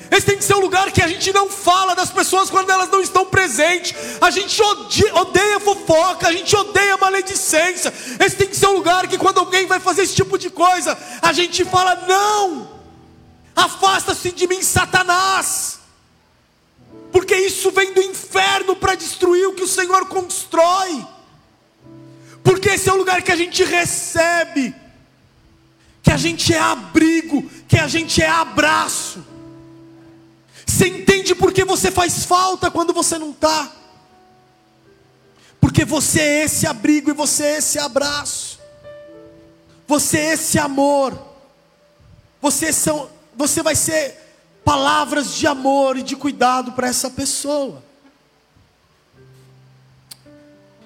Esse 0.09 0.27
tem 0.27 0.37
que 0.37 0.43
ser 0.43 0.53
o 0.53 0.59
lugar 0.59 0.91
que 0.91 1.01
a 1.01 1.07
gente 1.07 1.33
não 1.33 1.49
fala 1.49 1.95
das 1.95 2.11
pessoas 2.11 2.49
quando 2.49 2.69
elas 2.69 2.89
não 2.89 3.01
estão 3.01 3.25
presentes. 3.25 3.95
A 4.21 4.29
gente 4.29 4.61
odeia, 5.13 5.59
fofoca, 5.59 6.27
a 6.27 6.31
gente 6.31 6.55
odeia 6.55 6.97
maledicência. 6.97 7.91
Esse 8.19 8.35
tem 8.35 8.47
que 8.47 8.55
ser 8.55 8.67
o 8.67 8.73
lugar 8.73 9.07
que 9.07 9.17
quando 9.17 9.39
alguém 9.39 9.65
vai 9.65 9.79
fazer 9.79 10.03
esse 10.03 10.13
tipo 10.15 10.37
de 10.37 10.49
coisa, 10.49 10.97
a 11.21 11.33
gente 11.33 11.65
fala: 11.65 11.95
não, 12.07 12.69
afasta-se 13.55 14.31
de 14.31 14.47
mim, 14.47 14.61
Satanás. 14.61 15.79
Porque 17.11 17.35
isso 17.35 17.71
vem 17.71 17.93
do 17.93 18.01
inferno 18.01 18.75
para 18.75 18.95
destruir 18.95 19.47
o 19.47 19.53
que 19.53 19.63
o 19.63 19.67
Senhor 19.67 20.05
constrói. 20.05 21.05
Porque 22.43 22.69
esse 22.69 22.87
é 22.87 22.93
o 22.93 22.97
lugar 22.97 23.21
que 23.21 23.31
a 23.31 23.35
gente 23.35 23.63
recebe 23.63 24.75
a 26.13 26.17
gente 26.17 26.53
é 26.53 26.59
abrigo, 26.59 27.49
que 27.67 27.77
a 27.77 27.87
gente 27.87 28.21
é 28.21 28.29
abraço. 28.29 29.25
Você 30.63 30.87
entende 30.87 31.33
por 31.33 31.51
que 31.51 31.65
você 31.65 31.89
faz 31.89 32.23
falta 32.23 32.69
quando 32.69 32.93
você 32.93 33.17
não 33.17 33.31
está? 33.31 33.71
Porque 35.59 35.83
você 35.83 36.19
é 36.19 36.43
esse 36.43 36.67
abrigo 36.67 37.09
e 37.09 37.13
você 37.13 37.43
é 37.45 37.57
esse 37.57 37.79
abraço. 37.79 38.59
Você 39.87 40.19
é 40.19 40.33
esse 40.33 40.59
amor. 40.59 41.19
Você, 42.39 42.71
são, 42.71 43.09
você 43.35 43.63
vai 43.63 43.75
ser 43.75 44.15
palavras 44.63 45.33
de 45.33 45.47
amor 45.47 45.97
e 45.97 46.03
de 46.03 46.15
cuidado 46.15 46.73
para 46.73 46.87
essa 46.87 47.09
pessoa. 47.09 47.83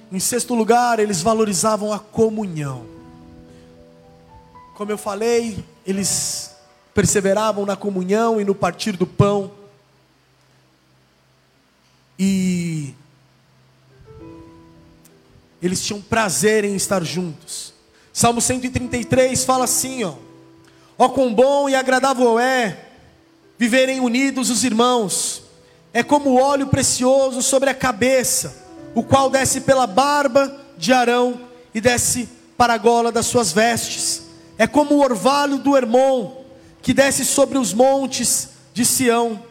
Em 0.10 0.22
sexto 0.22 0.56
lugar, 0.56 1.00
eles 1.00 1.22
valorizavam 1.22 1.92
a 1.92 2.00
comunhão. 2.00 2.97
Como 4.78 4.92
eu 4.92 4.98
falei, 5.00 5.66
eles 5.88 6.52
perseveravam 6.94 7.66
na 7.66 7.76
comunhão 7.76 8.40
e 8.40 8.44
no 8.44 8.54
partir 8.54 8.92
do 8.96 9.08
pão. 9.08 9.52
E 12.20 12.94
eles 15.60 15.84
tinham 15.84 16.00
prazer 16.00 16.64
em 16.64 16.76
estar 16.76 17.04
juntos. 17.04 17.74
Salmo 18.14 18.40
133 18.40 19.44
fala 19.44 19.64
assim, 19.64 20.04
ó: 20.04 20.14
Ó 20.96 21.10
quão 21.10 21.34
bom 21.34 21.68
e 21.68 21.74
agradável 21.74 22.38
é 22.38 22.78
viverem 23.58 24.00
unidos 24.00 24.52
os 24.52 24.64
irmãos. 24.64 25.42
É 25.92 26.04
como 26.04 26.40
óleo 26.40 26.68
precioso 26.68 27.42
sobre 27.42 27.72
a 27.72 27.74
cabeça, 27.74 28.64
o 28.94 29.02
qual 29.02 29.28
desce 29.32 29.62
pela 29.62 29.88
barba 29.88 30.56
de 30.78 30.94
Arão 30.94 31.42
e 31.74 31.82
desce 31.82 32.30
para 32.56 32.76
a 32.76 32.78
gola 32.78 33.12
das 33.12 33.26
suas 33.26 33.52
vestes 33.52 34.27
é 34.58 34.66
como 34.66 34.96
o 34.96 35.04
orvalho 35.04 35.58
do 35.60 35.76
Hermon, 35.78 36.44
que 36.82 36.94
desce 36.94 37.24
sobre 37.26 37.58
os 37.58 37.74
montes 37.74 38.50
de 38.74 38.84
Sião. 38.86 39.44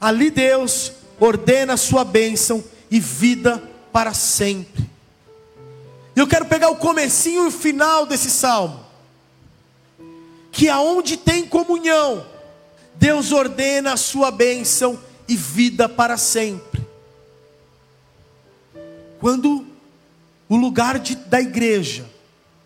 Ali 0.00 0.30
Deus 0.30 0.92
ordena 1.18 1.74
a 1.74 1.78
sua 1.78 2.04
bênção 2.04 2.62
e 2.90 3.00
vida 3.00 3.62
para 3.92 4.12
sempre. 4.12 4.88
Eu 6.14 6.26
quero 6.26 6.46
pegar 6.46 6.68
o 6.70 6.76
comecinho 6.76 7.44
e 7.44 7.48
o 7.48 7.50
final 7.50 8.04
desse 8.04 8.30
salmo. 8.30 8.84
Que 10.52 10.68
aonde 10.68 11.16
tem 11.16 11.46
comunhão, 11.46 12.26
Deus 12.96 13.32
ordena 13.32 13.94
a 13.94 13.96
sua 13.96 14.30
bênção 14.30 14.98
e 15.28 15.36
vida 15.36 15.88
para 15.88 16.16
sempre. 16.16 16.84
Quando 19.20 19.64
o 20.48 20.56
lugar 20.56 20.98
de, 20.98 21.14
da 21.14 21.40
igreja 21.40 22.09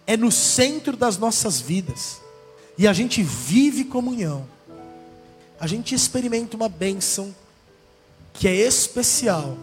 é 0.06 0.16
no 0.16 0.30
centro 0.30 0.96
das 0.96 1.16
nossas 1.16 1.60
vidas, 1.60 2.20
e 2.76 2.86
a 2.86 2.92
gente 2.92 3.22
vive 3.22 3.84
comunhão, 3.84 4.46
a 5.58 5.66
gente 5.66 5.94
experimenta 5.94 6.56
uma 6.56 6.68
bênção 6.68 7.34
que 8.32 8.48
é 8.48 8.54
especial 8.54 9.56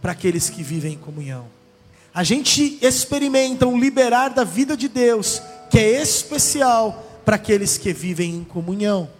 para 0.00 0.12
aqueles 0.12 0.50
que 0.50 0.62
vivem 0.62 0.94
em 0.94 0.98
comunhão. 0.98 1.48
A 2.14 2.22
gente 2.22 2.78
experimenta 2.80 3.66
um 3.66 3.78
liberar 3.78 4.28
da 4.30 4.44
vida 4.44 4.76
de 4.76 4.88
Deus 4.88 5.42
que 5.70 5.78
é 5.78 6.00
especial 6.00 7.04
para 7.24 7.36
aqueles 7.36 7.76
que 7.76 7.92
vivem 7.92 8.36
em 8.36 8.44
comunhão. 8.44 9.10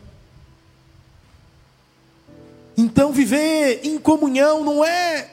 Então, 2.76 3.10
viver 3.10 3.80
em 3.82 3.98
comunhão 3.98 4.62
não 4.62 4.84
é 4.84 5.30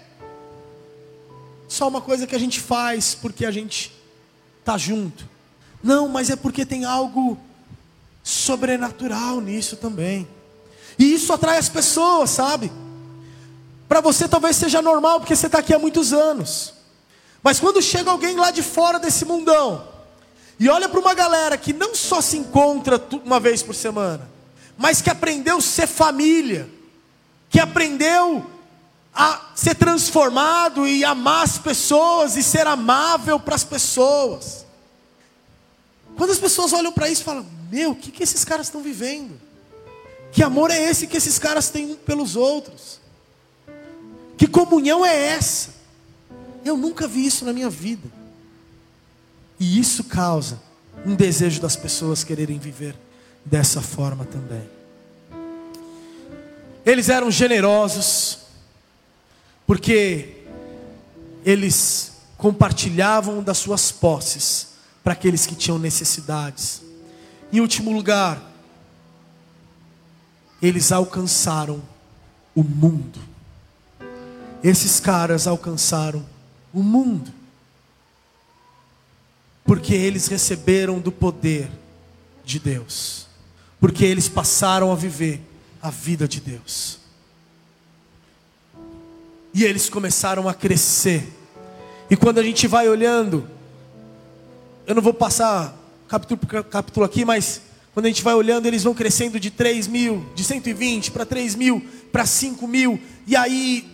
só 1.67 1.87
uma 1.87 2.01
coisa 2.01 2.25
que 2.25 2.35
a 2.35 2.39
gente 2.39 2.59
faz 2.59 3.13
porque 3.13 3.45
a 3.45 3.51
gente 3.51 3.93
está 4.63 4.77
junto. 4.77 5.27
Não, 5.83 6.07
mas 6.07 6.29
é 6.29 6.35
porque 6.37 6.65
tem 6.65 6.85
algo 6.85 7.37
sobrenatural 8.23 9.41
nisso 9.41 9.75
também. 9.75 10.25
E 10.97 11.13
isso 11.13 11.33
atrai 11.33 11.57
as 11.57 11.67
pessoas, 11.67 12.29
sabe? 12.29 12.71
Para 13.89 13.99
você 13.99 14.27
talvez 14.27 14.55
seja 14.55 14.81
normal, 14.81 15.19
porque 15.19 15.35
você 15.35 15.47
está 15.47 15.59
aqui 15.59 15.73
há 15.73 15.79
muitos 15.79 16.13
anos. 16.13 16.73
Mas 17.43 17.59
quando 17.59 17.81
chega 17.81 18.09
alguém 18.09 18.37
lá 18.37 18.49
de 18.49 18.63
fora 18.63 18.97
desse 18.97 19.25
mundão, 19.25 19.85
e 20.57 20.69
olha 20.69 20.87
para 20.87 20.99
uma 20.99 21.13
galera 21.13 21.57
que 21.57 21.73
não 21.73 21.93
só 21.93 22.21
se 22.21 22.37
encontra 22.37 23.01
uma 23.25 23.39
vez 23.39 23.61
por 23.61 23.75
semana, 23.75 24.29
mas 24.77 25.01
que 25.01 25.09
aprendeu 25.09 25.57
a 25.57 25.61
ser 25.61 25.87
família, 25.87 26.69
que 27.49 27.59
aprendeu 27.59 28.49
a 29.13 29.51
ser 29.55 29.75
transformado 29.75 30.87
e 30.87 31.05
amar 31.05 31.43
as 31.43 31.57
pessoas 31.57 32.35
e 32.35 32.43
ser 32.43 32.65
amável 32.65 33.39
para 33.39 33.55
as 33.55 33.63
pessoas. 33.63 34.65
Quando 36.15 36.31
as 36.31 36.39
pessoas 36.39 36.73
olham 36.73 36.91
para 36.91 37.09
isso 37.09 37.23
falam: 37.23 37.45
Meu, 37.71 37.91
o 37.91 37.95
que, 37.95 38.11
que 38.11 38.23
esses 38.23 38.43
caras 38.43 38.67
estão 38.67 38.81
vivendo? 38.81 39.39
Que 40.31 40.41
amor 40.41 40.71
é 40.71 40.81
esse 40.81 41.05
que 41.05 41.17
esses 41.17 41.37
caras 41.37 41.69
têm 41.69 41.91
um 41.91 41.95
pelos 41.95 42.35
outros? 42.35 42.99
Que 44.35 44.47
comunhão 44.47 45.05
é 45.05 45.15
essa? 45.27 45.69
Eu 46.65 46.75
nunca 46.75 47.07
vi 47.07 47.25
isso 47.25 47.45
na 47.45 47.53
minha 47.53 47.69
vida. 47.69 48.09
E 49.59 49.79
isso 49.79 50.05
causa 50.05 50.59
um 51.05 51.15
desejo 51.15 51.61
das 51.61 51.75
pessoas 51.75 52.23
quererem 52.23 52.57
viver 52.57 52.95
dessa 53.45 53.81
forma 53.81 54.25
também. 54.25 54.67
Eles 56.85 57.09
eram 57.09 57.31
generosos, 57.31 58.39
porque 59.65 60.43
eles 61.45 62.13
compartilhavam 62.37 63.41
das 63.41 63.57
suas 63.57 63.91
posses 63.91 64.73
para 65.03 65.13
aqueles 65.13 65.45
que 65.45 65.55
tinham 65.55 65.79
necessidades. 65.79 66.81
Em 67.51 67.59
último 67.59 67.91
lugar, 67.91 68.41
eles 70.61 70.91
alcançaram 70.91 71.81
o 72.55 72.63
mundo. 72.63 73.19
Esses 74.63 74.99
caras 74.99 75.45
alcançaram 75.45 76.25
o 76.73 76.81
mundo. 76.81 77.31
Porque 79.65 79.93
eles 79.93 80.27
receberam 80.27 80.99
do 80.99 81.11
poder 81.11 81.69
de 82.45 82.59
Deus. 82.59 83.27
Porque 83.79 84.05
eles 84.05 84.29
passaram 84.29 84.91
a 84.91 84.95
viver 84.95 85.41
a 85.81 85.89
vida 85.89 86.27
de 86.27 86.39
Deus. 86.39 87.02
E 89.53 89.63
eles 89.63 89.89
começaram 89.89 90.49
a 90.49 90.53
crescer. 90.53 91.31
E 92.09 92.15
quando 92.15 92.39
a 92.39 92.43
gente 92.43 92.67
vai 92.67 92.89
olhando, 92.89 93.47
eu 94.87 94.95
não 94.95 95.01
vou 95.01 95.13
passar 95.13 95.77
capítulo 96.07 96.39
por 96.39 96.63
capítulo 96.65 97.05
aqui, 97.05 97.23
mas 97.23 97.61
quando 97.93 98.07
a 98.07 98.09
gente 98.09 98.23
vai 98.23 98.33
olhando, 98.33 98.65
eles 98.65 98.83
vão 98.83 98.93
crescendo 98.93 99.39
de 99.39 99.51
3 99.51 99.87
mil, 99.87 100.25
de 100.35 100.43
120 100.43 101.11
para 101.11 101.25
3 101.25 101.55
mil, 101.55 101.85
para 102.11 102.25
5 102.25 102.67
mil, 102.67 102.99
e 103.27 103.35
aí 103.35 103.87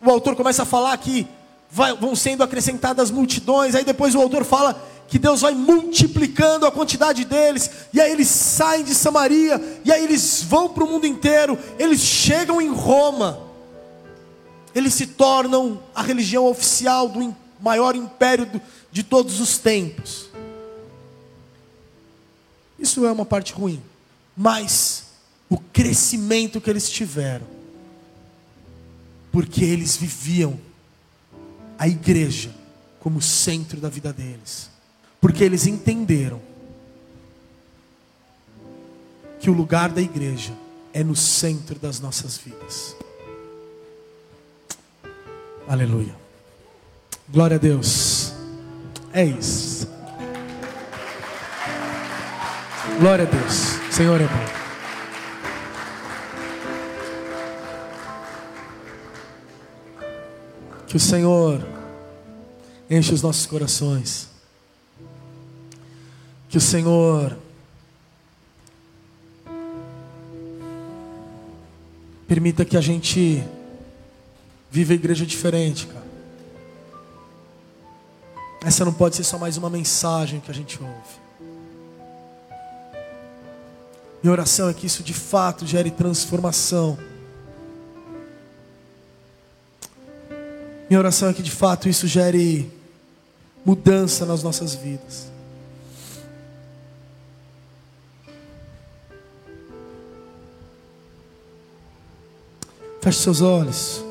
o 0.00 0.10
autor 0.10 0.34
começa 0.34 0.62
a 0.62 0.66
falar 0.66 0.96
que 0.98 1.26
vai, 1.70 1.94
vão 1.96 2.14
sendo 2.16 2.42
acrescentadas 2.42 3.10
multidões, 3.10 3.74
aí 3.74 3.84
depois 3.84 4.14
o 4.14 4.20
autor 4.20 4.44
fala 4.44 4.80
que 5.08 5.18
Deus 5.18 5.42
vai 5.42 5.54
multiplicando 5.54 6.66
a 6.66 6.72
quantidade 6.72 7.24
deles, 7.24 7.70
e 7.92 8.00
aí 8.00 8.10
eles 8.10 8.28
saem 8.28 8.84
de 8.84 8.94
Samaria, 8.94 9.62
e 9.84 9.92
aí 9.92 10.02
eles 10.02 10.42
vão 10.42 10.68
para 10.68 10.82
o 10.82 10.88
mundo 10.88 11.06
inteiro, 11.06 11.56
eles 11.78 12.00
chegam 12.00 12.60
em 12.60 12.72
Roma, 12.72 13.45
eles 14.76 14.94
se 14.94 15.06
tornam 15.06 15.82
a 15.94 16.02
religião 16.02 16.46
oficial 16.46 17.08
do 17.08 17.34
maior 17.60 17.96
império 17.96 18.48
de 18.92 19.02
todos 19.02 19.40
os 19.40 19.58
tempos. 19.58 20.28
Isso 22.78 23.04
é 23.06 23.10
uma 23.10 23.24
parte 23.24 23.52
ruim, 23.52 23.82
mas 24.36 25.04
o 25.48 25.58
crescimento 25.58 26.60
que 26.60 26.68
eles 26.68 26.90
tiveram, 26.90 27.46
porque 29.32 29.64
eles 29.64 29.96
viviam 29.96 30.58
a 31.78 31.88
igreja 31.88 32.54
como 33.00 33.20
centro 33.20 33.80
da 33.80 33.88
vida 33.88 34.12
deles 34.12 34.76
porque 35.26 35.42
eles 35.42 35.66
entenderam 35.66 36.40
que 39.40 39.50
o 39.50 39.52
lugar 39.52 39.90
da 39.90 40.00
igreja 40.00 40.52
é 40.92 41.02
no 41.02 41.16
centro 41.16 41.78
das 41.80 42.00
nossas 42.00 42.38
vidas. 42.38 42.96
Aleluia. 45.68 46.14
Glória 47.28 47.56
a 47.56 47.58
Deus. 47.58 48.32
É 49.12 49.24
isso. 49.24 49.88
Glória 53.00 53.26
a 53.26 53.28
Deus. 53.28 53.54
Senhor 53.90 54.20
é 54.20 54.26
bom. 54.26 54.56
Que 60.86 60.96
o 60.96 61.00
Senhor 61.00 61.66
enche 62.88 63.12
os 63.12 63.22
nossos 63.22 63.46
corações 63.46 64.36
que 66.56 66.58
o 66.58 66.60
Senhor 66.60 67.36
permita 72.26 72.64
que 72.64 72.78
a 72.78 72.80
gente 72.80 73.44
viva 74.76 74.92
a 74.92 74.94
igreja 74.94 75.24
diferente, 75.24 75.86
cara. 75.86 76.04
Essa 78.62 78.84
não 78.84 78.92
pode 78.92 79.16
ser 79.16 79.24
só 79.24 79.38
mais 79.38 79.56
uma 79.56 79.70
mensagem 79.70 80.38
que 80.38 80.50
a 80.50 80.54
gente 80.54 80.78
ouve. 80.82 81.16
Minha 84.22 84.32
oração 84.32 84.68
é 84.68 84.74
que 84.74 84.86
isso 84.86 85.02
de 85.02 85.14
fato 85.14 85.66
gere 85.66 85.90
transformação. 85.90 86.98
Minha 90.90 91.00
oração 91.00 91.30
é 91.30 91.32
que 91.32 91.42
de 91.42 91.50
fato 91.50 91.88
isso 91.88 92.06
gere 92.06 92.70
mudança 93.64 94.26
nas 94.26 94.42
nossas 94.42 94.74
vidas. 94.74 95.28
Feche 103.00 103.22
seus 103.22 103.40
olhos. 103.40 104.05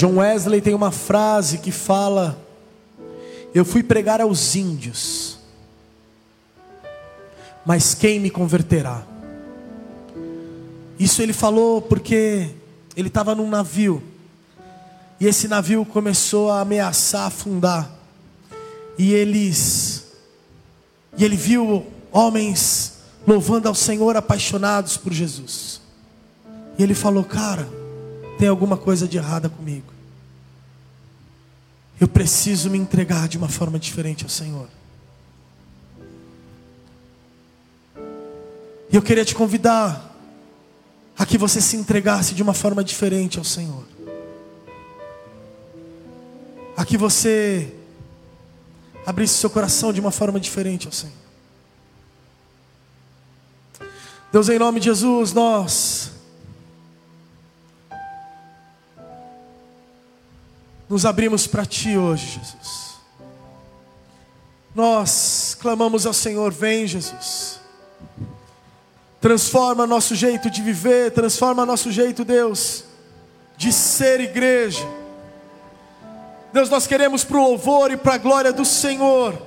John 0.00 0.16
Wesley 0.16 0.62
tem 0.62 0.72
uma 0.72 0.90
frase 0.90 1.58
que 1.58 1.70
fala: 1.70 2.42
Eu 3.54 3.66
fui 3.66 3.82
pregar 3.82 4.18
aos 4.18 4.56
índios, 4.56 5.36
mas 7.66 7.94
quem 7.94 8.18
me 8.18 8.30
converterá? 8.30 9.02
Isso 10.98 11.20
ele 11.20 11.34
falou 11.34 11.82
porque 11.82 12.48
ele 12.96 13.08
estava 13.08 13.34
num 13.34 13.50
navio 13.50 14.02
e 15.20 15.26
esse 15.26 15.46
navio 15.46 15.84
começou 15.84 16.50
a 16.50 16.62
ameaçar 16.62 17.26
afundar. 17.26 17.90
E 18.96 19.12
eles 19.12 20.06
e 21.18 21.26
ele 21.26 21.36
viu 21.36 21.86
homens 22.10 22.94
louvando 23.26 23.68
ao 23.68 23.74
Senhor 23.74 24.16
apaixonados 24.16 24.96
por 24.96 25.12
Jesus. 25.12 25.78
E 26.78 26.82
ele 26.82 26.94
falou: 26.94 27.22
"Cara, 27.22 27.79
tem 28.40 28.48
alguma 28.48 28.76
coisa 28.76 29.06
de 29.06 29.18
errada 29.18 29.48
comigo. 29.48 29.92
Eu 32.00 32.08
preciso 32.08 32.70
me 32.70 32.78
entregar 32.78 33.28
de 33.28 33.36
uma 33.36 33.48
forma 33.48 33.78
diferente 33.78 34.24
ao 34.24 34.30
Senhor." 34.30 34.68
E 38.90 38.96
eu 38.96 39.02
queria 39.02 39.24
te 39.24 39.34
convidar 39.34 40.16
a 41.16 41.24
que 41.24 41.38
você 41.38 41.60
se 41.60 41.76
entregasse 41.76 42.34
de 42.34 42.42
uma 42.42 42.54
forma 42.54 42.82
diferente 42.82 43.38
ao 43.38 43.44
Senhor 43.44 43.84
a 46.80 46.84
que 46.86 46.96
você 46.96 47.70
abrisse 49.04 49.34
seu 49.34 49.50
coração 49.50 49.92
de 49.92 50.00
uma 50.00 50.10
forma 50.10 50.40
diferente 50.40 50.86
ao 50.86 50.92
Senhor. 50.92 51.12
Deus, 54.32 54.48
em 54.48 54.58
nome 54.58 54.80
de 54.80 54.86
Jesus, 54.86 55.34
nós 55.34 56.09
nos 60.90 61.06
abrimos 61.06 61.46
para 61.46 61.64
Ti 61.64 61.96
hoje, 61.96 62.26
Jesus. 62.26 62.90
Nós 64.74 65.56
clamamos 65.58 66.04
ao 66.04 66.12
Senhor, 66.12 66.52
vem, 66.52 66.86
Jesus. 66.86 67.58
Transforma 69.22 69.86
nosso 69.86 70.14
jeito 70.14 70.50
de 70.50 70.60
viver, 70.60 71.12
transforma 71.12 71.64
nosso 71.64 71.90
jeito, 71.90 72.26
Deus, 72.26 72.84
de 73.56 73.72
ser 73.72 74.20
igreja 74.20 74.86
Deus, 76.52 76.68
nós 76.68 76.86
queremos 76.86 77.22
para 77.22 77.38
o 77.38 77.42
louvor 77.42 77.92
e 77.92 77.96
para 77.96 78.14
a 78.14 78.18
glória 78.18 78.52
do 78.52 78.64
Senhor, 78.64 79.40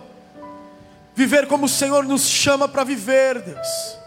viver 1.13 1.47
como 1.47 1.65
o 1.65 1.69
Senhor 1.69 2.05
nos 2.05 2.25
chama 2.27 2.67
para 2.67 2.83
viver, 2.83 3.41
Deus. 3.41 3.97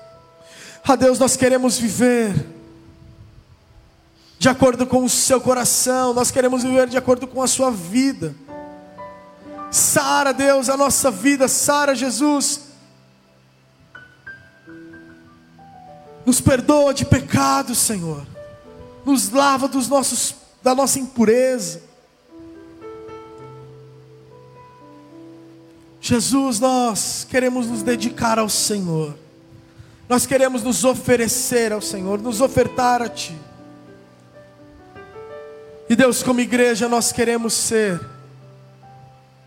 Ah, 0.83 0.97
Deus, 0.97 1.19
nós 1.19 1.37
queremos 1.37 1.79
viver 1.79 2.33
de 4.39 4.49
acordo 4.49 4.87
com 4.87 5.05
o 5.05 5.09
seu 5.09 5.41
coração, 5.41 6.13
nós 6.13 6.31
queremos 6.31 6.63
viver 6.63 6.89
de 6.89 6.97
acordo 6.97 7.27
com 7.27 7.43
a 7.43 7.47
sua 7.47 7.71
vida. 7.71 8.35
Sara, 9.71 10.33
Deus, 10.33 10.69
a 10.69 10.77
nossa 10.77 11.11
vida, 11.11 11.49
Sara, 11.49 11.95
Jesus. 11.95 12.61
Nos 16.25 16.41
perdoa 16.41 16.93
de 16.93 17.05
pecados, 17.05 17.79
Senhor. 17.79 18.27
Nos 19.05 19.31
lava 19.31 19.69
dos 19.69 19.89
nossos 19.89 20.35
da 20.67 20.75
nossa 20.75 20.99
impureza. 20.99 21.81
Jesus, 26.01 26.59
nós 26.59 27.25
queremos 27.29 27.69
nos 27.69 27.83
dedicar 27.85 28.37
ao 28.39 28.49
Senhor, 28.49 29.17
nós 30.09 30.27
queremos 30.27 30.63
nos 30.63 30.85
oferecer 30.85 31.73
ao 31.73 31.81
Senhor, 31.81 32.21
nos 32.21 32.41
ofertar 32.41 33.01
a 33.01 33.09
Ti. 33.09 33.37
E 35.89 35.95
Deus, 35.95 36.23
como 36.23 36.41
igreja, 36.41 36.89
nós 36.89 37.13
queremos 37.13 37.55
ser 37.55 38.01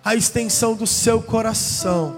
a 0.04 0.16
extensão 0.16 0.74
do 0.74 0.88
seu 0.88 1.22
coração 1.22 2.16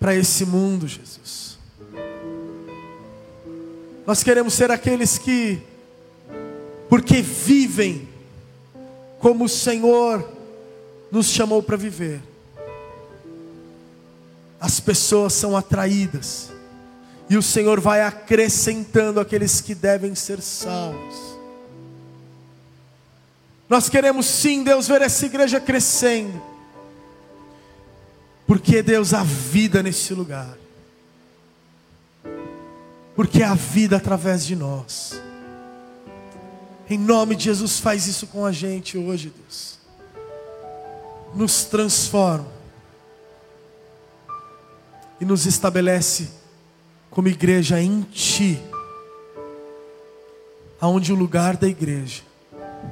para 0.00 0.14
esse 0.14 0.44
mundo, 0.44 0.88
Jesus. 0.88 1.58
Nós 4.04 4.24
queremos 4.24 4.54
ser 4.54 4.70
aqueles 4.70 5.18
que, 5.18 5.62
porque 6.88 7.22
vivem 7.22 8.08
como 9.20 9.44
o 9.44 9.48
Senhor 9.48 10.28
nos 11.12 11.26
chamou 11.26 11.62
para 11.62 11.76
viver, 11.76 12.20
as 14.58 14.80
pessoas 14.80 15.34
são 15.34 15.56
atraídas, 15.56 16.50
e 17.28 17.36
o 17.36 17.42
Senhor 17.42 17.78
vai 17.78 18.02
acrescentando 18.02 19.20
aqueles 19.20 19.60
que 19.60 19.74
devem 19.74 20.16
ser 20.16 20.40
salvos. 20.40 21.29
Nós 23.70 23.88
queremos 23.88 24.26
sim, 24.26 24.64
Deus, 24.64 24.88
ver 24.88 25.00
essa 25.00 25.24
igreja 25.24 25.60
crescendo. 25.60 26.42
Porque, 28.44 28.82
Deus, 28.82 29.14
há 29.14 29.22
vida 29.22 29.80
nesse 29.80 30.12
lugar. 30.12 30.58
Porque 33.14 33.44
há 33.44 33.54
vida 33.54 33.96
através 33.96 34.44
de 34.44 34.56
nós. 34.56 35.22
Em 36.88 36.98
nome 36.98 37.36
de 37.36 37.44
Jesus, 37.44 37.78
faz 37.78 38.08
isso 38.08 38.26
com 38.26 38.44
a 38.44 38.50
gente 38.50 38.98
hoje, 38.98 39.32
Deus. 39.38 39.78
Nos 41.32 41.62
transforma. 41.62 42.50
E 45.20 45.24
nos 45.24 45.46
estabelece 45.46 46.28
como 47.08 47.28
igreja 47.28 47.80
em 47.80 48.02
Ti. 48.02 48.60
Aonde 50.80 51.12
o 51.12 51.16
lugar 51.16 51.56
da 51.56 51.68
igreja 51.68 52.29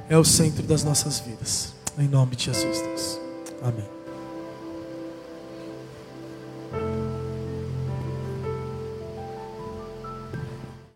é 0.09 0.17
o 0.17 0.23
centro 0.23 0.63
das 0.63 0.83
nossas 0.83 1.19
vidas. 1.19 1.73
Em 1.97 2.07
nome 2.07 2.35
de 2.35 2.45
Jesus, 2.45 2.81
Deus. 2.81 3.19
Amém. 3.61 3.98